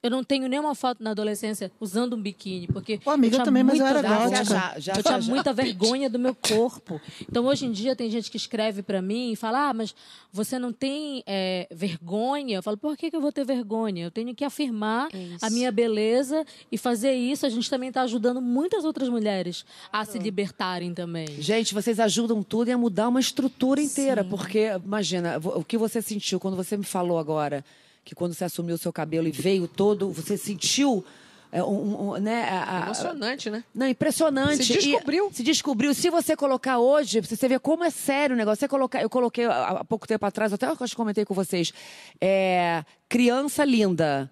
Eu 0.00 0.10
não 0.10 0.22
tenho 0.22 0.48
nenhuma 0.48 0.74
foto 0.74 1.02
na 1.02 1.10
adolescência 1.10 1.72
usando 1.80 2.14
um 2.14 2.22
biquíni, 2.22 2.68
porque 2.68 2.98
Pô, 2.98 3.10
amiga, 3.10 3.34
eu 3.34 3.38
tinha 3.38 3.44
também, 3.44 3.64
mas 3.64 3.78
eu 3.78 3.84
muita 3.84 3.98
era 3.98 4.08
vergonha. 4.08 4.38
gótica. 4.38 4.54
Já, 4.54 4.78
já, 4.78 4.92
eu 4.94 5.02
tinha 5.02 5.20
já. 5.20 5.30
muita 5.30 5.52
vergonha 5.52 6.08
do 6.08 6.18
meu 6.18 6.34
corpo. 6.34 7.00
Então, 7.22 7.44
hoje 7.46 7.66
em 7.66 7.72
dia, 7.72 7.96
tem 7.96 8.08
gente 8.08 8.30
que 8.30 8.36
escreve 8.36 8.80
para 8.82 9.02
mim 9.02 9.32
e 9.32 9.36
fala: 9.36 9.70
Ah, 9.70 9.74
mas 9.74 9.94
você 10.32 10.56
não 10.56 10.72
tem 10.72 11.24
é, 11.26 11.66
vergonha? 11.70 12.58
Eu 12.58 12.62
falo: 12.62 12.76
Por 12.76 12.96
que, 12.96 13.10
que 13.10 13.16
eu 13.16 13.20
vou 13.20 13.32
ter 13.32 13.44
vergonha? 13.44 14.04
Eu 14.04 14.10
tenho 14.10 14.32
que 14.34 14.44
afirmar 14.44 15.08
a 15.42 15.50
minha 15.50 15.72
beleza 15.72 16.44
e 16.70 16.78
fazer 16.78 17.12
isso. 17.14 17.44
A 17.44 17.48
gente 17.48 17.68
também 17.68 17.88
está 17.88 18.02
ajudando 18.02 18.40
muitas 18.40 18.84
outras 18.84 19.08
mulheres 19.08 19.64
a 19.92 20.04
se 20.04 20.18
libertarem 20.18 20.94
também. 20.94 21.26
Gente, 21.40 21.74
vocês 21.74 21.98
ajudam 21.98 22.42
tudo 22.42 22.68
e 22.68 22.72
a 22.72 22.78
mudar 22.78 23.08
uma 23.08 23.20
estrutura 23.20 23.80
inteira. 23.80 24.22
Porque, 24.24 24.70
imagina, 24.84 25.38
o 25.38 25.64
que 25.64 25.76
você 25.76 26.00
sentiu 26.00 26.38
quando 26.38 26.56
você 26.56 26.76
me 26.76 26.84
falou 26.84 27.18
agora, 27.18 27.64
que 28.08 28.14
quando 28.14 28.32
você 28.32 28.44
assumiu 28.44 28.74
o 28.74 28.78
seu 28.78 28.90
cabelo 28.90 29.28
e 29.28 29.30
veio 29.30 29.68
todo, 29.68 30.10
você 30.10 30.34
sentiu. 30.38 31.04
é, 31.52 31.62
um, 31.62 32.10
um, 32.12 32.16
né, 32.18 32.42
a- 32.50 32.78
a- 32.80 32.84
Emocionante, 32.86 33.48
né? 33.50 33.64
Não, 33.74 33.86
impressionante. 33.88 34.64
Se 34.64 34.72
descobriu. 34.74 35.28
E, 35.30 35.34
se 35.34 35.42
descobriu. 35.42 35.94
Se 35.94 36.08
você 36.10 36.36
colocar 36.36 36.78
hoje, 36.78 37.20
você 37.22 37.48
vê 37.48 37.58
como 37.58 37.84
é 37.84 37.90
sério 37.90 38.34
o 38.34 38.36
negócio. 38.38 38.60
Você 38.60 38.68
colocar, 38.68 39.00
eu 39.02 39.08
coloquei 39.10 39.44
há 39.46 39.68
há 39.80 39.84
pouco 39.84 40.06
tempo 40.06 40.24
atrás, 40.26 40.52
até 40.52 40.66
acho 40.66 40.78
que 40.90 40.94
comentei 40.96 41.24
com 41.24 41.32
vocês. 41.34 41.72
É, 42.20 42.82
criança 43.08 43.64
linda. 43.64 44.30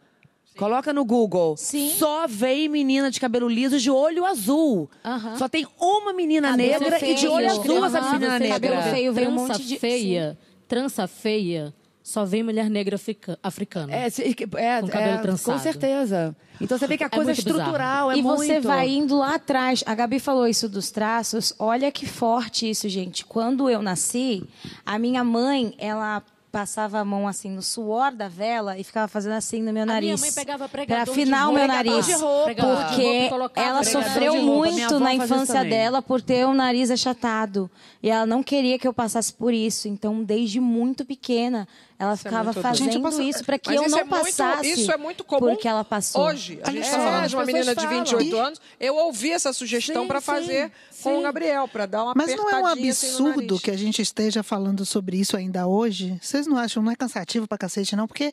Coloca 0.59 0.91
no 0.93 1.05
Google. 1.05 1.55
Sim. 1.59 1.91
Só 1.99 2.27
vem 2.27 2.67
menina 2.69 3.11
de 3.11 3.21
cabelo 3.21 3.47
liso 3.49 3.79
de 3.79 3.91
olho 3.91 4.25
azul. 4.25 4.91
Só 5.39 5.49
tem 5.51 5.67
uma 5.79 6.15
menina 6.15 6.51
Cabelo 6.53 6.69
negra 6.81 6.97
e 6.97 7.15
de 7.15 7.21
feio. 7.21 7.33
olho 7.33 7.51
azul 7.51 7.85
essa 7.85 7.99
Aham, 7.99 8.13
menina 8.13 8.39
negra. 8.39 8.55
cabelo 8.55 8.83
feio, 8.95 9.29
um 9.29 9.33
monte 9.33 9.63
de- 9.67 9.79
feia, 9.79 10.39
trança 10.67 11.07
feia, 11.07 11.75
só 12.09 12.25
vem 12.25 12.43
mulher 12.45 12.71
negra 12.71 12.95
africa- 12.95 13.37
africana. 13.43 13.93
É, 13.93 14.09
se- 14.09 14.23
é, 14.23 14.81
Com 14.81 14.87
cabelo 14.89 15.15
é, 15.15 15.19
trançado. 15.19 15.59
Com 15.59 15.63
certeza. 15.63 16.37
Então 16.61 16.79
você 16.79 16.87
vê 16.87 16.97
que 16.97 17.03
a 17.03 17.07
É 17.07 17.11
coisa 17.11 17.33
é 17.33 17.35
muito 17.35 17.45
bizarro. 17.45 17.61
estrutural, 17.63 18.11
é 18.13 18.17
e 18.17 18.23
muito. 18.23 18.39
você 18.39 18.61
vai 18.61 18.89
indo 18.89 19.17
lá 19.19 19.35
atrás. 19.35 19.83
A 19.85 19.93
Gabi 19.93 20.21
falou 20.21 20.47
isso 20.47 20.69
dos 20.69 20.91
traços. 20.93 21.53
Olha 21.59 21.91
que 21.91 22.07
forte 22.07 22.71
isso, 22.71 22.89
gente. 22.89 23.25
Quando 23.27 23.69
eu 23.69 23.83
nasci, 23.83 24.45
a 24.85 24.99
minha 25.01 25.25
mãe, 25.25 25.75
ela 25.79 26.23
passava 26.53 27.01
a 27.01 27.05
mão 27.05 27.29
assim 27.29 27.51
no 27.51 27.61
suor 27.61 28.13
da 28.13 28.29
vela 28.29 28.79
e 28.79 28.85
ficava 28.85 29.07
fazendo 29.09 29.33
assim 29.35 29.61
no 29.61 29.75
meu 29.75 29.83
A 29.83 29.87
nariz. 29.87 30.09
minha 30.09 30.17
mãe 30.19 30.33
pegava 30.33 30.67
pregador 30.67 31.05
Pra 31.05 31.13
afinar 31.13 31.43
de 31.45 31.51
o 31.51 31.53
meu 31.53 31.67
nariz. 31.69 32.07
de 32.07 32.13
roupa. 32.15 32.51
E 32.53 32.55
Porque 32.55 33.31
ela 33.61 33.83
sofreu 33.85 34.37
muito 34.43 34.99
na 34.99 35.13
infância 35.13 35.63
dela 35.65 36.01
por 36.01 36.23
ter 36.23 36.47
o 36.47 36.55
nariz 36.55 36.91
achatado. 36.91 37.71
E 38.03 38.09
ela 38.09 38.25
não 38.25 38.43
queria 38.43 38.79
que 38.79 38.89
eu 38.89 38.95
passasse 38.95 39.35
por 39.35 39.53
isso. 39.53 39.87
Então, 39.87 40.23
desde 40.25 40.59
muito 40.59 41.05
pequena, 41.05 41.69
ela 41.99 42.15
Isso 42.15 42.27
é 42.27 42.31
ficava 42.31 42.45
muito 42.45 42.61
fazendo 42.61 42.93
Gente, 42.93 43.29
isso 43.31 43.45
para 43.45 43.59
que 43.59 43.71
Mas 43.71 43.77
eu 43.77 43.83
isso 43.87 43.91
não 43.93 43.99
é 43.99 44.05
muito- 44.05 44.25
passasse. 44.25 44.71
isso 44.71 44.93
é 44.93 44.97
muito 44.97 45.25
comum 45.25 45.51
Porque 45.51 45.67
ela 45.67 45.85
passou. 45.85 46.27
Hoje, 46.27 46.61
a 46.63 46.71
gente 46.71 46.83
É, 46.83 46.87
está 46.87 46.99
falando 46.99 47.25
as 47.25 47.31
de 47.31 47.37
uma 47.37 47.45
menina 47.45 47.75
de 47.75 47.83
falam. 47.83 47.99
28 48.05 48.37
anos. 48.37 48.61
Eu 48.79 48.97
ouvi 48.97 49.31
essa 49.33 49.53
sugestão 49.53 50.03
Sim, 50.03 50.09
para 50.09 50.21
sim, 50.21 50.27
fazer 50.27 50.73
com 51.03 51.11
sim. 51.11 51.17
o 51.19 51.23
Gabriel, 51.23 51.67
para 51.69 51.87
dar 51.87 52.05
uma 52.05 52.13
Mas 52.17 52.35
não 52.37 52.51
é 52.51 52.57
um 52.61 52.67
assim 52.67 52.89
absurdo 52.89 53.43
nariz. 53.43 53.61
que 53.63 53.71
a 53.71 53.77
gente 53.77 54.03
esteja 54.03 54.43
falando 54.43 54.85
sobre 54.85 55.17
isso 55.19 55.37
ainda 55.37 55.67
hoje? 55.67 56.19
Vocês 56.21 56.47
não 56.47 56.57
acham? 56.59 56.83
Não 56.83 56.93
é 56.93 56.97
cansativo 56.97 57.47
pra 57.49 57.57
cacete, 57.59 57.97
não? 57.97 58.07
Porque, 58.07 58.31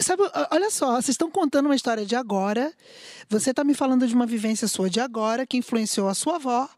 sabe, 0.00 0.22
olha 0.50 0.70
só, 0.70 0.92
vocês 0.92 1.10
estão 1.10 1.30
contando 1.30 1.66
uma 1.66 1.76
história 1.76 2.04
de 2.04 2.14
agora. 2.16 2.72
Você 3.28 3.52
tá 3.54 3.64
me 3.64 3.74
falando 3.74 4.06
de 4.06 4.14
uma 4.14 4.26
vivência 4.26 4.68
sua 4.68 4.90
de 4.90 5.00
agora, 5.00 5.46
que 5.46 5.56
influenciou 5.56 6.08
a 6.08 6.14
sua 6.14 6.36
avó. 6.36 6.68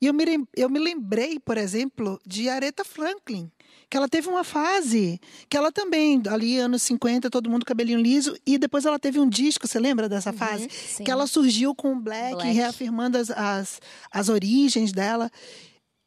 E 0.00 0.06
eu 0.06 0.14
me, 0.14 0.24
eu 0.56 0.68
me 0.68 0.78
lembrei, 0.80 1.38
por 1.38 1.56
exemplo, 1.56 2.20
de 2.26 2.48
Aretha 2.48 2.84
Franklin. 2.84 3.50
Que 3.92 3.96
ela 3.98 4.08
teve 4.08 4.26
uma 4.26 4.42
fase, 4.42 5.20
que 5.50 5.54
ela 5.54 5.70
também, 5.70 6.22
ali 6.26 6.56
anos 6.56 6.80
50, 6.80 7.28
todo 7.28 7.50
mundo 7.50 7.62
cabelinho 7.62 8.00
liso, 8.00 8.34
e 8.46 8.56
depois 8.56 8.86
ela 8.86 8.98
teve 8.98 9.20
um 9.20 9.28
disco, 9.28 9.68
você 9.68 9.78
lembra 9.78 10.08
dessa 10.08 10.32
fase? 10.32 10.66
sim. 10.70 11.04
Que 11.04 11.10
ela 11.10 11.26
surgiu 11.26 11.74
com 11.74 11.92
o 11.92 12.00
Black, 12.00 12.36
Black. 12.36 12.52
reafirmando 12.52 13.18
as, 13.18 13.30
as, 13.30 13.82
as 14.10 14.30
origens 14.30 14.92
dela. 14.92 15.30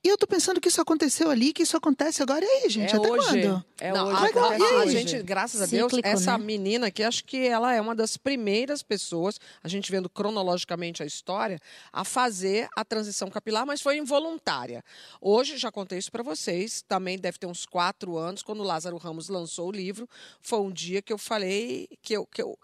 E 0.06 0.08
eu 0.08 0.20
tô 0.20 0.28
pensando 0.28 0.62
que 0.62 0.68
isso 0.68 0.80
aconteceu 0.80 1.32
ali, 1.32 1.52
que 1.52 1.64
isso 1.64 1.76
acontece 1.76 2.22
agora. 2.22 2.46
E 2.46 2.48
aí, 2.48 2.70
gente? 2.70 2.94
É 2.94 2.98
Até 2.98 3.10
hoje. 3.10 3.26
quando? 3.28 3.66
É 3.80 3.92
Não, 3.92 4.08
hoje. 4.08 4.38
a, 4.38 4.78
a- 4.78 4.82
a 4.84 4.86
gente, 4.86 5.24
graças 5.24 5.60
a 5.64 5.66
Deus, 5.66 5.90
Cíclico, 5.92 6.08
essa 6.08 6.38
né? 6.38 6.44
menina 6.46 6.86
aqui, 6.88 7.02
acho 7.02 7.24
que 7.26 7.48
ela 7.48 7.74
é 7.74 7.82
uma 7.82 7.96
das 7.96 8.16
primeiras 8.16 8.84
pessoas, 8.84 9.40
a 9.64 9.68
gente 9.68 9.92
vendo 9.92 10.08
cronologicamente 10.08 11.02
a 11.02 11.08
história, 11.08 11.60
a 11.92 12.04
fazer 12.06 12.68
a 12.78 12.86
transição 12.86 13.32
capilar, 13.32 13.66
mas 13.66 13.82
foi 13.82 13.98
involuntária. 13.98 14.84
Hoje, 15.20 15.58
já 15.58 15.72
contei 15.72 15.98
isso 15.98 16.12
para 16.12 16.22
vocês, 16.22 16.84
também 16.88 17.18
deve 17.18 17.40
ter 17.40 17.48
uns 17.48 17.66
quatro 17.66 18.16
anos, 18.16 18.44
quando 18.44 18.60
o 18.60 18.64
Lázaro 18.64 18.98
Ramos 18.98 19.28
lançou 19.28 19.70
o 19.70 19.72
livro, 19.72 20.08
foi 20.40 20.60
um 20.60 20.72
dia 20.72 21.02
que 21.02 21.12
eu 21.12 21.18
falei 21.18 21.90
que 22.04 22.14
eu. 22.16 22.28
Que 22.28 22.44
eu 22.44 22.56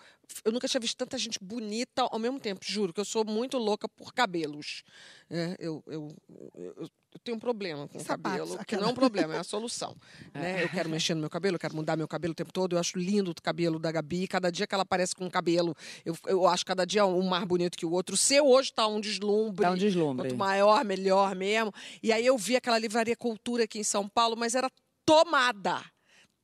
eu 0.44 0.52
nunca 0.52 0.68
tinha 0.68 0.82
visto 0.82 0.98
tanta 0.98 1.18
gente 1.18 1.40
bonita 1.42 2.04
ao 2.04 2.20
mesmo 2.20 2.40
tempo, 2.40 2.62
juro, 2.64 2.94
que 2.94 3.00
eu 3.00 3.06
sou 3.06 3.26
muito 3.26 3.58
louca 3.58 3.88
por 3.88 4.14
cabelos. 4.14 4.84
É, 5.30 5.56
eu, 5.60 5.84
eu, 5.88 6.16
eu, 6.56 6.90
eu 7.14 7.20
tenho 7.24 7.38
um 7.38 7.40
problema 7.40 7.88
com 7.88 8.00
Sapatos, 8.00 8.40
cabelo, 8.40 8.56
que 8.56 8.62
aquela. 8.62 8.82
não 8.82 8.90
é 8.90 8.92
um 8.92 8.96
problema, 8.96 9.36
é 9.36 9.40
a 9.40 9.44
solução. 9.44 9.96
né? 10.34 10.64
Eu 10.64 10.70
quero 10.70 10.90
mexer 10.90 11.14
no 11.14 11.22
meu 11.22 11.30
cabelo, 11.30 11.56
eu 11.56 11.60
quero 11.60 11.76
mudar 11.76 11.98
meu 11.98 12.08
cabelo 12.08 12.32
o 12.32 12.36
tempo 12.36 12.54
todo. 12.54 12.76
Eu 12.76 12.80
acho 12.80 12.98
lindo 12.98 13.32
o 13.32 13.36
cabelo 13.42 13.78
da 13.78 13.92
Gabi. 13.92 14.28
Cada 14.28 14.50
dia 14.50 14.66
que 14.66 14.74
ela 14.74 14.84
aparece 14.84 15.16
com 15.16 15.26
um 15.26 15.30
cabelo, 15.30 15.76
eu, 16.06 16.16
eu 16.26 16.48
acho 16.48 16.66
cada 16.66 16.86
dia 16.86 17.06
um 17.06 17.24
mais 17.24 17.44
bonito 17.44 17.78
que 17.78 17.86
o 17.86 17.92
outro. 17.92 18.16
O 18.16 18.18
seu 18.18 18.48
hoje 18.48 18.70
está 18.70 18.88
um 18.88 19.02
deslumbre. 19.02 19.66
Tá 19.66 19.72
um 19.72 19.78
deslumbre. 19.78 20.30
Quanto 20.30 20.38
maior, 20.38 20.86
melhor 20.86 21.36
mesmo. 21.36 21.74
E 22.02 22.12
aí 22.12 22.26
eu 22.26 22.38
vi 22.38 22.56
aquela 22.56 22.80
livraria 22.80 23.16
Cultura 23.16 23.66
aqui 23.66 23.80
em 23.80 23.84
São 23.84 24.08
Paulo, 24.08 24.36
mas 24.38 24.56
era 24.56 24.70
tomada. 25.06 25.82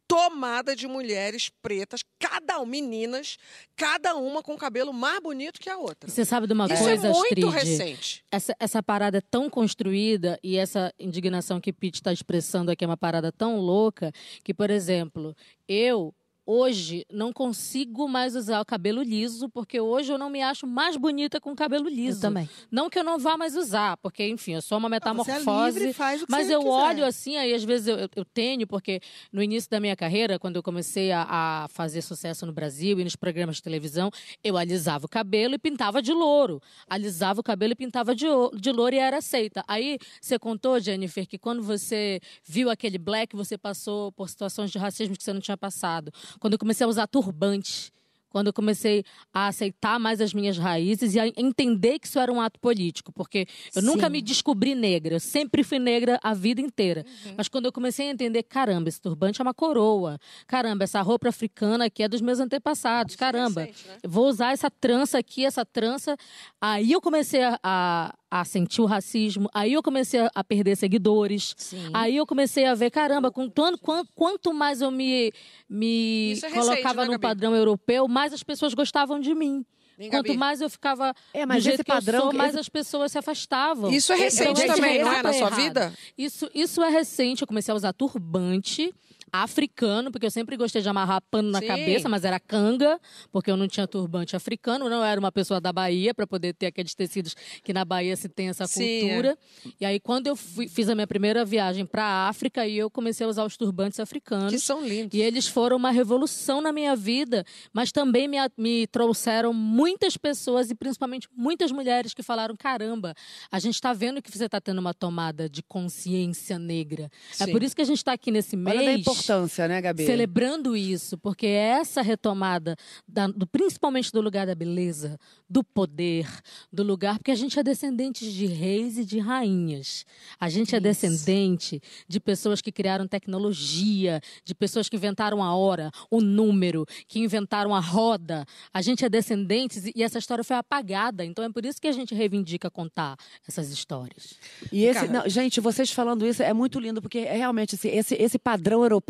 Tomada 0.08 0.76
de 0.76 0.88
mulheres 0.88 1.50
pretas, 1.62 2.02
cada 2.18 2.60
um, 2.62 2.66
meninas, 2.66 3.38
cada 3.76 4.16
uma 4.16 4.42
com 4.42 4.54
o 4.54 4.58
cabelo 4.58 4.94
mais 4.94 5.20
bonito 5.20 5.60
que 5.60 5.70
a 5.70 5.78
outra. 5.78 6.10
E 6.10 6.12
Você 6.14 6.24
sabe 6.24 6.48
de 6.48 6.54
uma 6.54 6.66
Isso 6.66 6.82
coisa, 6.82 7.08
é 7.08 7.12
muito 7.12 7.48
Astrid? 7.48 7.54
recente. 7.54 8.24
Essa, 8.32 8.56
essa 8.60 8.82
parada 8.82 9.18
é 9.18 9.22
tão 9.22 9.50
construída 9.50 10.40
e 10.42 10.56
essa 10.58 10.94
indignação 10.98 11.60
que 11.60 11.74
Pete 11.74 11.96
está 11.96 12.14
expressando 12.14 12.72
aqui 12.72 12.86
é 12.86 12.88
uma 12.88 12.96
parada 12.98 13.32
tão 13.32 13.60
louca 13.60 14.12
que, 14.44 14.54
por 14.54 14.70
exemplo, 14.70 15.36
eu 15.68 16.14
hoje 16.48 17.06
não 17.12 17.34
consigo 17.34 18.08
mais 18.08 18.34
usar 18.36 18.62
o 18.62 18.66
cabelo 18.66 19.04
liso 19.04 19.50
porque 19.50 19.80
hoje 19.82 20.14
eu 20.14 20.18
não 20.18 20.30
me 20.30 20.42
acho 20.42 20.66
mais 20.66 20.96
bonita 20.96 21.42
com 21.42 21.54
cabelo 21.54 21.90
liso. 21.90 22.20
Eu 22.20 22.22
também. 22.22 22.50
Não 22.72 22.90
que 22.90 22.98
eu 22.98 23.04
não 23.04 23.20
vá 23.20 23.36
mais 23.38 23.56
usar, 23.56 23.98
porque, 23.98 24.26
enfim, 24.28 24.54
eu 24.54 24.62
sou 24.62 24.78
uma 24.78 24.88
Você 24.88 24.96
é 24.96 24.96
metamorfose. 24.96 25.78
livre, 25.80 25.94
faz 25.94 26.22
o 26.22 26.26
que 26.26 26.32
Mas 26.32 26.48
você 26.48 26.56
eu 26.56 26.60
quiser. 26.62 26.72
olho 26.72 27.06
assim, 27.06 27.36
aí 27.36 27.54
às 27.54 27.64
vezes 27.66 27.88
eu, 27.88 27.98
eu- 28.16 28.26
tenho, 28.26 28.66
porque 28.66 29.02
no 29.32 29.44
início 29.44 29.70
da 29.70 29.80
minha 29.80 29.96
carreira, 29.96 30.40
quando 30.40 30.56
eu 30.56 30.64
comecei 30.64 31.12
a, 31.12 31.26
a 31.30 31.68
fazer 31.70 32.02
sucesso 32.02 32.46
no 32.46 32.54
Brasil 32.54 32.98
e 33.00 33.04
nos 33.04 33.16
programas 33.18 33.58
de 33.58 33.64
televisão, 33.64 34.10
eu 34.44 34.56
alisava 34.58 35.06
o 35.06 35.10
cabelo 35.10 35.56
e 35.56 35.58
pintava 35.58 36.02
de 36.02 36.14
louro. 36.14 36.62
Alisava 36.90 37.42
o 37.42 37.44
cabelo 37.44 37.74
e 37.74 37.76
pintava 37.76 38.16
de, 38.16 38.26
o- 38.28 38.52
de 38.56 38.72
louro 38.72 38.96
e 38.96 39.00
era 39.00 39.18
aceita. 39.18 39.64
Aí 39.68 39.98
você 40.22 40.40
contou, 40.40 40.80
Jennifer, 40.80 41.28
que 41.28 41.38
quando 41.38 41.62
você 41.62 42.22
viu 42.46 42.70
aquele 42.70 42.98
black, 42.98 43.36
você 43.36 43.58
passou 43.58 44.12
por 44.14 44.30
situações 44.30 44.72
de 44.72 44.78
racismo 44.78 45.18
que 45.18 45.24
você 45.24 45.34
não 45.34 45.42
tinha 45.42 45.58
passado. 45.58 46.12
Quando 46.40 46.54
eu 46.54 46.60
comecei 46.60 46.86
a 46.86 46.88
usar 46.88 47.08
turbante. 47.08 47.92
Quando 48.30 48.48
eu 48.48 48.54
comecei 48.54 49.04
a 49.34 49.48
aceitar 49.48 49.98
mais 50.00 50.20
as 50.20 50.34
minhas 50.34 50.58
raízes 50.58 51.16
e 51.16 51.20
a 51.20 51.28
entender 51.28 51.98
que 51.98 52.08
isso 52.08 52.20
era 52.20 52.32
um 52.32 52.42
ato 52.42 52.60
político, 52.60 53.12
porque 53.12 53.48
eu 53.74 53.82
nunca 53.82 54.08
Sim. 54.08 54.12
me 54.12 54.22
descobri 54.22 54.76
negra, 54.76 55.16
eu 55.16 55.20
sempre 55.20 55.64
fui 55.64 55.80
negra 55.80 56.20
a 56.22 56.34
vida 56.34 56.60
inteira. 56.60 57.06
Mas 57.38 57.48
quando 57.48 57.66
eu 57.66 57.72
comecei 57.72 58.10
a 58.10 58.12
entender, 58.12 58.44
caramba, 58.44 58.90
esse 58.90 59.02
turbante 59.02 59.42
é 59.42 59.44
uma 59.44 59.54
coroa. 59.54 60.20
Caramba, 60.46 60.84
essa 60.84 61.02
roupa 61.02 61.30
africana 61.30 61.86
aqui 61.86 62.04
é 62.04 62.08
dos 62.08 62.22
meus 62.22 62.40
antepassados. 62.40 63.16
Caramba, 63.16 63.62
recente, 63.62 63.88
né? 63.88 63.98
vou 64.06 64.28
usar 64.28 64.52
essa 64.52 64.70
trança 64.70 65.18
aqui, 65.18 65.46
essa 65.46 65.66
trança. 65.66 66.18
Aí 66.60 66.92
eu 66.92 67.02
comecei 67.02 67.42
a, 67.44 67.58
a, 67.64 68.16
a 68.30 68.44
sentir 68.44 68.82
o 68.82 68.86
racismo, 68.86 69.50
aí 69.54 69.72
eu 69.74 69.82
comecei 69.82 70.20
a, 70.36 70.44
perder 70.44 70.76
seguidores. 70.76 71.56
Sim. 71.58 71.90
Aí 71.94 72.18
eu 72.18 72.26
comecei 72.28 72.66
a 72.66 72.76
ver, 72.76 72.92
caramba, 72.92 73.32
com 73.32 73.48
tanto, 73.50 73.78
quanto, 73.78 74.10
quanto 74.14 74.54
mais 74.54 74.82
eu 74.82 74.92
me, 74.92 75.32
me 75.70 76.32
é 76.32 76.34
recente, 76.34 76.54
colocava 76.54 77.02
né, 77.02 77.06
no 77.06 77.12
Gabi? 77.14 77.22
padrão 77.22 77.56
europeu, 77.56 78.08
mais 78.08 78.34
as 78.34 78.44
pessoas 78.44 78.74
gostavam 78.74 79.20
de 79.20 79.34
mim. 79.34 79.66
Hein, 80.00 80.10
quanto 80.12 80.28
Gabi? 80.28 80.38
mais 80.38 80.62
eu 80.62 80.70
ficava 80.70 81.14
É, 81.34 81.44
mas 81.46 81.58
do 81.58 81.64
jeito 81.64 81.76
esse 81.78 81.84
que 81.86 81.92
eu 81.92 81.96
padrão 81.96 82.22
sou, 82.24 82.30
que- 82.32 82.38
mais 82.38 82.50
esse- 82.52 82.60
as 82.60 82.70
pessoas 82.70 83.12
se 83.12 83.18
afastavam. 83.18 83.90
Isso 83.92 84.12
é 84.12 84.16
Então, 84.16 84.26
recente 84.26 84.60
esse 84.60 84.68
também, 84.76 85.00
não 85.02 85.08
é, 85.08 85.12
errado 85.14 85.24
na 85.26 85.34
sua 85.34 85.48
errado. 85.48 85.56
vida? 85.62 85.94
Isso, 86.18 86.50
isso 86.54 86.84
é 86.84 86.90
recente. 86.90 87.42
Eu 87.42 87.48
comecei 87.48 87.72
a 87.72 87.76
usar 87.76 87.94
turbante 87.94 88.94
africano, 89.32 90.12
porque 90.12 90.26
eu 90.26 90.32
sempre 90.32 90.56
gostei 90.58 90.82
de 90.82 90.90
amarrar 90.90 91.22
pano 91.30 91.52
na 91.52 91.60
Sim. 91.60 91.68
cabeça, 91.68 92.08
mas 92.10 92.24
era 92.24 92.40
canga, 92.40 93.00
porque 93.32 93.50
eu 93.52 93.58
não 93.58 93.68
tinha 93.68 93.88
turbante 93.88 94.36
africano, 94.36 94.90
não 94.90 95.04
era 95.04 95.20
uma 95.20 95.32
pessoa 95.32 95.60
da 95.60 95.72
Bahia 95.74 96.14
para 96.14 96.26
poder 96.26 96.54
ter 96.54 96.68
aqueles 96.68 96.96
tecidos 96.96 97.36
que 97.64 97.74
na 97.74 97.84
Bahia 97.86 98.16
se 98.16 98.30
tem 98.30 98.50
essa 98.50 98.66
Sim, 98.68 98.84
é. 98.84 99.00
cultura. 99.02 99.38
E 99.80 99.86
aí 99.86 100.00
quando 100.00 100.28
eu 100.28 100.36
fui- 100.36 100.68
fiz 100.68 100.90
a 100.90 100.96
minha 100.96 101.08
primeira 101.08 101.44
viagem 101.46 101.86
para 101.86 102.04
a 102.04 102.28
África, 102.30 102.62
aí 102.62 102.78
eu 102.78 102.90
comecei 102.90 103.26
a 103.26 103.30
usar 103.30 103.46
os 103.46 103.58
turbantes 103.58 104.00
africanos. 104.00 104.52
Que 104.52 104.60
são 104.60 104.86
lindos. 104.86 105.18
E 105.18 105.22
eles 105.22 105.48
foram 105.48 105.78
uma 105.78 105.92
revolução 105.92 106.62
na 106.62 106.72
minha 106.72 106.96
vida, 106.96 107.46
mas 107.74 107.92
também 107.92 108.28
me, 108.28 108.38
me 108.58 108.88
trouxeram 108.88 109.54
muitas 109.54 110.18
pessoas 110.18 110.70
e 110.70 110.76
principalmente 110.76 111.28
muitas 111.36 111.72
mulheres 111.72 112.14
que 112.14 112.24
falaram: 112.24 112.56
caramba, 112.56 113.14
a 113.52 113.60
gente 113.60 113.76
está 113.76 113.94
vendo 113.94 114.22
que 114.22 114.32
você 114.32 114.46
está 114.46 114.60
tendo 114.62 114.80
uma 114.80 114.94
tomada 114.94 115.50
de 115.50 115.62
consciência 115.64 116.58
negra. 116.58 117.10
É 117.40 117.46
Sim. 117.46 117.52
por 117.52 117.64
isso 117.64 117.76
que 117.76 117.82
a 117.82 117.86
gente 117.86 117.98
está 117.98 118.14
aqui 118.14 118.32
nesse 118.32 118.56
mês. 118.56 119.04
Importância, 119.34 119.68
né, 119.68 119.82
Gabi? 119.82 120.06
Celebrando 120.06 120.76
isso, 120.76 121.18
porque 121.18 121.46
é 121.48 121.80
essa 121.80 122.02
retomada, 122.02 122.76
da- 123.08 123.28
do, 123.28 123.46
principalmente 123.48 124.12
do 124.12 124.22
lugar 124.22 124.46
da 124.48 124.56
beleza, 124.56 125.20
do 125.50 125.64
poder, 125.64 126.28
do 126.72 126.84
lugar, 126.84 127.18
porque 127.18 127.32
a 127.32 127.36
gente 127.36 127.60
é 127.60 127.64
descendente 127.64 128.32
de 128.32 128.46
reis 128.46 128.98
e 128.98 129.06
de 129.06 129.20
rainhas. 129.20 130.06
A 130.40 130.50
gente 130.50 130.76
é 130.76 130.80
descendente 130.80 131.82
de 132.08 132.20
pessoas 132.20 132.62
que 132.62 132.72
criaram 132.72 133.08
tecnologia, 133.08 134.22
de 134.44 134.54
pessoas 134.56 134.90
que 134.90 134.96
inventaram 134.96 135.44
a 135.44 135.56
hora, 135.56 135.92
o 136.10 136.22
número, 136.22 136.86
que 137.08 137.20
inventaram 137.20 137.74
a 137.74 137.80
roda. 137.80 138.46
A 138.74 138.82
gente 138.82 139.04
é 139.06 139.10
descendente 139.10 139.92
e 139.96 140.04
essa 140.04 140.18
história 140.20 140.44
foi 140.44 140.56
apagada. 140.56 141.24
Então 141.26 141.44
é 141.44 141.50
por 141.52 141.66
isso 141.66 141.80
que 141.82 141.88
a 141.88 141.92
gente 141.92 142.14
reivindica 142.14 142.70
contar 142.70 143.16
essas 143.48 143.70
histórias. 143.70 144.36
E 144.72 144.84
esse, 144.86 145.08
não, 145.08 145.28
gente, 145.30 145.60
vocês 145.60 145.92
falando 145.92 146.26
isso 146.26 146.44
é 146.44 146.54
muito 146.54 146.80
lindo, 146.80 147.02
porque 147.02 147.20
é 147.20 147.36
realmente 147.38 147.76
assim, 147.76 147.90
esse, 147.90 148.16
esse 148.16 148.38
padrão 148.40 148.84
europeu. 148.84 149.07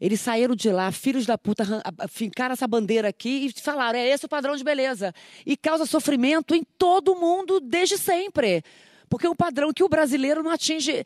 Eles 0.00 0.20
saíram 0.20 0.54
de 0.54 0.70
lá, 0.70 0.92
filhos 0.92 1.26
da 1.26 1.36
puta, 1.36 1.64
fincaram 2.08 2.52
essa 2.52 2.68
bandeira 2.68 3.08
aqui 3.08 3.46
e 3.46 3.60
falaram: 3.60 3.98
é 3.98 4.08
esse 4.08 4.26
o 4.26 4.28
padrão 4.28 4.54
de 4.54 4.62
beleza. 4.62 5.12
E 5.44 5.56
causa 5.56 5.84
sofrimento 5.86 6.54
em 6.54 6.62
todo 6.78 7.16
mundo 7.16 7.58
desde 7.58 7.98
sempre. 7.98 8.62
Porque 9.10 9.26
é 9.26 9.30
um 9.30 9.34
padrão 9.34 9.72
que 9.72 9.82
o 9.82 9.88
brasileiro 9.88 10.42
não 10.42 10.50
atinge 10.50 11.02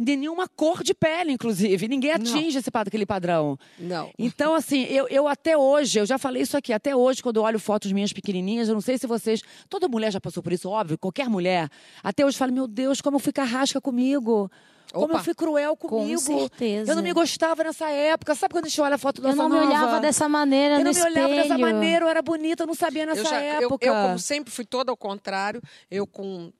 de, 0.00 0.16
nenhuma 0.16 0.46
cor 0.48 0.84
de 0.84 0.94
pele, 0.94 1.32
inclusive. 1.32 1.88
Ninguém 1.88 2.12
atinge 2.12 2.58
esse, 2.58 2.70
pad- 2.70 2.86
aquele 2.86 3.04
padrão. 3.04 3.58
Não. 3.76 4.10
Então, 4.16 4.54
assim, 4.54 4.84
eu, 4.84 5.08
eu 5.08 5.26
até 5.26 5.58
hoje, 5.58 5.98
eu 5.98 6.06
já 6.06 6.16
falei 6.16 6.42
isso 6.42 6.56
aqui, 6.56 6.72
até 6.72 6.94
hoje, 6.94 7.20
quando 7.20 7.38
eu 7.38 7.42
olho 7.42 7.58
fotos 7.58 7.90
minhas 7.90 8.12
pequenininhas, 8.12 8.68
eu 8.68 8.74
não 8.74 8.80
sei 8.80 8.98
se 8.98 9.06
vocês. 9.08 9.42
Toda 9.68 9.88
mulher 9.88 10.12
já 10.12 10.20
passou 10.20 10.42
por 10.44 10.52
isso, 10.52 10.70
óbvio, 10.70 10.96
qualquer 10.96 11.28
mulher. 11.28 11.68
Até 12.04 12.24
hoje 12.24 12.36
eu 12.36 12.38
falo, 12.38 12.52
meu 12.52 12.68
Deus, 12.68 13.00
como 13.00 13.16
eu 13.16 13.20
fui 13.20 13.32
carrasca 13.32 13.80
comigo. 13.80 14.48
Como 14.92 15.06
Opa. 15.06 15.18
eu 15.18 15.24
fui 15.24 15.34
cruel 15.34 15.76
comigo. 15.76 16.20
certeza. 16.20 16.92
Eu 16.92 16.96
não 16.96 17.02
me 17.02 17.12
gostava 17.12 17.64
nessa 17.64 17.88
época. 17.90 18.34
Sabe 18.34 18.52
quando 18.52 18.66
a 18.66 18.68
gente 18.68 18.80
olha 18.80 18.94
a 18.96 18.98
foto 18.98 19.22
da 19.22 19.30
Eu 19.30 19.36
não 19.36 19.48
me 19.48 19.56
olhava 19.56 19.98
dessa 20.00 20.28
maneira 20.28 20.74
Eu 20.74 20.78
no 20.80 20.84
não 20.84 20.92
me 20.92 20.98
espelho. 20.98 21.14
olhava 21.16 21.34
dessa 21.34 21.58
maneira, 21.58 22.04
eu 22.04 22.08
era 22.08 22.22
bonita, 22.22 22.62
eu 22.62 22.66
não 22.66 22.74
sabia 22.74 23.06
nessa 23.06 23.20
eu, 23.20 23.24
já, 23.24 23.42
eu, 23.42 23.62
época. 23.64 23.86
eu, 23.86 23.94
como 23.94 24.18
sempre, 24.18 24.52
fui 24.52 24.64
toda 24.64 24.90
ao 24.90 24.96
contrário. 24.96 25.62
Eu, 25.90 26.06
com 26.06 26.52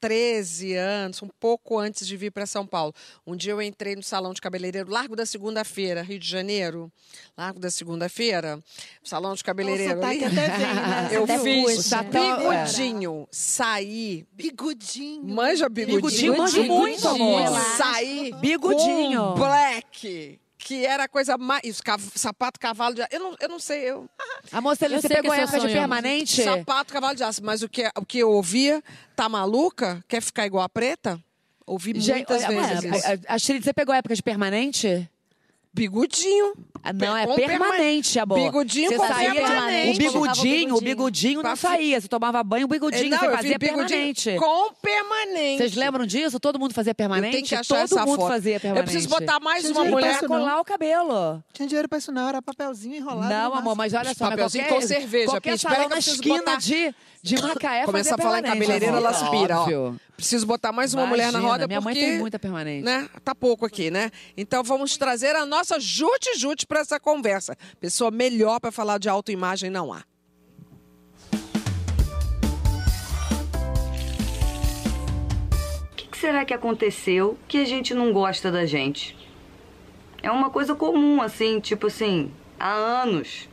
13 0.00 0.74
anos, 0.74 1.22
um 1.22 1.28
pouco 1.28 1.78
antes 1.78 2.06
de 2.06 2.16
vir 2.16 2.30
para 2.30 2.46
São 2.46 2.66
Paulo. 2.66 2.94
Um 3.26 3.36
dia 3.36 3.52
eu 3.52 3.60
entrei 3.60 3.94
no 3.94 4.02
salão 4.02 4.32
de 4.32 4.40
cabeleireiro, 4.40 4.90
Largo 4.90 5.14
da 5.14 5.26
Segunda-feira, 5.26 6.02
Rio 6.02 6.18
de 6.18 6.26
Janeiro. 6.28 6.90
Largo 7.36 7.60
da 7.60 7.70
Segunda-feira, 7.70 8.58
salão 9.04 9.34
de 9.34 9.44
cabeleireiro. 9.44 9.94
sotaque 9.94 10.24
ali. 10.24 10.38
até 10.38 10.48
vem, 10.56 10.66
né? 10.66 11.08
Eu 11.12 11.24
Até 11.24 11.38
fiz 11.38 11.76
puxa. 11.76 11.96
é. 11.98 12.02
bigodinho, 12.04 13.28
saí. 13.30 14.26
Bigudinho. 14.32 15.22
Manja 15.24 15.68
bigodinho? 15.68 16.00
Bigodinho, 16.00 16.36
manjo 16.38 16.64
muito, 16.64 17.08
amor. 17.08 17.42
Saí 17.76 18.32
Bigodinho. 18.40 19.20
com 19.20 19.34
black. 19.34 20.40
Que 20.62 20.84
era 20.84 21.04
a 21.04 21.08
coisa 21.08 21.38
mais. 21.38 21.62
Isso, 21.64 21.82
cav- 21.82 22.12
sapato 22.14 22.60
cavalo 22.60 22.94
de. 22.94 23.02
Eu 23.10 23.18
não, 23.20 23.36
eu 23.40 23.48
não 23.48 23.58
sei, 23.58 23.80
eu. 23.90 24.08
A 24.52 24.60
moça, 24.60 24.86
Eu 24.86 25.00
você 25.00 25.08
pegou 25.08 25.32
é 25.32 25.40
época 25.40 25.58
de 25.60 25.68
permanente? 25.72 26.42
Sapato 26.42 26.92
cavalo 26.92 27.16
de 27.16 27.22
aço. 27.24 27.42
Mas 27.42 27.62
o 27.62 27.68
que, 27.68 27.90
o 27.96 28.04
que 28.04 28.18
eu 28.18 28.30
ouvia, 28.30 28.82
tá 29.16 29.28
maluca? 29.28 30.04
Quer 30.06 30.20
ficar 30.20 30.46
igual 30.46 30.62
a 30.62 30.68
preta? 30.68 31.18
Ouvi 31.66 31.94
muitas 31.94 32.44
olha, 32.44 32.48
vezes 32.48 32.92
a- 32.92 32.96
isso. 32.96 33.06
a- 33.28 33.32
a 33.32 33.34
Astrid, 33.36 33.62
você 33.64 33.72
pegou 33.72 33.94
época 33.94 34.14
de 34.14 34.22
permanente? 34.22 35.08
Bigodinho. 35.72 36.52
Ah, 36.82 36.92
Não, 36.94 37.14
é 37.16 37.26
permanente, 37.36 38.18
amor. 38.18 38.38
Bigodinho 38.40 38.88
você 38.88 38.96
com 38.96 39.06
saía, 39.06 39.34
permanente. 39.34 39.90
O 39.90 40.10
bigodinho, 40.12 40.74
o 40.76 40.80
bigodinho 40.80 41.42
não 41.42 41.54
saía. 41.54 42.00
Você 42.00 42.08
tomava 42.08 42.42
banho, 42.42 42.64
o 42.64 42.68
bigodinho 42.68 43.10
não, 43.10 43.18
você 43.18 43.26
eu 43.26 43.30
fazia 43.32 43.58
permanente. 43.58 44.34
com 44.38 44.72
permanente. 44.82 45.58
Vocês 45.58 45.74
lembram 45.76 46.06
disso? 46.06 46.40
Todo 46.40 46.58
mundo 46.58 46.72
fazia 46.72 46.94
permanente? 46.94 47.26
Eu 47.28 47.32
tenho 47.40 47.46
que 47.48 47.54
achar 47.54 47.74
Todo 47.74 47.84
essa 47.84 48.06
mundo 48.06 48.18
foto. 48.20 48.28
fazia 48.32 48.56
Eu 48.56 48.60
permanente. 48.60 48.90
preciso 48.90 49.08
botar 49.10 49.38
mais 49.40 49.62
Gente, 49.62 49.72
uma 49.76 49.84
mulher. 49.84 50.18
Pra 50.18 50.26
colar 50.28 50.60
o 50.60 50.64
cabelo. 50.64 51.44
Tinha 51.52 51.68
dinheiro 51.68 51.88
pra 51.88 51.98
isso 51.98 52.10
não, 52.10 52.28
era 52.28 52.40
papelzinho 52.40 52.96
enrolado. 52.96 53.28
Não, 53.28 53.54
amor, 53.54 53.76
mas 53.76 53.92
olha 53.92 54.14
só. 54.14 54.30
Papelzinho 54.30 54.64
qualquer, 54.64 54.80
com 54.80 54.86
cerveja, 54.88 55.26
Qualquer 55.30 55.58
salão 55.58 55.82
eu 55.82 55.88
na 55.90 55.98
esquina 55.98 56.36
botar- 56.38 56.56
de, 56.56 56.94
de 57.22 57.42
Macaé 57.42 57.84
Começa 57.84 58.14
a 58.14 58.18
falar 58.18 58.38
em 58.38 58.42
permanente, 58.42 58.66
cabeleireira, 58.66 58.96
ela 58.96 59.10
aspira. 59.10 59.60
ó. 59.60 59.92
Preciso 60.20 60.46
botar 60.46 60.70
mais 60.70 60.92
uma 60.92 61.06
mulher 61.06 61.32
na 61.32 61.38
Imagina, 61.38 61.48
roda 61.50 61.66
minha 61.66 61.80
porque... 61.80 61.98
mãe 61.98 62.10
tem 62.10 62.18
muita 62.18 62.38
permanente. 62.38 62.84
Né? 62.84 63.08
Tá 63.24 63.34
pouco 63.34 63.64
aqui, 63.64 63.90
né? 63.90 64.10
Então 64.36 64.62
vamos 64.62 64.98
trazer 64.98 65.34
a 65.34 65.46
nossa 65.46 65.80
Jute 65.80 66.38
Jute 66.38 66.66
para 66.66 66.80
essa 66.80 67.00
conversa. 67.00 67.56
Pessoa 67.80 68.10
melhor 68.10 68.60
para 68.60 68.70
falar 68.70 68.98
de 68.98 69.08
autoimagem 69.08 69.70
não 69.70 69.90
há. 69.90 70.04
O 75.90 75.96
que, 75.96 76.06
que 76.08 76.18
será 76.18 76.44
que 76.44 76.52
aconteceu 76.52 77.38
que 77.48 77.56
a 77.56 77.64
gente 77.64 77.94
não 77.94 78.12
gosta 78.12 78.52
da 78.52 78.66
gente? 78.66 79.16
É 80.22 80.30
uma 80.30 80.50
coisa 80.50 80.74
comum, 80.74 81.22
assim, 81.22 81.60
tipo 81.60 81.86
assim, 81.86 82.30
há 82.58 82.70
anos. 82.70 83.48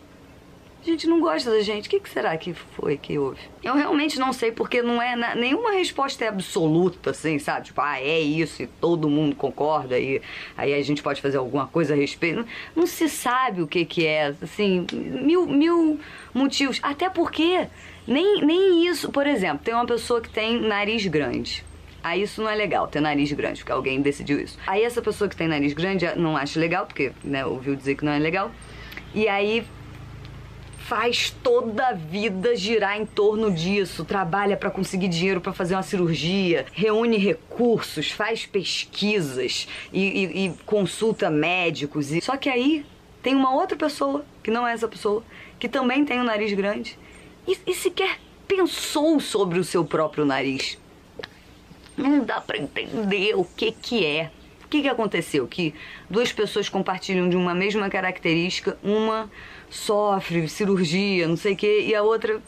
Gente 0.88 1.05
não 1.05 1.19
gosta 1.19 1.51
da 1.51 1.59
gente. 1.59 1.88
O 1.88 1.89
que, 1.89 1.99
que 1.99 2.09
será 2.09 2.38
que 2.38 2.53
foi 2.53 2.95
que 2.95 3.19
houve? 3.19 3.38
Eu 3.61 3.75
realmente 3.75 4.17
não 4.17 4.31
sei, 4.31 4.53
porque 4.53 4.81
não 4.81 5.01
é 5.01 5.17
na- 5.17 5.35
nenhuma 5.35 5.71
resposta 5.71 6.23
é 6.23 6.29
absoluta, 6.29 7.09
assim, 7.09 7.38
sabe? 7.39 7.65
Tipo, 7.65 7.81
ah, 7.81 7.99
é 7.99 8.21
isso 8.21 8.63
e 8.63 8.67
todo 8.67 9.09
mundo 9.09 9.35
concorda 9.35 9.99
e 9.99 10.21
aí 10.55 10.73
a 10.73 10.81
gente 10.81 11.03
pode 11.03 11.21
fazer 11.21 11.35
alguma 11.35 11.67
coisa 11.67 11.93
a 11.93 11.97
respeito. 11.97 12.38
Não, 12.38 12.45
não 12.73 12.88
se 12.88 13.09
sabe 13.09 13.61
o 13.61 13.67
que 13.67 13.83
que 13.83 14.05
é, 14.05 14.33
assim, 14.41 14.88
mil, 14.93 15.45
mil 15.45 15.99
motivos. 16.33 16.79
Até 16.81 17.09
porque 17.09 17.67
nem, 18.07 18.45
nem 18.45 18.88
isso, 18.88 19.11
por 19.11 19.27
exemplo, 19.27 19.59
tem 19.65 19.73
uma 19.73 19.85
pessoa 19.85 20.21
que 20.21 20.29
tem 20.29 20.57
nariz 20.61 21.05
grande. 21.05 21.65
Aí 22.01 22.21
isso 22.21 22.41
não 22.41 22.49
é 22.49 22.55
legal, 22.55 22.88
ter 22.88 23.01
nariz 23.01 23.29
grande, 23.33 23.59
porque 23.59 23.73
alguém 23.73 24.01
decidiu 24.01 24.39
isso. 24.39 24.57
Aí 24.65 24.83
essa 24.83 25.01
pessoa 25.01 25.29
que 25.29 25.35
tem 25.35 25.49
nariz 25.49 25.73
grande 25.73 26.05
não 26.15 26.38
acha 26.38 26.57
legal, 26.57 26.85
porque 26.85 27.11
né, 27.25 27.45
ouviu 27.45 27.75
dizer 27.75 27.95
que 27.95 28.05
não 28.05 28.13
é 28.13 28.19
legal. 28.19 28.49
E 29.13 29.27
aí 29.27 29.65
faz 30.88 31.35
toda 31.43 31.89
a 31.89 31.91
vida 31.93 32.55
girar 32.55 32.97
em 32.97 33.05
torno 33.05 33.51
disso, 33.51 34.05
trabalha 34.05 34.55
para 34.55 34.71
conseguir 34.71 35.09
dinheiro 35.09 35.41
para 35.41 35.51
fazer 35.51 35.75
uma 35.75 35.83
cirurgia, 35.83 36.65
reúne 36.71 37.17
recursos, 37.17 38.09
faz 38.09 38.45
pesquisas 38.45 39.67
e, 39.91 40.01
e- 40.01 40.45
e 40.45 40.53
consulta 40.65 41.29
médicos. 41.29 42.13
E... 42.13 42.21
Só 42.21 42.38
que 42.38 42.47
aí 42.47 42.85
tem 43.21 43.35
uma 43.35 43.53
outra 43.53 43.75
pessoa, 43.75 44.23
que 44.41 44.49
não 44.49 44.65
é 44.65 44.71
essa 44.71 44.88
pessoa, 44.88 45.21
que 45.59 45.67
também 45.67 46.05
tem 46.05 46.21
um 46.21 46.23
nariz 46.23 46.53
grande 46.53 46.97
e, 47.45 47.57
e 47.67 47.73
sequer 47.73 48.17
pensou 48.47 49.19
sobre 49.19 49.59
o 49.59 49.65
seu 49.65 49.83
próprio 49.83 50.23
nariz. 50.23 50.77
Não 51.97 52.23
dá 52.23 52.39
para 52.39 52.57
entender 52.59 53.35
o 53.35 53.43
que 53.43 53.73
que 53.73 54.05
é. 54.05 54.31
O 54.63 54.69
que 54.69 54.81
que 54.81 54.88
aconteceu? 54.88 55.47
Que 55.47 55.73
duas 56.09 56.31
pessoas 56.31 56.69
compartilham 56.69 57.27
de 57.27 57.35
uma 57.35 57.53
mesma 57.53 57.89
característica, 57.89 58.77
uma 58.81 59.29
sofre 59.70 60.47
cirurgia, 60.47 61.28
não 61.28 61.38
sei 61.38 61.53
o 61.53 61.57
quê, 61.57 61.82
e 61.88 61.95
a 61.95 62.01
outra 62.01 62.41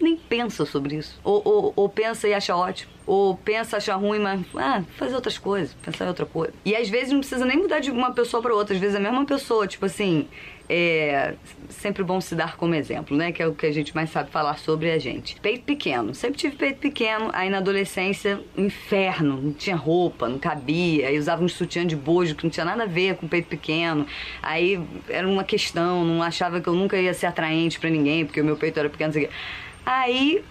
nem 0.00 0.16
pensa 0.16 0.66
sobre 0.66 0.96
isso. 0.96 1.18
Ou, 1.22 1.40
ou, 1.44 1.72
ou 1.76 1.88
pensa 1.88 2.28
e 2.28 2.34
acha 2.34 2.56
ótimo. 2.56 2.92
Ou 3.06 3.36
pensa, 3.36 3.76
acha 3.76 3.94
ruim, 3.94 4.18
mas 4.18 4.40
ah, 4.56 4.82
fazer 4.96 5.14
outras 5.14 5.38
coisas, 5.38 5.74
pensar 5.74 6.04
em 6.04 6.08
outra 6.08 6.26
coisa. 6.26 6.52
E 6.64 6.74
às 6.76 6.88
vezes 6.88 7.12
não 7.12 7.20
precisa 7.20 7.44
nem 7.44 7.56
mudar 7.56 7.80
de 7.80 7.90
uma 7.90 8.12
pessoa 8.12 8.42
para 8.42 8.54
outra, 8.54 8.74
às 8.74 8.80
vezes 8.80 8.94
é 8.94 8.98
a 8.98 9.02
mesma 9.02 9.24
pessoa, 9.24 9.66
tipo 9.66 9.86
assim, 9.86 10.28
é 10.68 11.34
sempre 11.68 12.02
bom 12.02 12.20
se 12.20 12.34
dar 12.34 12.56
como 12.56 12.74
exemplo, 12.74 13.16
né? 13.16 13.32
Que 13.32 13.42
é 13.42 13.46
o 13.46 13.54
que 13.54 13.66
a 13.66 13.72
gente 13.72 13.94
mais 13.94 14.10
sabe 14.10 14.30
falar 14.30 14.58
sobre 14.58 14.90
a 14.90 14.98
gente. 14.98 15.38
Peito 15.40 15.64
pequeno, 15.64 16.14
sempre 16.14 16.38
tive 16.38 16.56
peito 16.56 16.78
pequeno, 16.78 17.30
aí 17.32 17.50
na 17.50 17.58
adolescência, 17.58 18.40
inferno, 18.56 19.40
não 19.40 19.52
tinha 19.52 19.76
roupa, 19.76 20.28
não 20.28 20.38
cabia, 20.38 21.08
aí 21.08 21.18
usava 21.18 21.42
um 21.42 21.48
sutiã 21.48 21.86
de 21.86 21.96
bojo 21.96 22.34
que 22.34 22.44
não 22.44 22.50
tinha 22.50 22.64
nada 22.64 22.84
a 22.84 22.86
ver 22.86 23.16
com 23.16 23.28
peito 23.28 23.48
pequeno. 23.48 24.06
Aí 24.42 24.80
era 25.08 25.28
uma 25.28 25.44
questão, 25.44 26.04
não 26.04 26.22
achava 26.22 26.60
que 26.60 26.68
eu 26.68 26.74
nunca 26.74 26.96
ia 26.96 27.12
ser 27.12 27.26
atraente 27.26 27.78
para 27.78 27.90
ninguém, 27.90 28.24
porque 28.24 28.40
o 28.40 28.44
meu 28.44 28.56
peito 28.56 28.78
era 28.78 28.88
pequeno, 28.88 29.08
não 29.08 29.14
sei 29.14 29.26
o. 29.26 29.30
Aí 29.84 30.44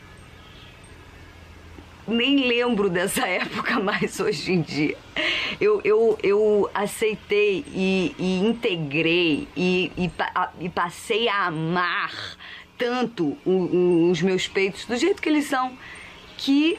nem 2.11 2.47
lembro 2.47 2.89
dessa 2.89 3.25
época 3.27 3.79
mais 3.79 4.19
hoje 4.19 4.51
em 4.51 4.61
dia. 4.61 4.97
Eu, 5.59 5.81
eu, 5.83 6.17
eu 6.21 6.69
aceitei 6.73 7.63
e, 7.73 8.15
e 8.19 8.39
integrei 8.39 9.47
e, 9.55 9.91
e, 9.97 10.11
e 10.59 10.69
passei 10.69 11.27
a 11.27 11.45
amar 11.47 12.11
tanto 12.77 13.37
o- 13.45 13.49
o- 13.51 14.09
os 14.11 14.21
meus 14.21 14.47
peitos 14.47 14.85
do 14.85 14.95
jeito 14.97 15.21
que 15.21 15.29
eles 15.29 15.45
são 15.45 15.71
que 16.37 16.77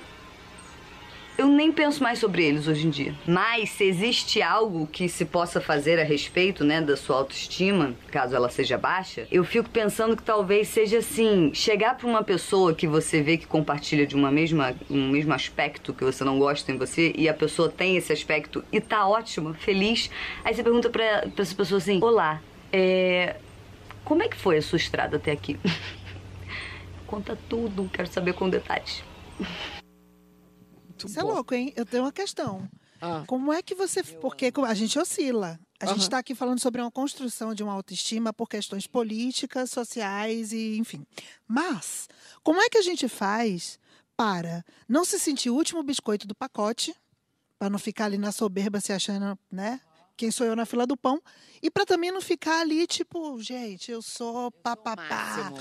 eu 1.37 1.47
nem 1.49 1.73
penso 1.73 2.03
mais 2.03 2.19
sobre 2.19 2.45
eles 2.45 2.69
hoje 2.69 2.87
em 2.87 2.91
dia. 2.91 3.15
Mas 3.27 3.71
se 3.71 3.85
existe 3.85 4.43
algo 4.43 4.87
que 4.87 5.09
se 5.09 5.25
possa 5.25 5.61
fazer 5.61 5.99
a 5.99 6.05
respeito, 6.05 6.65
né, 6.65 6.81
da 6.81 6.97
sua 6.97 7.17
autoestima, 7.17 7.95
caso 8.11 8.35
ela 8.35 8.49
seja 8.49 8.77
baixa, 8.77 9.27
eu 9.31 9.45
fico 9.45 9.69
pensando 9.71 10.17
que 10.17 10.23
talvez 10.23 10.69
seja 10.69 10.99
assim, 10.99 11.53
chegar 11.55 11.97
para 11.97 12.07
uma 12.07 12.23
pessoa 12.23 12.75
que 12.75 12.87
você 12.87 13.23
vê 13.23 13.37
que 13.37 13.47
compartilha 13.47 14.07
de 14.07 14.15
uma 14.15 14.31
mesma 14.31 14.75
um 14.91 15.09
mesmo 15.09 15.33
aspecto 15.33 15.93
que 15.93 16.05
você 16.05 16.23
não 16.25 16.39
gosta 16.39 16.71
em 16.71 16.77
você 16.77 17.13
e 17.17 17.29
a 17.29 17.35
pessoa 17.35 17.69
tem 17.69 17.97
esse 17.97 18.13
aspecto 18.13 18.65
e 18.71 18.81
tá 18.81 19.07
ótima, 19.07 19.55
feliz, 19.55 20.11
aí 20.45 20.55
você 20.55 20.63
pergunta 20.63 20.91
para 20.91 21.29
essa 21.37 21.55
pessoa 21.55 21.79
assim: 21.79 21.99
"Olá, 22.03 22.41
é, 22.73 23.37
como 24.05 24.23
é 24.23 24.29
que 24.29 24.37
foi 24.37 24.59
a 24.59 24.63
sua 24.63 24.77
estrada 24.77 25.17
até 25.17 25.33
aqui?" 25.33 25.59
Conta 27.07 27.37
tudo, 27.49 27.91
quero 27.93 28.09
saber 28.09 28.33
com 28.33 28.49
detalhes. 28.49 29.03
Isso 31.07 31.19
é 31.19 31.23
louco, 31.23 31.55
hein? 31.55 31.73
Eu 31.77 31.87
tenho 31.87 32.05
uma 32.05 32.13
questão. 32.13 32.69
Ah. 33.01 33.25
Como 33.27 33.53
é 33.53 33.63
que 33.63 33.75
você. 33.75 34.03
Porque 34.03 34.53
a 34.67 34.75
gente 34.75 34.99
oscila. 34.99 35.59
A 35.81 35.87
gente 35.87 36.03
está 36.03 36.19
aqui 36.19 36.33
falando 36.33 36.61
sobre 36.61 36.81
uma 36.81 36.93
construção 36.93 37.53
de 37.53 37.63
uma 37.65 37.73
autoestima 37.73 38.33
por 38.33 38.49
questões 38.49 38.87
políticas, 38.87 39.71
sociais 39.71 40.53
e 40.53 40.77
enfim. 40.79 41.05
Mas, 41.49 42.09
como 42.45 42.61
é 42.61 42.69
que 42.69 42.79
a 42.79 42.83
gente 42.83 43.09
faz 43.09 43.81
para 44.17 44.65
não 44.89 45.05
se 45.05 45.19
sentir 45.19 45.51
o 45.51 45.57
último 45.57 45.83
biscoito 45.83 46.25
do 46.29 46.37
pacote, 46.37 46.95
para 47.59 47.69
não 47.69 47.81
ficar 47.81 48.05
ali 48.05 48.19
na 48.19 48.31
soberba 48.31 48.81
se 48.81 48.93
achando, 48.93 49.37
né? 49.51 49.81
Quem 50.17 50.31
sou 50.31 50.47
eu 50.47 50.55
na 50.57 50.65
fila 50.67 50.87
do 50.87 50.97
pão? 50.97 51.21
E 51.63 51.71
para 51.71 51.87
também 51.87 52.11
não 52.11 52.21
ficar 52.21 52.61
ali, 52.61 52.87
tipo, 52.89 53.41
gente, 53.41 53.91
eu 53.93 54.03
sou 54.03 54.51
papapá. 54.51 55.53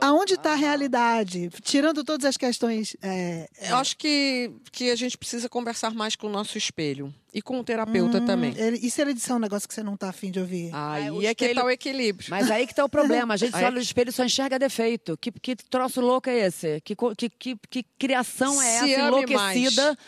Aonde 0.00 0.34
está 0.34 0.52
a 0.52 0.54
realidade? 0.56 1.48
Tirando 1.62 2.04
todas 2.04 2.26
as 2.26 2.36
questões. 2.36 2.94
é, 3.02 3.48
Eu 3.70 3.76
acho 3.76 3.96
que, 3.96 4.52
que 4.70 4.90
a 4.90 4.94
gente 4.96 5.16
precisa 5.16 5.48
conversar 5.48 5.94
mais 5.94 6.14
com 6.16 6.26
o 6.26 6.30
nosso 6.30 6.58
espelho. 6.58 7.12
E 7.32 7.40
com 7.40 7.58
o 7.58 7.64
terapeuta 7.64 8.20
também. 8.20 8.52
Ele- 8.58 8.78
e 8.82 8.90
se 8.90 9.00
ele 9.00 9.14
disser 9.14 9.34
um 9.34 9.38
negócio 9.38 9.66
que 9.66 9.72
você 9.72 9.82
não 9.82 9.96
tá 9.96 10.10
afim 10.10 10.30
de 10.30 10.38
ouvir? 10.38 10.68
Aí 10.74 11.10
o 11.10 11.22
é, 11.22 11.34
que 11.34 11.44
espelho- 11.46 11.54
tá 11.60 11.64
o 11.64 11.70
equilíbrio. 11.70 12.28
Mas 12.28 12.50
aí 12.50 12.66
que 12.66 12.74
tá 12.74 12.84
o 12.84 12.88
problema. 12.90 13.32
A 13.32 13.36
gente 13.38 13.54
olha 13.56 13.70
no 13.70 13.80
espelho 13.80 14.10
e 14.10 14.12
só 14.12 14.22
enxerga 14.24 14.58
defeito. 14.58 15.16
Que, 15.16 15.32
que 15.32 15.56
troço 15.56 16.02
louco 16.02 16.28
é 16.28 16.40
esse? 16.46 16.78
Que, 16.82 16.94
que, 17.16 17.30
que, 17.30 17.56
que 17.70 17.82
criação 17.98 18.60
é 18.60 18.80
Se 18.80 18.92
essa 18.92 19.00
enlouquecida? 19.08 19.98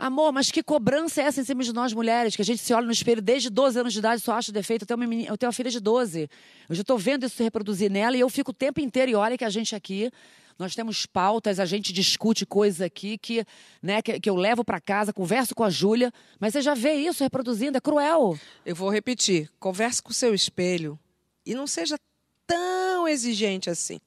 Amor, 0.00 0.32
mas 0.32 0.50
que 0.50 0.62
cobrança 0.62 1.20
é 1.20 1.26
essa 1.26 1.42
em 1.42 1.44
cima 1.44 1.62
de 1.62 1.74
nós 1.74 1.92
mulheres? 1.92 2.34
Que 2.34 2.40
a 2.40 2.44
gente 2.44 2.62
se 2.62 2.72
olha 2.72 2.86
no 2.86 2.90
espelho 2.90 3.20
desde 3.20 3.50
12 3.50 3.80
anos 3.80 3.92
de 3.92 3.98
idade 3.98 4.22
só 4.22 4.32
acha 4.32 4.50
defeito. 4.50 4.84
Eu 4.84 4.86
tenho, 4.86 4.98
uma 4.98 5.06
menina, 5.06 5.28
eu 5.28 5.36
tenho 5.36 5.48
uma 5.48 5.52
filha 5.52 5.70
de 5.70 5.78
12. 5.78 6.26
Eu 6.70 6.74
já 6.74 6.82
tô 6.82 6.96
vendo 6.96 7.26
isso 7.26 7.36
se 7.36 7.42
reproduzir 7.42 7.90
nela 7.90 8.16
e 8.16 8.20
eu 8.20 8.28
fico 8.30 8.50
o 8.50 8.54
tempo 8.54 8.80
inteiro. 8.80 9.10
E 9.10 9.14
olha 9.14 9.36
que 9.36 9.44
a 9.44 9.50
gente 9.50 9.76
aqui, 9.76 10.10
nós 10.58 10.74
temos 10.74 11.04
pautas, 11.04 11.60
a 11.60 11.66
gente 11.66 11.92
discute 11.92 12.46
coisas 12.46 12.80
aqui 12.80 13.18
que, 13.18 13.44
né, 13.82 14.00
que, 14.00 14.18
que 14.18 14.30
eu 14.30 14.36
levo 14.36 14.64
para 14.64 14.80
casa, 14.80 15.12
converso 15.12 15.54
com 15.54 15.64
a 15.64 15.68
Júlia. 15.68 16.10
Mas 16.38 16.54
você 16.54 16.62
já 16.62 16.72
vê 16.72 16.94
isso 16.94 17.22
reproduzindo, 17.22 17.76
é 17.76 17.80
cruel. 17.80 18.38
Eu 18.64 18.74
vou 18.74 18.88
repetir. 18.88 19.50
Converse 19.60 20.02
com 20.02 20.12
o 20.12 20.14
seu 20.14 20.32
espelho 20.32 20.98
e 21.44 21.54
não 21.54 21.66
seja 21.66 21.98
tão 22.46 23.06
exigente 23.06 23.68
assim. 23.68 24.00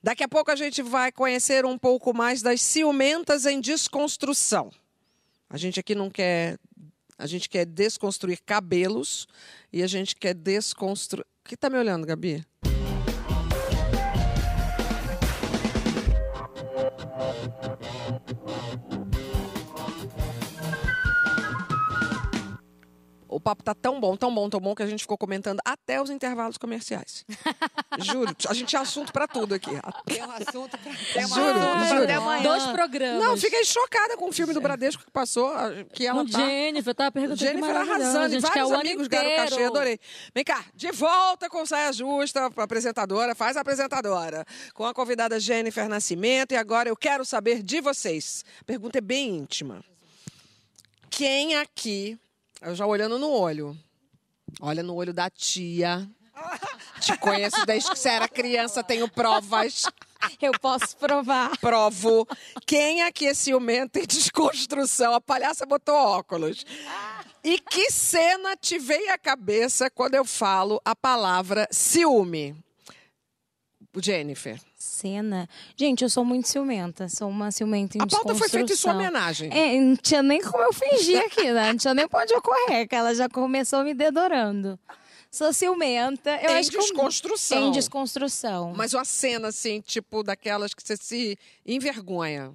Daqui 0.00 0.22
a 0.22 0.28
pouco 0.28 0.52
a 0.52 0.56
gente 0.56 0.82
vai 0.82 1.10
conhecer 1.10 1.66
um 1.66 1.76
pouco 1.76 2.14
mais 2.14 2.42
das 2.42 2.62
ciumentas 2.62 3.44
em 3.44 3.60
desconstrução. 3.60 4.70
A 5.52 5.58
gente 5.58 5.78
aqui 5.78 5.94
não 5.94 6.08
quer. 6.08 6.58
A 7.18 7.26
gente 7.26 7.46
quer 7.46 7.66
desconstruir 7.66 8.40
cabelos 8.44 9.28
e 9.70 9.82
a 9.82 9.86
gente 9.86 10.16
quer 10.16 10.32
desconstruir. 10.32 11.26
O 11.44 11.48
que 11.48 11.58
tá 11.58 11.68
me 11.68 11.76
olhando, 11.76 12.06
Gabi? 12.06 12.42
O 23.32 23.40
papo 23.40 23.62
tá 23.62 23.74
tão 23.74 23.98
bom, 23.98 24.16
tão 24.16 24.34
bom, 24.34 24.48
tão 24.50 24.60
bom 24.60 24.74
que 24.74 24.82
a 24.82 24.86
gente 24.86 25.00
ficou 25.00 25.16
comentando 25.16 25.60
até 25.64 26.00
os 26.00 26.10
intervalos 26.10 26.58
comerciais. 26.58 27.24
Juro, 27.98 28.34
a 28.48 28.54
gente 28.54 28.68
tinha 28.68 28.82
assunto 28.82 29.12
pra 29.12 29.26
tudo 29.26 29.54
aqui. 29.54 29.70
Tem 30.04 30.22
um 30.22 30.30
assunto 30.30 30.78
pra... 30.78 30.92
Juro, 31.26 31.60
juro. 31.88 32.42
Dois 32.42 32.66
programas. 32.66 33.22
Não, 33.22 33.36
fiquei 33.36 33.64
chocada 33.64 34.16
com 34.16 34.28
o 34.28 34.32
filme 34.32 34.52
do 34.52 34.60
Bradesco 34.60 35.04
que 35.04 35.10
passou, 35.10 35.50
que 35.92 36.06
ela 36.06 36.24
Com 36.24 36.30
tá... 36.30 36.38
Jennifer, 36.38 36.94
tava 36.94 37.12
perguntando 37.12 37.38
que 37.38 37.44
Jennifer 37.44 37.76
arrasando, 37.76 38.26
e 38.26 38.40
gente, 38.40 38.50
que 38.50 38.58
é 38.58 38.62
vários 38.62 38.70
o 38.70 38.74
ano 38.74 38.80
amigos 38.80 39.08
ganharam 39.08 39.50
cachê, 39.50 39.64
adorei. 39.64 40.00
Vem 40.34 40.44
cá, 40.44 40.64
de 40.74 40.90
volta 40.92 41.48
com 41.48 41.64
Saia 41.64 41.92
Justa, 41.92 42.50
apresentadora, 42.56 43.34
faz 43.34 43.56
a 43.56 43.60
apresentadora, 43.60 44.44
com 44.74 44.84
a 44.84 44.92
convidada 44.92 45.40
Jennifer 45.40 45.88
Nascimento, 45.88 46.52
e 46.52 46.56
agora 46.56 46.88
eu 46.88 46.96
quero 46.96 47.24
saber 47.24 47.62
de 47.62 47.80
vocês. 47.80 48.44
A 48.60 48.64
pergunta 48.64 48.98
é 48.98 49.00
bem 49.00 49.36
íntima. 49.36 49.82
Quem 51.10 51.56
aqui, 51.56 52.18
eu 52.62 52.74
já 52.74 52.86
olhando 52.86 53.18
no 53.18 53.30
olho, 53.30 53.76
olha 54.60 54.82
no 54.82 54.94
olho 54.94 55.12
da 55.12 55.28
tia, 55.28 56.08
te 57.00 57.16
conheço 57.18 57.64
desde 57.66 57.90
que 57.90 57.98
você 57.98 58.08
era 58.08 58.28
criança, 58.28 58.82
tenho 58.82 59.08
provas 59.08 59.84
Eu 60.40 60.52
posso 60.52 60.96
provar. 60.96 61.56
provo. 61.58 62.26
Quem 62.64 63.02
aqui 63.02 63.26
é 63.26 63.34
ciumento 63.34 63.98
em 63.98 64.06
desconstrução? 64.06 65.14
A 65.14 65.20
palhaça 65.20 65.66
botou 65.66 65.94
óculos. 65.94 66.64
E 67.42 67.58
que 67.58 67.90
cena 67.90 68.56
te 68.56 68.78
veio 68.78 69.12
à 69.12 69.18
cabeça 69.18 69.90
quando 69.90 70.14
eu 70.14 70.24
falo 70.24 70.80
a 70.84 70.94
palavra 70.94 71.66
ciúme? 71.72 72.56
Jennifer. 74.00 74.58
Cena. 74.74 75.48
Gente, 75.76 76.02
eu 76.02 76.08
sou 76.08 76.24
muito 76.24 76.48
ciumenta. 76.48 77.08
Sou 77.08 77.28
uma 77.28 77.50
ciumenta 77.50 77.98
em 77.98 78.00
A 78.02 78.06
pauta 78.06 78.34
foi 78.34 78.48
feita 78.48 78.72
em 78.72 78.76
sua 78.76 78.92
desconstrução. 78.92 78.94
homenagem. 78.94 79.50
É, 79.52 79.78
não 79.80 79.96
tinha 79.96 80.22
nem 80.22 80.40
como 80.40 80.62
eu 80.62 80.72
fingir 80.72 81.18
aqui, 81.20 81.50
né? 81.52 81.72
Não 81.72 81.76
tinha 81.78 81.92
nem 81.94 82.08
pra 82.08 82.22
onde 82.22 82.32
eu 82.32 82.40
correr, 82.42 82.86
que 82.86 82.94
ela 82.94 83.14
já 83.14 83.28
começou 83.28 83.84
me 83.84 83.92
dedorando. 83.94 84.78
Sou 85.30 85.52
ciumenta. 85.52 86.30
Eu 86.42 86.50
Em 86.50 86.56
acho 86.58 86.70
que 86.70 86.76
eu- 86.76 86.80
desconstrução. 86.80 87.68
Em 87.68 87.72
desconstrução. 87.72 88.72
Mas 88.76 88.92
uma 88.94 89.04
cena, 89.04 89.48
assim, 89.48 89.80
tipo 89.80 90.22
daquelas 90.22 90.74
que 90.74 90.82
você 90.82 90.96
se 90.96 91.38
envergonha. 91.66 92.52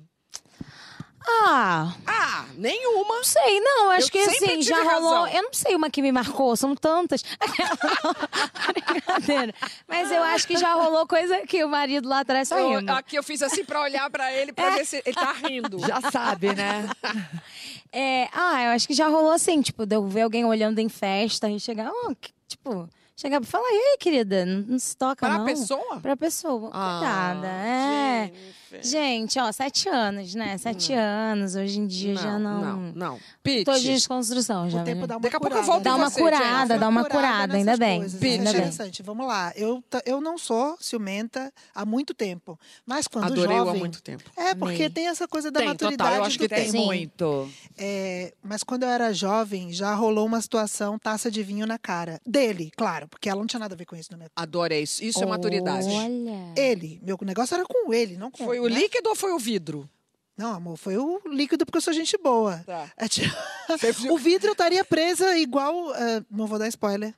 Ah, 1.29 1.93
Ah, 2.05 2.45
nenhuma. 2.55 3.15
não 3.17 3.23
sei, 3.23 3.59
não. 3.59 3.89
Acho 3.91 4.07
Eu 4.07 4.11
que 4.11 4.19
assim, 4.19 4.45
tive 4.47 4.61
já 4.63 4.81
rolou. 4.83 5.13
razão. 5.13 5.27
Eu 5.27 5.43
não 5.43 5.53
sei 5.53 5.75
uma 5.75 5.89
que 5.89 6.01
me 6.01 6.11
marcou, 6.11 6.55
são 6.55 6.75
tantas. 6.75 7.23
Brincadeira. 8.91 9.53
Mas 9.87 10.11
eu 10.11 10.23
acho 10.23 10.47
que 10.47 10.57
já 10.57 10.73
rolou 10.73 11.05
coisa 11.07 11.39
que 11.45 11.63
o 11.63 11.69
marido 11.69 12.07
lá 12.07 12.19
atrás 12.21 12.49
tá 12.49 12.55
rindo. 12.57 12.91
aqui 12.91 13.15
eu 13.15 13.23
fiz 13.23 13.41
assim 13.41 13.63
pra 13.65 13.81
olhar 13.81 14.09
pra 14.09 14.31
ele, 14.33 14.53
pra 14.53 14.71
ver 14.71 14.85
se 14.85 15.01
ele 15.05 15.13
tá 15.15 15.31
rindo. 15.33 15.79
Já 15.79 16.01
sabe, 16.11 16.53
né? 16.53 16.87
É, 17.89 18.27
ah, 18.33 18.63
eu 18.65 18.71
acho 18.71 18.85
que 18.85 18.93
já 18.93 19.07
rolou 19.07 19.31
assim, 19.31 19.61
tipo, 19.61 19.85
de 19.85 19.95
eu 19.95 20.05
ver 20.05 20.21
alguém 20.23 20.43
olhando 20.43 20.77
em 20.79 20.89
festa 20.89 21.49
e 21.49 21.57
chegar, 21.57 21.89
oh, 21.89 22.13
que- 22.13 22.31
tipo, 22.45 22.87
chegar 23.15 23.39
pra 23.39 23.49
falar, 23.49 23.63
e 23.71 23.75
aí, 23.75 23.97
querida, 23.97 24.45
não, 24.45 24.59
não 24.67 24.77
se 24.77 24.95
toca, 24.95 25.25
Pra 25.25 25.37
não. 25.37 25.45
pessoa? 25.45 25.97
Pra 26.01 26.17
pessoa. 26.17 26.69
Ah, 26.73 26.99
Cuidada, 26.99 27.47
é. 27.47 28.25
Jennifer. 28.25 28.53
Gente, 28.81 29.39
ó, 29.39 29.51
sete 29.51 29.87
anos, 29.89 30.35
né? 30.35 30.57
Sete 30.57 30.93
anos, 30.93 31.55
hoje 31.55 31.79
em 31.79 31.87
dia 31.87 32.15
já 32.15 32.37
não. 32.37 32.61
Não, 32.61 32.91
não. 32.93 33.19
Pete. 33.41 33.65
Tô 33.65 33.73
de 33.77 33.85
desconstrução 33.93 34.69
já. 34.69 34.81
O 34.81 34.83
tempo 34.83 35.01
né? 35.01 35.07
dá 35.07 35.15
uma 35.15 35.21
Daqui 35.21 35.35
a 35.35 35.39
pouco 35.39 35.55
eu 35.55 35.61
curada. 35.61 35.71
volto 35.71 35.83
Dá 35.83 35.95
uma 35.95 36.09
você, 36.09 36.19
curada, 36.21 36.77
dá 36.77 36.87
uma 36.89 37.05
curada, 37.05 37.55
ainda 37.55 37.71
nessas 37.71 37.79
bem. 37.79 37.99
coisas. 37.99 38.21
É 38.23 38.25
Ainda 38.27 38.43
bem. 38.43 38.51
interessante. 38.51 39.03
Vamos 39.03 39.27
lá. 39.27 39.53
Eu, 39.55 39.83
eu 40.05 40.19
não 40.21 40.37
sou 40.37 40.77
ciumenta 40.79 41.51
há 41.73 41.85
muito 41.85 42.13
tempo. 42.13 42.59
Mas 42.85 43.07
quando 43.07 43.25
Adorei 43.25 43.57
o 43.57 43.61
há 43.61 43.65
jovem... 43.65 43.79
muito 43.79 44.01
tempo. 44.01 44.23
É, 44.35 44.53
porque 44.55 44.75
Amei. 44.75 44.89
tem 44.89 45.07
essa 45.07 45.27
coisa 45.27 45.49
da 45.49 45.59
Tem, 45.59 45.69
total. 45.69 45.91
maturidade 45.91 46.17
Eu 46.17 46.23
acho 46.25 46.37
do 46.37 46.41
que 46.41 46.47
tempo. 46.49 46.71
Tem 46.71 46.85
muito. 46.85 47.49
É, 47.77 48.33
mas 48.43 48.63
quando 48.63 48.83
eu 48.83 48.89
era 48.89 49.13
jovem, 49.13 49.71
já 49.71 49.93
rolou 49.93 50.25
uma 50.25 50.41
situação 50.41 50.99
taça 50.99 51.31
de 51.31 51.41
vinho 51.43 51.65
na 51.65 51.77
cara. 51.77 52.19
Dele, 52.25 52.71
claro, 52.75 53.07
porque 53.07 53.29
ela 53.29 53.39
não 53.39 53.47
tinha 53.47 53.59
nada 53.59 53.73
a 53.75 53.77
ver 53.77 53.85
com 53.85 53.95
isso 53.95 54.11
na 54.11 54.17
minha 54.17 54.29
Adorei 54.35 54.83
isso. 54.83 55.03
Isso 55.03 55.23
é 55.23 55.25
maturidade. 55.25 55.87
Olha. 55.87 56.53
Ele, 56.55 56.99
meu 57.03 57.17
negócio 57.21 57.55
era 57.55 57.63
com 57.65 57.93
ele, 57.93 58.17
não 58.17 58.29
com 58.29 58.43
Foi 58.45 58.56
o 58.59 58.67
né? 58.69 58.75
líquido 58.79 59.09
ou 59.09 59.15
foi 59.15 59.31
o 59.33 59.39
vidro? 59.39 59.89
Não, 60.37 60.53
amor, 60.53 60.77
foi 60.77 60.97
o 60.97 61.19
líquido 61.25 61.65
porque 61.65 61.77
eu 61.77 61.81
sou 61.81 61.93
gente 61.93 62.15
boa. 62.17 62.63
Tá. 62.65 62.91
É 62.97 63.07
tipo- 63.07 63.33
o 64.13 64.17
vidro 64.17 64.49
eu 64.49 64.51
estaria 64.51 64.85
presa 64.85 65.37
igual. 65.37 65.93
eh, 65.95 66.23
não 66.29 66.45
vou 66.45 66.59
dar 66.59 66.67
spoiler 66.67 67.13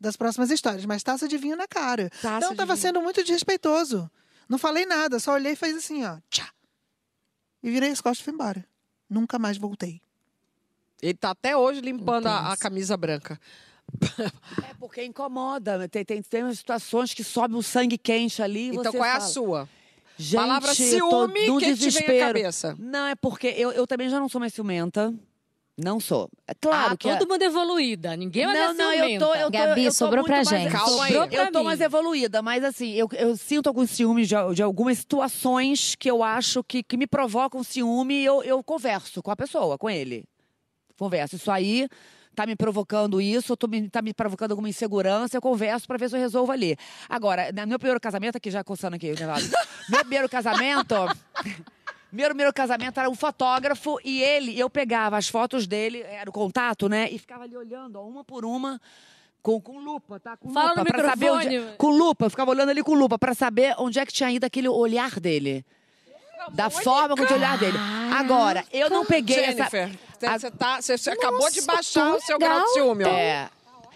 das 0.00 0.16
próximas 0.16 0.50
histórias, 0.50 0.84
mas 0.86 1.02
taça 1.02 1.26
de 1.28 1.36
vinho 1.36 1.56
na 1.56 1.66
cara. 1.66 2.08
Taça 2.22 2.36
então 2.38 2.50
de 2.50 2.56
tava 2.56 2.74
vinho. 2.74 2.82
sendo 2.82 3.02
muito 3.02 3.22
desrespeitoso. 3.22 4.10
Não 4.48 4.58
falei 4.58 4.86
nada, 4.86 5.18
só 5.18 5.32
olhei 5.32 5.52
e 5.52 5.56
fez 5.56 5.76
assim, 5.76 6.04
ó. 6.04 6.18
Tchá. 6.30 6.48
E 7.62 7.70
virei 7.70 7.90
as 7.90 8.00
costas 8.00 8.20
e 8.20 8.24
fui 8.24 8.32
embora. 8.32 8.64
Nunca 9.08 9.38
mais 9.38 9.56
voltei. 9.58 10.00
Ele 11.02 11.14
tá 11.14 11.30
até 11.30 11.56
hoje 11.56 11.80
limpando 11.80 12.26
a, 12.26 12.36
a 12.38 12.42
Intenso. 12.44 12.60
camisa 12.62 12.96
branca. 12.96 13.38
É 14.68 14.74
porque 14.78 15.04
incomoda. 15.04 15.88
Tem, 15.88 16.04
tem, 16.04 16.22
tem 16.22 16.42
umas 16.42 16.58
situações 16.58 17.12
que 17.12 17.22
sobe 17.22 17.54
o 17.54 17.62
sangue 17.62 17.98
quente 17.98 18.42
ali. 18.42 18.68
Então 18.68 18.90
você 18.92 18.96
qual 18.98 19.04
é 19.08 19.12
a 19.12 19.20
sua? 19.20 19.68
Gente, 20.18 20.40
Palavra 20.40 20.70
eu 20.70 20.76
tô 20.76 20.82
ciúme, 20.82 21.40
que 21.40 21.46
te 21.46 21.58
vem 21.60 21.70
à 21.70 21.74
desespero. 21.74 22.26
cabeça? 22.26 22.76
Não, 22.78 23.06
é 23.06 23.14
porque 23.14 23.48
eu, 23.48 23.70
eu 23.72 23.86
também 23.86 24.08
já 24.08 24.18
não 24.18 24.28
sou 24.28 24.40
mais 24.40 24.54
ciumenta. 24.54 25.14
Não 25.78 26.00
sou. 26.00 26.30
É 26.46 26.54
claro 26.54 26.94
ah, 26.94 26.96
que. 26.96 27.06
todo 27.06 27.28
mundo 27.28 27.42
evoluída. 27.42 28.16
Ninguém 28.16 28.46
vai 28.46 28.54
não, 28.54 28.74
ser 28.74 28.82
não, 28.82 28.92
eu 28.94 29.18
tô, 29.18 29.34
eu 29.34 29.44
tô, 29.44 29.50
Gabi, 29.50 29.84
eu 29.84 29.90
tô 29.90 29.92
sobrou 29.94 30.24
pra 30.24 30.36
mais- 30.36 30.48
gente. 30.48 30.72
Calma 30.72 31.04
aí. 31.04 31.12
Sobrou 31.12 31.38
Eu 31.38 31.52
tô 31.52 31.58
mim. 31.58 31.64
mais 31.66 31.80
evoluída, 31.82 32.40
mas 32.40 32.64
assim, 32.64 32.92
eu, 32.94 33.06
eu 33.12 33.36
sinto 33.36 33.66
alguns 33.66 33.90
ciúmes 33.90 34.26
de, 34.26 34.34
de 34.54 34.62
algumas 34.62 34.96
situações 34.96 35.94
que 35.94 36.10
eu 36.10 36.22
acho 36.22 36.64
que, 36.64 36.82
que 36.82 36.96
me 36.96 37.06
provocam 37.06 37.62
ciúme 37.62 38.14
e 38.14 38.24
eu, 38.24 38.42
eu 38.42 38.64
converso 38.64 39.22
com 39.22 39.30
a 39.30 39.36
pessoa, 39.36 39.76
com 39.76 39.90
ele. 39.90 40.24
Converso. 40.98 41.36
Isso 41.36 41.50
aí 41.50 41.86
tá 42.36 42.46
me 42.46 42.54
provocando 42.54 43.18
isso, 43.20 43.56
tô 43.56 43.66
me, 43.66 43.88
tá 43.88 44.02
me 44.02 44.12
provocando 44.12 44.50
alguma 44.52 44.68
insegurança, 44.68 45.36
eu 45.36 45.40
converso 45.40 45.88
pra 45.88 45.96
ver 45.96 46.10
se 46.10 46.14
eu 46.16 46.20
resolvo 46.20 46.52
ali. 46.52 46.76
Agora, 47.08 47.50
no 47.50 47.66
meu 47.66 47.78
primeiro 47.78 47.98
casamento, 47.98 48.36
aqui 48.36 48.50
já 48.50 48.62
coçando 48.62 48.94
aqui, 48.94 49.10
né, 49.12 49.26
meu 49.88 50.00
primeiro 50.00 50.28
casamento. 50.28 50.94
Meu 52.12 52.28
primeiro 52.28 52.52
casamento 52.52 53.00
era 53.00 53.10
um 53.10 53.14
fotógrafo 53.14 53.98
e 54.04 54.22
ele, 54.22 54.58
eu 54.58 54.70
pegava 54.70 55.16
as 55.16 55.28
fotos 55.28 55.66
dele, 55.66 56.02
era 56.02 56.30
o 56.30 56.32
contato, 56.32 56.88
né? 56.88 57.08
E 57.10 57.18
ficava 57.18 57.44
ali 57.44 57.56
olhando, 57.56 57.96
ó, 57.96 58.06
uma 58.06 58.22
por 58.22 58.44
uma, 58.44 58.80
com, 59.42 59.60
com 59.60 59.78
lupa, 59.78 60.20
tá? 60.20 60.36
Com 60.36 60.50
Fala 60.50 60.68
lupa, 60.68 60.80
no 60.80 60.86
pra 60.86 61.08
saber 61.10 61.30
onde. 61.30 61.60
Com 61.76 61.88
lupa, 61.88 62.26
eu 62.26 62.30
ficava 62.30 62.50
olhando 62.50 62.68
ali 62.70 62.82
com 62.82 62.94
lupa, 62.94 63.18
pra 63.18 63.34
saber 63.34 63.74
onde 63.78 63.98
é 63.98 64.06
que 64.06 64.12
tinha 64.12 64.30
ido 64.30 64.44
aquele 64.44 64.68
olhar 64.68 65.18
dele. 65.18 65.64
Da 66.52 66.70
forma 66.70 67.16
com 67.16 67.22
o 67.22 67.34
olhar 67.34 67.58
dele. 67.58 67.76
Agora, 68.14 68.64
eu 68.72 68.88
não 68.88 69.04
peguei 69.04 69.36
essa. 69.44 69.68
Jennifer, 69.68 69.90
a- 69.90 70.05
você, 70.18 70.50
tá, 70.50 70.80
você, 70.80 70.96
você 70.98 71.10
acabou 71.10 71.50
de 71.50 71.62
baixar 71.62 72.14
o 72.14 72.20
seu 72.20 72.36
legal. 72.38 72.56
grau 72.58 72.66
de 72.66 72.72
ciúme, 72.72 73.04
ó. 73.04 73.08
É. 73.08 73.50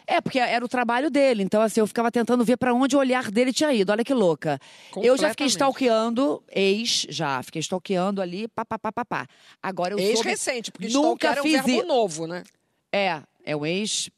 É, 0.06 0.20
porque 0.20 0.40
era 0.40 0.64
o 0.64 0.68
trabalho 0.68 1.08
dele. 1.08 1.40
Então, 1.44 1.62
assim, 1.62 1.78
eu 1.78 1.86
ficava 1.86 2.10
tentando 2.10 2.44
ver 2.44 2.56
pra 2.56 2.74
onde 2.74 2.96
o 2.96 2.98
olhar 2.98 3.30
dele 3.30 3.52
tinha 3.52 3.72
ido. 3.72 3.92
Olha 3.92 4.02
que 4.02 4.12
louca. 4.12 4.58
Eu 5.00 5.16
já 5.16 5.30
fiquei 5.30 5.46
stalkeando, 5.46 6.42
ex, 6.50 7.06
já. 7.08 7.40
Fiquei 7.44 7.60
stalkeando 7.60 8.20
ali, 8.20 8.48
pá, 8.48 8.64
pá, 8.64 8.76
pá, 8.76 8.90
pá, 8.90 9.04
pá. 9.04 9.26
Agora 9.62 9.94
eu 9.94 9.98
soube... 9.98 10.12
Ex-recente, 10.14 10.72
porque 10.72 10.88
Nunca 10.88 11.28
stalker 11.32 11.38
é 11.38 11.40
um 11.40 11.42
fiz 11.44 11.52
verbo 11.52 11.70
i- 11.70 11.86
novo, 11.86 12.26
né? 12.26 12.42
É, 12.92 13.22
é 13.44 13.54
um 13.56 13.64
ex 13.64 14.10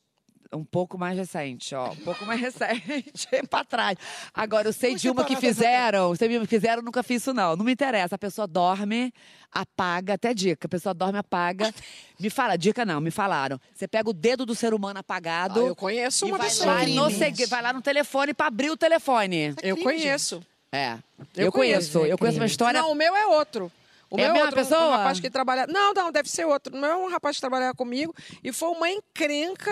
um 0.52 0.64
pouco 0.64 0.98
mais 0.98 1.16
recente, 1.16 1.74
ó. 1.74 1.92
Um 1.92 1.96
pouco 1.96 2.24
mais 2.26 2.38
recente, 2.42 3.12
pra 3.48 3.64
trás. 3.64 3.96
Agora, 4.34 4.68
eu 4.68 4.72
sei 4.72 4.94
de 4.94 5.08
uma 5.10 5.24
que 5.24 5.36
fizeram. 5.36 6.10
Você 6.10 6.28
me 6.28 6.46
fizeram, 6.46 6.82
nunca 6.82 7.02
fiz 7.02 7.22
isso, 7.22 7.32
não. 7.32 7.56
Não 7.56 7.64
me 7.64 7.72
interessa. 7.72 8.14
A 8.14 8.18
pessoa 8.18 8.46
dorme, 8.46 9.12
apaga, 9.50 10.14
até 10.14 10.32
dica. 10.34 10.66
A 10.66 10.68
pessoa 10.68 10.94
dorme, 10.94 11.18
apaga. 11.18 11.72
Me 12.18 12.30
fala, 12.30 12.56
dica 12.56 12.84
não, 12.84 13.00
me 13.00 13.10
falaram. 13.10 13.58
Você 13.74 13.86
pega 13.88 14.08
o 14.08 14.12
dedo 14.12 14.44
do 14.46 14.54
ser 14.54 14.74
humano 14.74 14.98
apagado. 14.98 15.60
Ah, 15.60 15.68
eu 15.68 15.76
conheço 15.76 16.26
uma 16.26 16.38
vai 16.38 16.48
pessoa. 16.48 16.66
lá, 16.74 16.86
no 16.86 17.10
vai 17.48 17.62
lá 17.62 17.72
no 17.72 17.82
telefone 17.82 18.34
pra 18.34 18.46
abrir 18.46 18.70
o 18.70 18.76
telefone. 18.76 19.54
Eu 19.62 19.76
crime, 19.76 19.82
conheço. 19.82 20.42
É. 20.70 20.98
Eu 21.36 21.46
Eu, 21.46 21.52
conheço. 21.52 21.92
conheço, 21.92 22.12
Eu 22.12 22.18
conheço 22.18 22.38
uma 22.38 22.46
história. 22.46 22.80
Não, 22.80 22.92
o 22.92 22.94
meu 22.94 23.14
é 23.16 23.26
outro. 23.26 23.70
O 24.08 24.16
É 24.18 24.22
meu 24.22 24.30
a 24.30 24.32
mesma 24.34 24.46
outro, 24.48 24.60
um- 24.60 24.64
pessoa? 24.64 24.86
Um 24.86 24.90
rapaz 24.90 25.20
que 25.20 25.30
trabalha. 25.30 25.66
Não, 25.66 25.94
não, 25.94 26.12
deve 26.12 26.28
ser 26.30 26.44
outro. 26.46 26.74
O 26.76 26.78
meu 26.80 26.90
é 26.90 26.96
um 26.96 27.08
rapaz 27.10 27.36
que 27.36 27.40
trabalhava 27.40 27.74
comigo 27.74 28.14
e 28.44 28.52
foi 28.52 28.68
uma 28.70 28.90
encrenca 28.90 29.70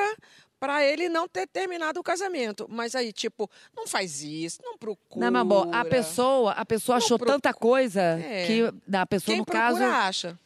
pra 0.61 0.85
ele 0.85 1.09
não 1.09 1.27
ter 1.27 1.47
terminado 1.49 1.99
o 1.99 2.03
casamento. 2.03 2.67
Mas 2.71 2.95
aí, 2.95 3.13
tipo, 3.13 3.51
não 3.75 3.87
faz 3.87 4.23
isso, 4.23 4.61
não 4.63 4.77
procura. 4.77 5.25
Não, 5.25 5.33
meu 5.33 5.41
amor, 5.41 5.75
a 5.75 5.85
pessoa, 5.85 6.53
a 6.53 6.65
pessoa 6.67 6.99
Não 6.99 7.05
achou 7.05 7.19
procura. 7.19 7.39
tanta 7.41 7.55
coisa 7.55 8.01
É. 8.03 8.47
que 8.47 8.63
a 8.95 9.07
pessoa, 9.07 9.33
Quem 9.33 9.39
no 9.39 9.47
procura 9.47 9.65
caso, 9.65 9.83
acha. 9.83 10.39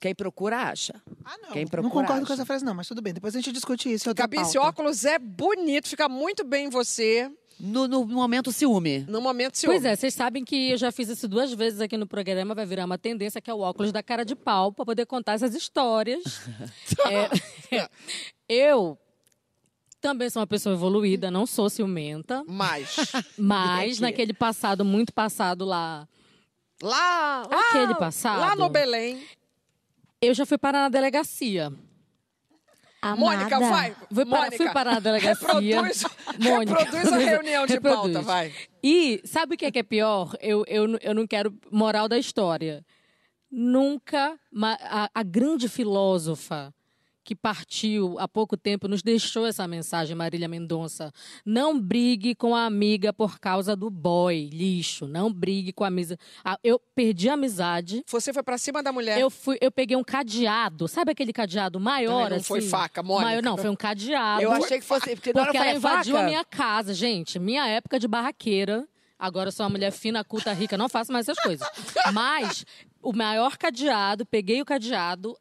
quem 0.00 0.14
procura 0.14 0.56
acha. 0.56 0.94
Ah, 1.24 1.36
não. 1.42 1.50
Quem 1.50 1.64
não 1.64 1.70
procura 1.70 1.90
concordo 2.06 2.26
com 2.26 2.32
acha. 2.32 2.40
essa 2.40 2.46
frase, 2.46 2.64
não, 2.64 2.72
mas 2.74 2.88
tudo 2.88 3.02
bem. 3.02 3.12
Depois 3.12 3.36
a 3.36 3.38
gente 3.38 3.52
discute 3.52 3.92
isso. 3.92 4.12
Gabi, 4.14 4.38
esse 4.40 4.56
óculos 4.58 5.04
é 5.04 5.18
bonito, 5.18 5.86
fica 5.86 6.08
muito 6.08 6.42
bem 6.44 6.66
em 6.66 6.70
você. 6.70 7.30
No, 7.60 7.88
no 7.88 8.06
momento 8.06 8.52
ciúme. 8.52 9.04
No 9.08 9.20
momento, 9.20 9.58
se 9.58 9.66
Pois 9.66 9.84
é, 9.84 9.96
vocês 9.96 10.14
sabem 10.14 10.44
que 10.44 10.70
eu 10.70 10.78
já 10.78 10.92
fiz 10.92 11.08
isso 11.08 11.26
duas 11.26 11.52
vezes 11.52 11.80
aqui 11.80 11.96
no 11.96 12.06
programa, 12.06 12.54
vai 12.54 12.64
virar 12.64 12.84
uma 12.84 12.96
tendência, 12.96 13.40
que 13.40 13.50
é 13.50 13.52
o 13.54 13.58
óculos 13.58 13.90
da 13.90 14.00
cara 14.00 14.24
de 14.24 14.36
pau, 14.36 14.72
para 14.72 14.84
poder 14.84 15.06
contar 15.06 15.32
essas 15.32 15.54
histórias. 15.54 16.22
É, 17.10 17.88
eu 18.48 18.96
também 20.00 20.30
sou 20.30 20.40
uma 20.40 20.46
pessoa 20.46 20.74
evoluída, 20.74 21.30
não 21.30 21.46
sou 21.46 21.68
ciumenta, 21.68 22.44
Mas. 22.46 22.96
mas 23.38 23.92
Aqui. 23.94 24.00
naquele 24.02 24.32
passado, 24.32 24.84
muito 24.84 25.12
passado 25.12 25.64
lá, 25.64 26.06
Lá, 26.82 27.44
lá. 27.50 27.60
Aquele 27.70 27.94
passado. 27.96 28.38
Lá 28.40 28.54
no 28.54 28.68
Belém. 28.68 29.20
eu 30.22 30.32
já 30.32 30.46
fui 30.46 30.56
parar 30.56 30.82
na 30.82 30.88
delegacia. 30.88 31.72
Amada. 33.02 33.20
Mônica, 33.20 33.58
vai. 33.60 33.96
Fui 34.12 34.24
para- 34.26 34.38
Mônica, 34.40 34.56
fui 34.56 34.70
parar 34.72 34.94
na 34.94 35.00
delegacia. 35.00 35.46
Reproduz, 35.46 36.04
Mônica, 36.38 36.78
reproduz 36.78 37.12
a 37.12 37.16
reunião 37.18 37.66
de 37.66 37.72
reproduz. 37.74 38.12
pauta, 38.14 38.22
vai. 38.22 38.52
E 38.82 39.20
sabe 39.24 39.54
o 39.54 39.58
que 39.58 39.66
é, 39.66 39.70
que 39.72 39.78
é 39.78 39.82
pior? 39.84 40.34
Eu, 40.40 40.64
eu, 40.68 40.98
eu 41.00 41.14
não 41.14 41.26
quero 41.26 41.52
moral 41.70 42.08
da 42.08 42.18
história. 42.18 42.84
Nunca 43.50 44.38
a, 44.82 45.10
a 45.14 45.22
grande 45.22 45.68
filósofa 45.68 46.74
que 47.28 47.34
partiu 47.34 48.18
há 48.18 48.26
pouco 48.26 48.56
tempo 48.56 48.88
nos 48.88 49.02
deixou 49.02 49.44
essa 49.44 49.68
mensagem, 49.68 50.16
Marília 50.16 50.48
Mendonça. 50.48 51.12
Não 51.44 51.78
brigue 51.78 52.34
com 52.34 52.54
a 52.54 52.64
amiga 52.64 53.12
por 53.12 53.38
causa 53.38 53.76
do 53.76 53.90
boy, 53.90 54.48
lixo. 54.50 55.06
Não 55.06 55.30
brigue 55.30 55.70
com 55.70 55.84
a 55.84 55.88
amiga. 55.88 56.16
Ah, 56.42 56.58
Eu 56.64 56.80
perdi 56.94 57.28
a 57.28 57.34
amizade. 57.34 58.02
Você 58.06 58.32
foi 58.32 58.42
pra 58.42 58.56
cima 58.56 58.82
da 58.82 58.90
mulher. 58.90 59.20
Eu, 59.20 59.28
fui, 59.28 59.58
eu 59.60 59.70
peguei 59.70 59.94
um 59.94 60.02
cadeado. 60.02 60.88
Sabe 60.88 61.12
aquele 61.12 61.30
cadeado 61.30 61.78
maior? 61.78 62.22
Também 62.22 62.38
não 62.38 62.44
foi 62.44 62.60
assim? 62.60 62.68
faca, 62.70 63.02
Mônica. 63.02 63.26
Maior, 63.26 63.42
não, 63.42 63.58
foi 63.58 63.68
um 63.68 63.76
cadeado. 63.76 64.40
Eu 64.40 64.50
achei 64.50 64.78
que 64.78 64.86
fosse. 64.86 65.14
Porque, 65.14 65.30
Porque 65.34 65.56
ela 65.58 65.74
invadiu 65.74 66.14
faca, 66.14 66.24
a 66.24 66.26
minha 66.30 66.44
casa, 66.46 66.94
gente. 66.94 67.38
Minha 67.38 67.66
época 67.68 67.98
de 68.00 68.08
barraqueira. 68.08 68.88
Agora 69.18 69.48
eu 69.48 69.52
sou 69.52 69.64
uma 69.66 69.70
mulher 69.70 69.90
fina, 69.90 70.24
culta, 70.24 70.50
rica, 70.54 70.78
não 70.78 70.88
faço 70.88 71.12
mais 71.12 71.28
essas 71.28 71.42
coisas. 71.42 71.68
Mas 72.10 72.64
o 73.02 73.12
maior 73.12 73.58
cadeado, 73.58 74.24
peguei 74.24 74.62
o 74.62 74.64
cadeado, 74.64 75.36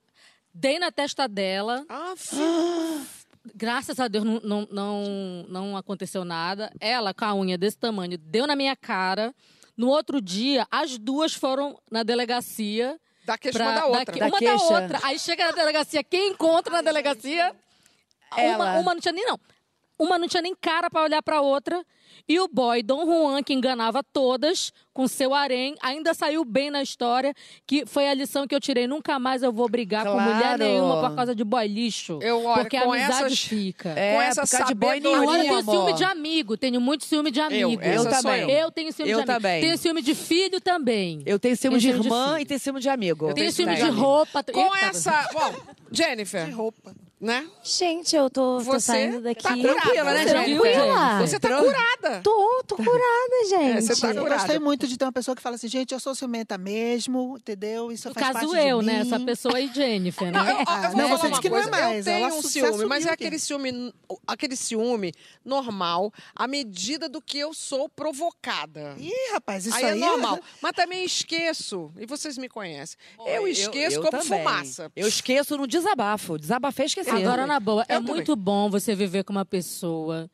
dei 0.59 0.79
na 0.79 0.91
testa 0.91 1.27
dela. 1.27 1.85
Ah. 1.89 2.13
Graças 3.55 3.99
a 3.99 4.07
Deus 4.07 4.25
não, 4.25 4.41
não, 4.43 4.67
não, 4.71 5.03
não 5.47 5.77
aconteceu 5.77 6.25
nada. 6.25 6.71
Ela, 6.79 7.13
com 7.13 7.25
a 7.25 7.33
unha 7.35 7.57
desse 7.57 7.77
tamanho, 7.77 8.17
deu 8.17 8.45
na 8.45 8.55
minha 8.55 8.75
cara. 8.75 9.33
No 9.75 9.87
outro 9.87 10.19
dia, 10.21 10.67
as 10.71 10.97
duas 10.97 11.33
foram 11.33 11.79
na 11.91 12.03
delegacia. 12.03 12.99
Da 13.25 13.37
queixa 13.37 13.57
pra- 13.59 13.67
uma 13.67 13.79
da 13.79 13.85
outra. 13.85 14.13
que- 14.13 14.19
Da 14.19 14.27
uma 14.27 14.37
queixa. 14.39 14.55
da 14.57 14.63
outra. 14.81 14.99
Aí 15.03 15.19
chega 15.19 15.45
na 15.45 15.51
delegacia, 15.51 16.03
quem 16.03 16.31
encontra 16.31 16.73
na 16.73 16.81
delegacia? 16.81 17.55
Ela. 18.35 18.55
Uma, 18.71 18.79
uma 18.79 18.93
não 18.95 19.01
tinha 19.01 19.13
nem, 19.13 19.25
não. 19.25 19.39
Uma 19.99 20.17
não 20.19 20.27
tinha 20.27 20.41
nem 20.43 20.53
cara 20.55 20.89
pra 20.89 21.01
olhar 21.03 21.21
pra 21.23 21.41
outra. 21.41 21.83
E 22.29 22.39
o 22.39 22.47
boy 22.47 22.83
Dom 22.83 23.05
Juan, 23.05 23.41
que 23.43 23.53
enganava 23.53 24.03
todas, 24.03 24.71
com 24.93 25.07
seu 25.07 25.33
harém, 25.33 25.75
ainda 25.81 26.13
saiu 26.13 26.43
bem 26.43 26.69
na 26.69 26.81
história, 26.81 27.33
que 27.65 27.85
foi 27.85 28.07
a 28.07 28.13
lição 28.13 28.45
que 28.47 28.53
eu 28.55 28.59
tirei. 28.59 28.85
Nunca 28.87 29.17
mais 29.19 29.43
eu 29.43 29.51
vou 29.51 29.67
brigar 29.69 30.05
com 30.05 30.11
mulher 30.19 30.39
Claro. 30.39 30.63
nenhuma 30.63 31.09
por 31.09 31.15
causa 31.15 31.33
de 31.35 31.43
boy 31.43 31.67
lixo. 31.67 32.19
Eu, 32.21 32.43
olha, 32.45 32.61
porque 32.61 32.75
a 32.77 32.83
amizade 32.83 33.25
essas- 33.25 33.39
fica. 33.39 33.89
É, 33.89 34.15
com 34.15 34.21
essa 34.21 34.41
causa 34.47 34.65
de 34.65 34.73
boy 34.73 34.89
sabedoria, 34.89 35.17
Agora 35.21 35.37
eu 35.37 35.43
nenhum, 35.43 35.65
tenho 35.65 35.71
ciúme 35.77 35.93
de 35.93 36.03
amigo, 36.03 36.57
tenho 36.57 36.81
muito 36.81 37.05
ciúme 37.05 37.31
de 37.31 37.39
amigo. 37.39 37.81
Eu 37.81 38.03
sou 38.03 38.11
também. 38.11 38.41
eu. 38.43 38.49
Eu 38.49 38.71
tenho 38.71 38.91
ciúme 38.93 39.11
Eu 39.11 39.17
de 39.17 39.23
amigo. 39.23 39.33
também. 39.33 39.61
Tenho 39.61 39.77
ciúme 39.77 40.01
de 40.01 40.15
filho 40.15 40.61
também. 40.61 41.23
Eu 41.25 41.39
tenho 41.39 41.55
ciúme 41.57 41.79
Tenho 41.79 41.81
de 41.81 41.87
ciúme 41.87 42.01
de 42.01 42.07
irmã 42.07 42.27
filho. 42.33 42.39
e 42.41 42.45
tenho 42.45 42.59
ciúme 42.59 42.79
de 42.81 42.89
amigo. 42.89 43.33
Tenho 43.33 43.51
ciúme 43.51 43.75
de 43.75 43.81
Tenho. 43.81 43.93
roupa. 43.93 44.43
Com 44.43 44.75
Eita, 44.75 44.87
essa. 44.87 45.29
Bom, 45.33 45.53
Jennifer. 45.91 46.45
De 46.45 46.51
roupa. 46.51 46.93
Né? 47.19 47.47
Gente, 47.63 48.15
eu 48.15 48.29
tô, 48.29 48.57
tô 48.57 48.59
Você 48.59 48.79
saindo 48.79 49.21
daqui. 49.21 49.41
tá 49.41 49.49
tranquila, 49.57 50.13
né, 50.13 50.25
Tranquila. 50.25 51.19
Você 51.25 51.39
tá 51.39 51.49
curada. 51.57 52.21
Tô, 52.21 52.63
tô 52.67 52.75
curada, 52.75 53.45
gente. 53.49 53.77
É, 53.77 53.81
você 53.81 53.99
tá 53.99 54.09
Eu 54.11 54.21
curada. 54.21 54.35
gostei 54.41 54.59
muito 54.59 54.87
de 54.87 54.97
ter 54.99 55.05
uma 55.05 55.11
pessoa 55.11 55.35
que 55.35 55.41
fala 55.41 55.55
assim, 55.55 55.67
gente, 55.67 55.91
eu 55.95 55.99
sou 55.99 56.13
ciumenta 56.13 56.59
mesmo, 56.59 57.35
entendeu? 57.39 57.91
Isso 57.91 58.07
No 58.09 58.13
faz 58.13 58.27
caso 58.33 58.51
parte 58.51 58.67
eu, 58.67 58.81
de 58.81 58.85
né? 58.85 58.93
mim. 59.03 59.07
Essa 59.07 59.19
pessoa 59.19 59.55
aí, 59.57 59.67
Jennifer, 59.73 60.31
né? 60.31 60.39
Não, 60.39 60.47
eu, 60.47 60.57
eu 60.59 60.63
Ah, 60.67 61.17
você 61.17 61.29
disse 61.29 61.41
que 61.41 61.49
não 61.49 61.57
é 61.57 61.65
mais, 61.65 61.97
eu 61.97 62.13
tenho 62.13 62.25
ela 62.27 62.35
um 62.35 62.41
ciúme, 62.43 62.85
mas 62.85 63.05
é 63.07 63.09
aquele 63.09 63.39
ciúme, 63.39 63.93
aquele 64.27 64.55
ciúme 64.55 65.11
normal, 65.43 66.13
à 66.35 66.47
medida 66.47 67.09
do 67.09 67.19
que 67.19 67.39
eu 67.39 67.51
sou 67.51 67.89
provocada. 67.89 68.95
Ih, 68.99 69.11
rapaz, 69.33 69.65
isso 69.65 69.75
aí, 69.75 69.85
aí, 69.85 70.01
é 70.03 70.05
normal. 70.05 70.39
Mas 70.61 70.71
também 70.73 71.03
esqueço, 71.03 71.91
e 71.97 72.05
vocês 72.05 72.37
me 72.37 72.47
conhecem. 72.47 72.95
Eu 73.25 73.47
esqueço 73.47 73.95
eu 73.97 74.01
como 74.03 74.21
também. 74.21 74.43
fumaça. 74.43 74.91
Eu 74.95 75.07
esqueço 75.07 75.57
no 75.57 75.65
desabafo. 75.65 76.37
Desabafei 76.37 76.85
e 76.85 76.87
esqueci. 76.87 77.06
Agora, 77.09 77.47
na 77.47 77.59
boa, 77.59 77.83
é 77.83 77.95
também. 77.95 78.13
muito 78.15 78.35
bom 78.35 78.69
você 78.69 78.95
viver 78.95 79.23
com 79.23 79.33
uma 79.33 79.45
pessoa 79.45 80.29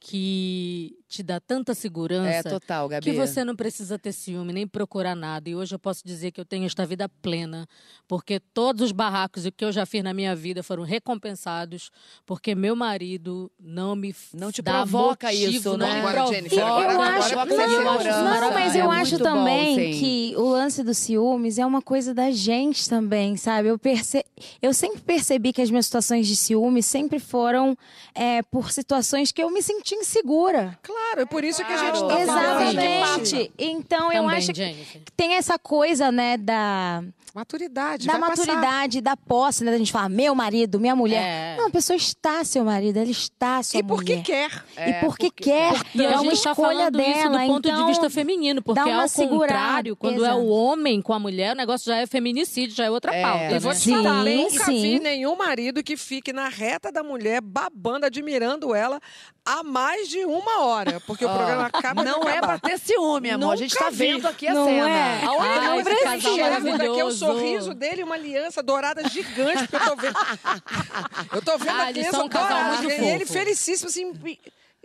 que 0.00 0.96
te 1.08 1.22
dá 1.22 1.38
tanta 1.38 1.74
segurança. 1.74 2.48
É 2.48 2.50
total, 2.50 2.88
Gabi. 2.88 3.04
Que 3.04 3.12
você 3.16 3.44
não 3.44 3.54
precisa 3.54 3.98
ter 3.98 4.12
ciúme, 4.12 4.52
nem 4.52 4.66
procurar 4.66 5.14
nada. 5.14 5.48
E 5.48 5.54
hoje 5.54 5.74
eu 5.74 5.78
posso 5.78 6.02
dizer 6.04 6.32
que 6.32 6.40
eu 6.40 6.44
tenho 6.44 6.64
esta 6.66 6.84
vida 6.86 7.08
plena, 7.22 7.66
porque 8.08 8.40
todos 8.40 8.82
os 8.82 8.92
barracos 8.92 9.44
que 9.56 9.64
eu 9.64 9.70
já 9.72 9.86
fiz 9.86 10.02
na 10.02 10.12
minha 10.14 10.34
vida 10.34 10.62
foram 10.62 10.82
recompensados, 10.82 11.90
porque 12.26 12.54
meu 12.54 12.74
marido 12.74 13.50
não 13.60 13.94
me 13.94 14.14
Não 14.32 14.50
te 14.50 14.60
dá 14.62 14.72
provoca 14.72 15.28
motivo, 15.28 15.50
isso, 15.52 15.70
não 15.70 15.76
né? 15.78 15.92
me 15.94 15.98
Agora, 16.00 16.14
provoca. 16.14 16.34
Jennifer, 16.36 16.58
Eu 16.58 16.66
agora- 16.66 16.92
agora 16.92 17.16
acho, 17.18 17.28
você 17.28 17.34
não, 17.56 17.68
segurança. 17.98 18.40
não, 18.40 18.50
mas 18.52 18.74
É 18.74 18.80
eu 18.80 18.86
muito 18.86 19.00
acho 19.00 19.18
bom, 19.18 19.24
também 19.24 19.92
sim. 19.94 20.00
que 20.00 20.34
o 20.36 20.48
lance 20.48 20.82
dos 20.82 20.98
ciúmes 20.98 21.58
é 21.58 21.66
uma 21.66 21.82
coisa 21.82 22.12
da 22.14 22.30
gente 22.30 22.88
também, 22.88 23.36
sabe? 23.36 23.68
Eu, 23.68 23.78
perce... 23.78 24.24
eu 24.60 24.72
sempre 24.74 25.00
percebi 25.00 25.52
que 25.52 25.62
as 25.62 25.70
minhas 25.70 25.86
situações 25.86 26.26
de 26.26 26.34
ciúme 26.36 26.82
sempre 26.82 27.18
foram 27.18 27.76
é, 28.14 28.42
por 28.42 28.70
situações 28.72 29.30
que 29.32 29.42
eu 29.42 29.50
me 29.50 29.62
senti 29.62 29.94
insegura. 29.94 30.78
Claro, 30.82 30.93
é 31.16 31.24
por 31.26 31.44
isso 31.44 31.64
que 31.64 31.72
a 31.72 31.76
gente 31.76 31.98
Claro. 31.98 32.26
tá 32.26 32.26
falando 32.26 32.70
de 32.70 32.84
Exatamente. 32.86 33.52
Então, 33.58 34.12
eu 34.12 34.22
Também, 34.22 34.38
acho 34.38 34.48
que 34.48 34.54
Jennifer. 34.54 35.02
tem 35.16 35.34
essa 35.34 35.58
coisa, 35.58 36.10
né, 36.12 36.36
da, 36.36 37.02
maturidade. 37.34 38.06
da 38.06 38.12
vai 38.18 38.30
passar. 38.30 38.46
maturidade, 38.46 39.00
da 39.00 39.16
posse, 39.16 39.64
né? 39.64 39.72
Da 39.72 39.78
gente 39.78 39.90
falar, 39.92 40.08
meu 40.08 40.34
marido, 40.34 40.78
minha 40.78 40.94
mulher. 40.94 41.22
É. 41.22 41.56
Não, 41.58 41.66
a 41.66 41.70
pessoa 41.70 41.96
está 41.96 42.44
seu 42.44 42.64
marido, 42.64 42.96
ela 42.98 43.10
está 43.10 43.62
sua 43.62 43.80
E 43.80 43.82
porque 43.82 44.12
mulher. 44.16 44.24
quer. 44.24 44.64
E 44.88 44.92
porque 45.04 45.30
quer. 45.30 45.74
E 45.94 46.02
é 46.02 46.06
a 46.14 46.20
uma 46.20 46.30
gente 46.30 46.42
tá 46.42 46.50
escolha 46.52 46.54
falando 46.54 46.96
dela. 46.98 47.08
isso 47.18 47.28
do 47.30 47.38
ponto 47.46 47.68
então, 47.68 47.80
de 47.80 47.86
vista 47.88 48.10
feminino, 48.10 48.62
porque 48.62 48.80
dá 48.80 48.86
uma 48.86 49.02
ao 49.02 49.08
segurada. 49.08 49.52
contrário, 49.54 49.96
quando 49.96 50.24
é 50.24 50.28
Exato. 50.28 50.38
o 50.40 50.48
homem 50.48 51.02
com 51.02 51.12
a 51.12 51.18
mulher, 51.18 51.52
o 51.54 51.56
negócio 51.56 51.86
já 51.86 51.96
é 51.98 52.06
feminicídio, 52.06 52.76
já 52.76 52.84
é 52.84 52.90
outra 52.90 53.14
É. 53.14 53.22
pauta. 53.22 53.44
E 53.56 53.58
vou 53.58 53.72
né? 53.72 53.78
te 53.78 53.84
Sim, 53.84 54.02
falar, 54.02 54.24
nunca 54.24 54.64
sim. 54.66 54.80
vi 54.82 55.00
nenhum 55.00 55.36
marido 55.36 55.82
que 55.82 55.96
fique 55.96 56.32
na 56.32 56.48
reta 56.48 56.92
da 56.92 57.02
mulher, 57.02 57.40
babando, 57.40 58.06
admirando 58.06 58.74
ela 58.74 59.00
há 59.44 59.62
mais 59.62 60.08
de 60.08 60.24
uma 60.24 60.60
hora. 60.64 61.00
Porque 61.06 61.24
o 61.24 61.28
Ó, 61.28 61.34
programa 61.36 61.66
acaba 61.66 62.04
de 62.04 62.10
Não 62.10 62.22
é 62.28 62.40
pra 62.40 62.58
ter 62.58 62.78
ciúme, 62.78 63.30
amor. 63.30 63.52
a 63.52 63.56
gente 63.56 63.72
Nunca 63.74 63.84
tá 63.84 63.90
vi. 63.90 63.96
vendo 63.96 64.26
aqui 64.28 64.46
a 64.48 64.54
Não 64.54 64.64
cena. 64.66 64.88
é? 64.88 65.24
A 65.24 65.32
única 65.32 65.44
Ai, 65.60 65.68
coisa 65.74 65.90
esse 65.90 65.98
que 65.98 66.04
casal 66.04 66.32
enxergo 66.32 66.38
daqui 66.38 66.68
é 66.68 66.70
o 66.70 66.72
maravilhoso. 66.78 67.23
Sorriso 67.26 67.74
dele 67.74 68.00
e 68.00 68.04
uma 68.04 68.14
aliança 68.14 68.62
dourada 68.62 69.08
gigante, 69.08 69.66
porque 69.68 69.76
eu 69.76 69.80
tô 69.90 69.96
vendo. 69.96 70.14
Eu 71.34 71.42
tô 71.42 71.58
vendo 71.58 71.70
Ah, 71.70 71.82
a 71.82 71.86
aliança 71.86 72.22
um 72.24 72.28
dourada. 72.28 72.84
E 72.94 73.08
ele 73.08 73.26
felicíssimo, 73.26 73.88
assim, 73.88 74.12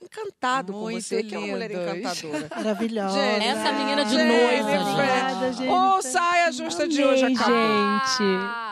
encantado 0.01 0.73
com 0.73 0.79
Muito 0.79 1.01
você, 1.03 1.21
que 1.23 1.35
é 1.35 1.37
uma 1.37 1.47
mulher 1.47 1.71
encantadora. 1.71 2.47
Maravilhosa. 2.55 3.15
Gente, 3.19 3.45
Essa 3.47 3.71
menina 3.73 4.05
de 4.05 4.17
noiva, 4.17 4.81
Obrigada, 4.81 5.53
gente. 5.53 6.11
Saia 6.11 6.51
justa 6.51 6.87
de 6.87 7.03
hoje 7.03 7.25
Amei, 7.25 7.35
acabou. 7.35 7.55
gente. 7.55 8.23
Ah, 8.41 8.68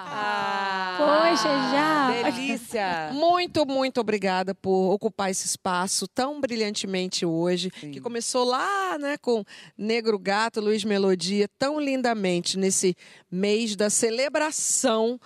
Poxa, 0.97 1.49
já. 1.71 2.21
Delícia. 2.23 3.09
Muito, 3.13 3.65
muito 3.65 4.01
obrigada 4.01 4.53
por 4.55 4.91
ocupar 4.93 5.29
esse 5.29 5.45
espaço 5.45 6.07
tão 6.07 6.41
brilhantemente 6.41 7.25
hoje, 7.25 7.69
que 7.69 7.99
começou 8.01 8.43
lá, 8.43 8.97
né, 8.97 9.17
com 9.17 9.43
Negro 9.77 10.17
Gato, 10.17 10.59
Luiz 10.59 10.83
Melodia, 10.83 11.47
tão 11.57 11.79
lindamente 11.79 12.57
nesse 12.57 12.95
mês 13.31 13.75
da 13.75 13.89
celebração 13.89 15.19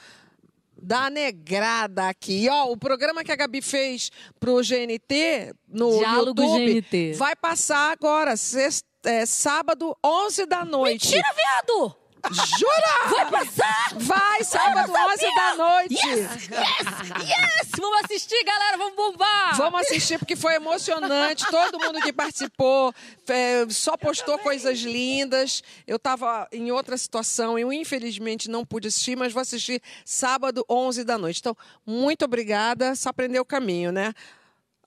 da 0.81 1.09
negrada 1.09 2.09
aqui. 2.09 2.47
Ó, 2.49 2.71
o 2.71 2.77
programa 2.77 3.23
que 3.23 3.31
a 3.31 3.35
Gabi 3.35 3.61
fez 3.61 4.11
pro 4.39 4.61
GNT 4.61 5.53
no 5.67 5.99
Diálogo 5.99 6.41
YouTube 6.41 6.81
GNT. 6.81 7.13
vai 7.13 7.35
passar 7.35 7.91
agora, 7.91 8.35
sexta, 8.35 8.87
é, 9.05 9.25
sábado, 9.25 9.95
11 10.03 10.45
da 10.45 10.65
noite. 10.65 11.05
Mentira, 11.11 11.33
viado! 11.35 12.00
Jura? 12.29 13.09
Vai 13.09 13.31
passar? 13.31 13.93
Vai, 13.95 14.43
sábado, 14.43 14.91
11 14.91 15.35
da 15.35 15.55
noite. 15.55 16.07
Yes! 16.07 17.69
Vamos 17.77 18.03
assistir, 18.03 18.43
galera, 18.43 18.77
vamos 18.77 18.95
bombar! 18.95 19.57
Vamos 19.57 19.81
assistir 19.81 20.19
porque 20.19 20.35
foi 20.35 20.55
emocionante. 20.55 21.45
Todo 21.49 21.79
mundo 21.79 21.99
que 22.01 22.13
participou 22.13 22.93
é, 23.27 23.65
só 23.69 23.97
postou 23.97 24.37
coisas 24.37 24.79
lindas. 24.79 25.63
Eu 25.87 25.95
estava 25.95 26.47
em 26.51 26.71
outra 26.71 26.97
situação 26.97 27.57
e 27.57 27.63
eu 27.63 27.73
infelizmente 27.73 28.49
não 28.49 28.65
pude 28.65 28.87
assistir, 28.87 29.15
mas 29.15 29.33
vou 29.33 29.41
assistir 29.41 29.81
sábado, 30.05 30.65
11 30.69 31.03
da 31.03 31.17
noite. 31.17 31.39
Então, 31.39 31.57
muito 31.85 32.25
obrigada. 32.25 32.95
Só 32.95 33.09
aprender 33.09 33.39
o 33.39 33.45
caminho, 33.45 33.91
né? 33.91 34.13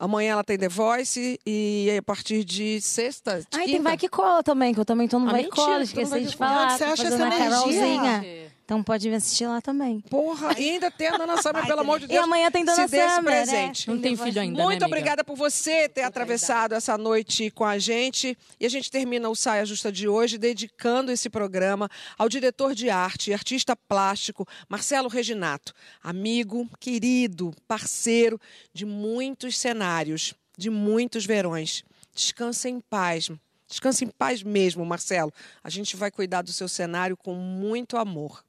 Amanhã 0.05 0.33
ela 0.33 0.45
tem 0.45 0.59
The 0.59 0.69
Voice 0.69 1.41
e 1.47 1.89
a 1.97 2.03
partir 2.03 2.45
de 2.45 2.79
sexta. 2.83 3.41
de 3.41 3.47
Ai, 3.55 3.65
tem 3.65 3.77
quinta. 3.77 3.85
Vai 3.85 3.97
Que 3.97 4.07
Cola 4.07 4.43
também, 4.43 4.75
que 4.75 4.79
eu 4.79 4.85
também 4.85 5.09
tô 5.09 5.19
no 5.19 5.27
Ah, 5.31 5.33
Vai 5.33 5.45
Que 5.45 5.49
Cola, 5.51 5.83
esqueci 5.83 6.21
de 6.21 6.37
falar. 6.37 6.77
Você 6.77 6.85
acha 6.85 7.07
essa 7.07 7.15
energia? 7.27 7.39
Carolzinha. 7.49 8.25
Então 8.65 8.83
pode 8.83 9.09
vir 9.11 9.15
assistir 9.17 9.47
lá 9.47 9.61
também. 9.61 10.01
Porra, 10.01 10.59
e 10.59 10.71
ainda 10.71 10.91
tem 10.91 11.09
a 11.09 11.19
Dona 11.19 11.37
Summer, 11.43 11.67
pelo 11.67 11.81
amor 11.81 11.99
de 11.99 12.07
E 12.07 12.09
Deus. 12.09 12.25
amanhã 12.25 12.51
tem 12.51 12.65
Dona 12.65 12.89
se 12.89 12.91
dê 12.91 13.07
né? 13.07 13.21
presente. 13.23 13.89
Não 13.91 14.01
tem 14.01 14.17
filho 14.17 14.41
ainda, 14.41 14.57
né, 14.57 14.63
Muito 14.65 14.83
amiga? 14.83 14.87
obrigada 14.87 15.23
por 15.23 15.37
você 15.37 15.87
ter 15.87 16.01
atravessado 16.03 16.73
essa 16.75 16.97
noite 16.97 17.51
com 17.51 17.65
a 17.65 17.79
gente. 17.79 18.37
E 18.59 18.65
a 18.65 18.69
gente 18.71 18.91
termina 18.91 19.29
o 19.29 19.35
Saia 19.37 19.67
Justa 19.67 19.93
de 19.93 20.09
hoje 20.09 20.39
dedicando 20.39 21.13
esse 21.13 21.29
programa 21.29 21.91
ao 22.17 22.27
diretor 22.27 22.75
de 22.75 22.89
arte 22.89 23.31
e 23.31 23.35
artista 23.35 23.77
plástico 23.77 24.47
Marcelo 24.67 25.09
Reginato, 25.09 25.75
amigo, 26.03 26.67
querido, 26.81 27.55
parceiro 27.69 28.41
de 28.73 28.87
muitos 28.87 29.59
cenários, 29.59 30.33
de 30.57 30.71
muitos 30.71 31.27
verões. 31.27 31.85
Descansa 32.15 32.69
em 32.71 32.81
paz. 32.81 33.31
Descansa 33.69 34.05
em 34.05 34.09
paz 34.09 34.43
mesmo, 34.43 34.87
Marcelo. 34.87 35.33
A 35.63 35.69
gente 35.69 35.97
vai 35.97 36.11
cuidar 36.11 36.41
do 36.43 36.53
seu 36.53 36.69
cenário 36.69 37.15
com 37.17 37.35
muito 37.35 37.99
amor. 37.99 38.43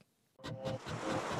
Thank 0.46 0.82
you. 1.32 1.35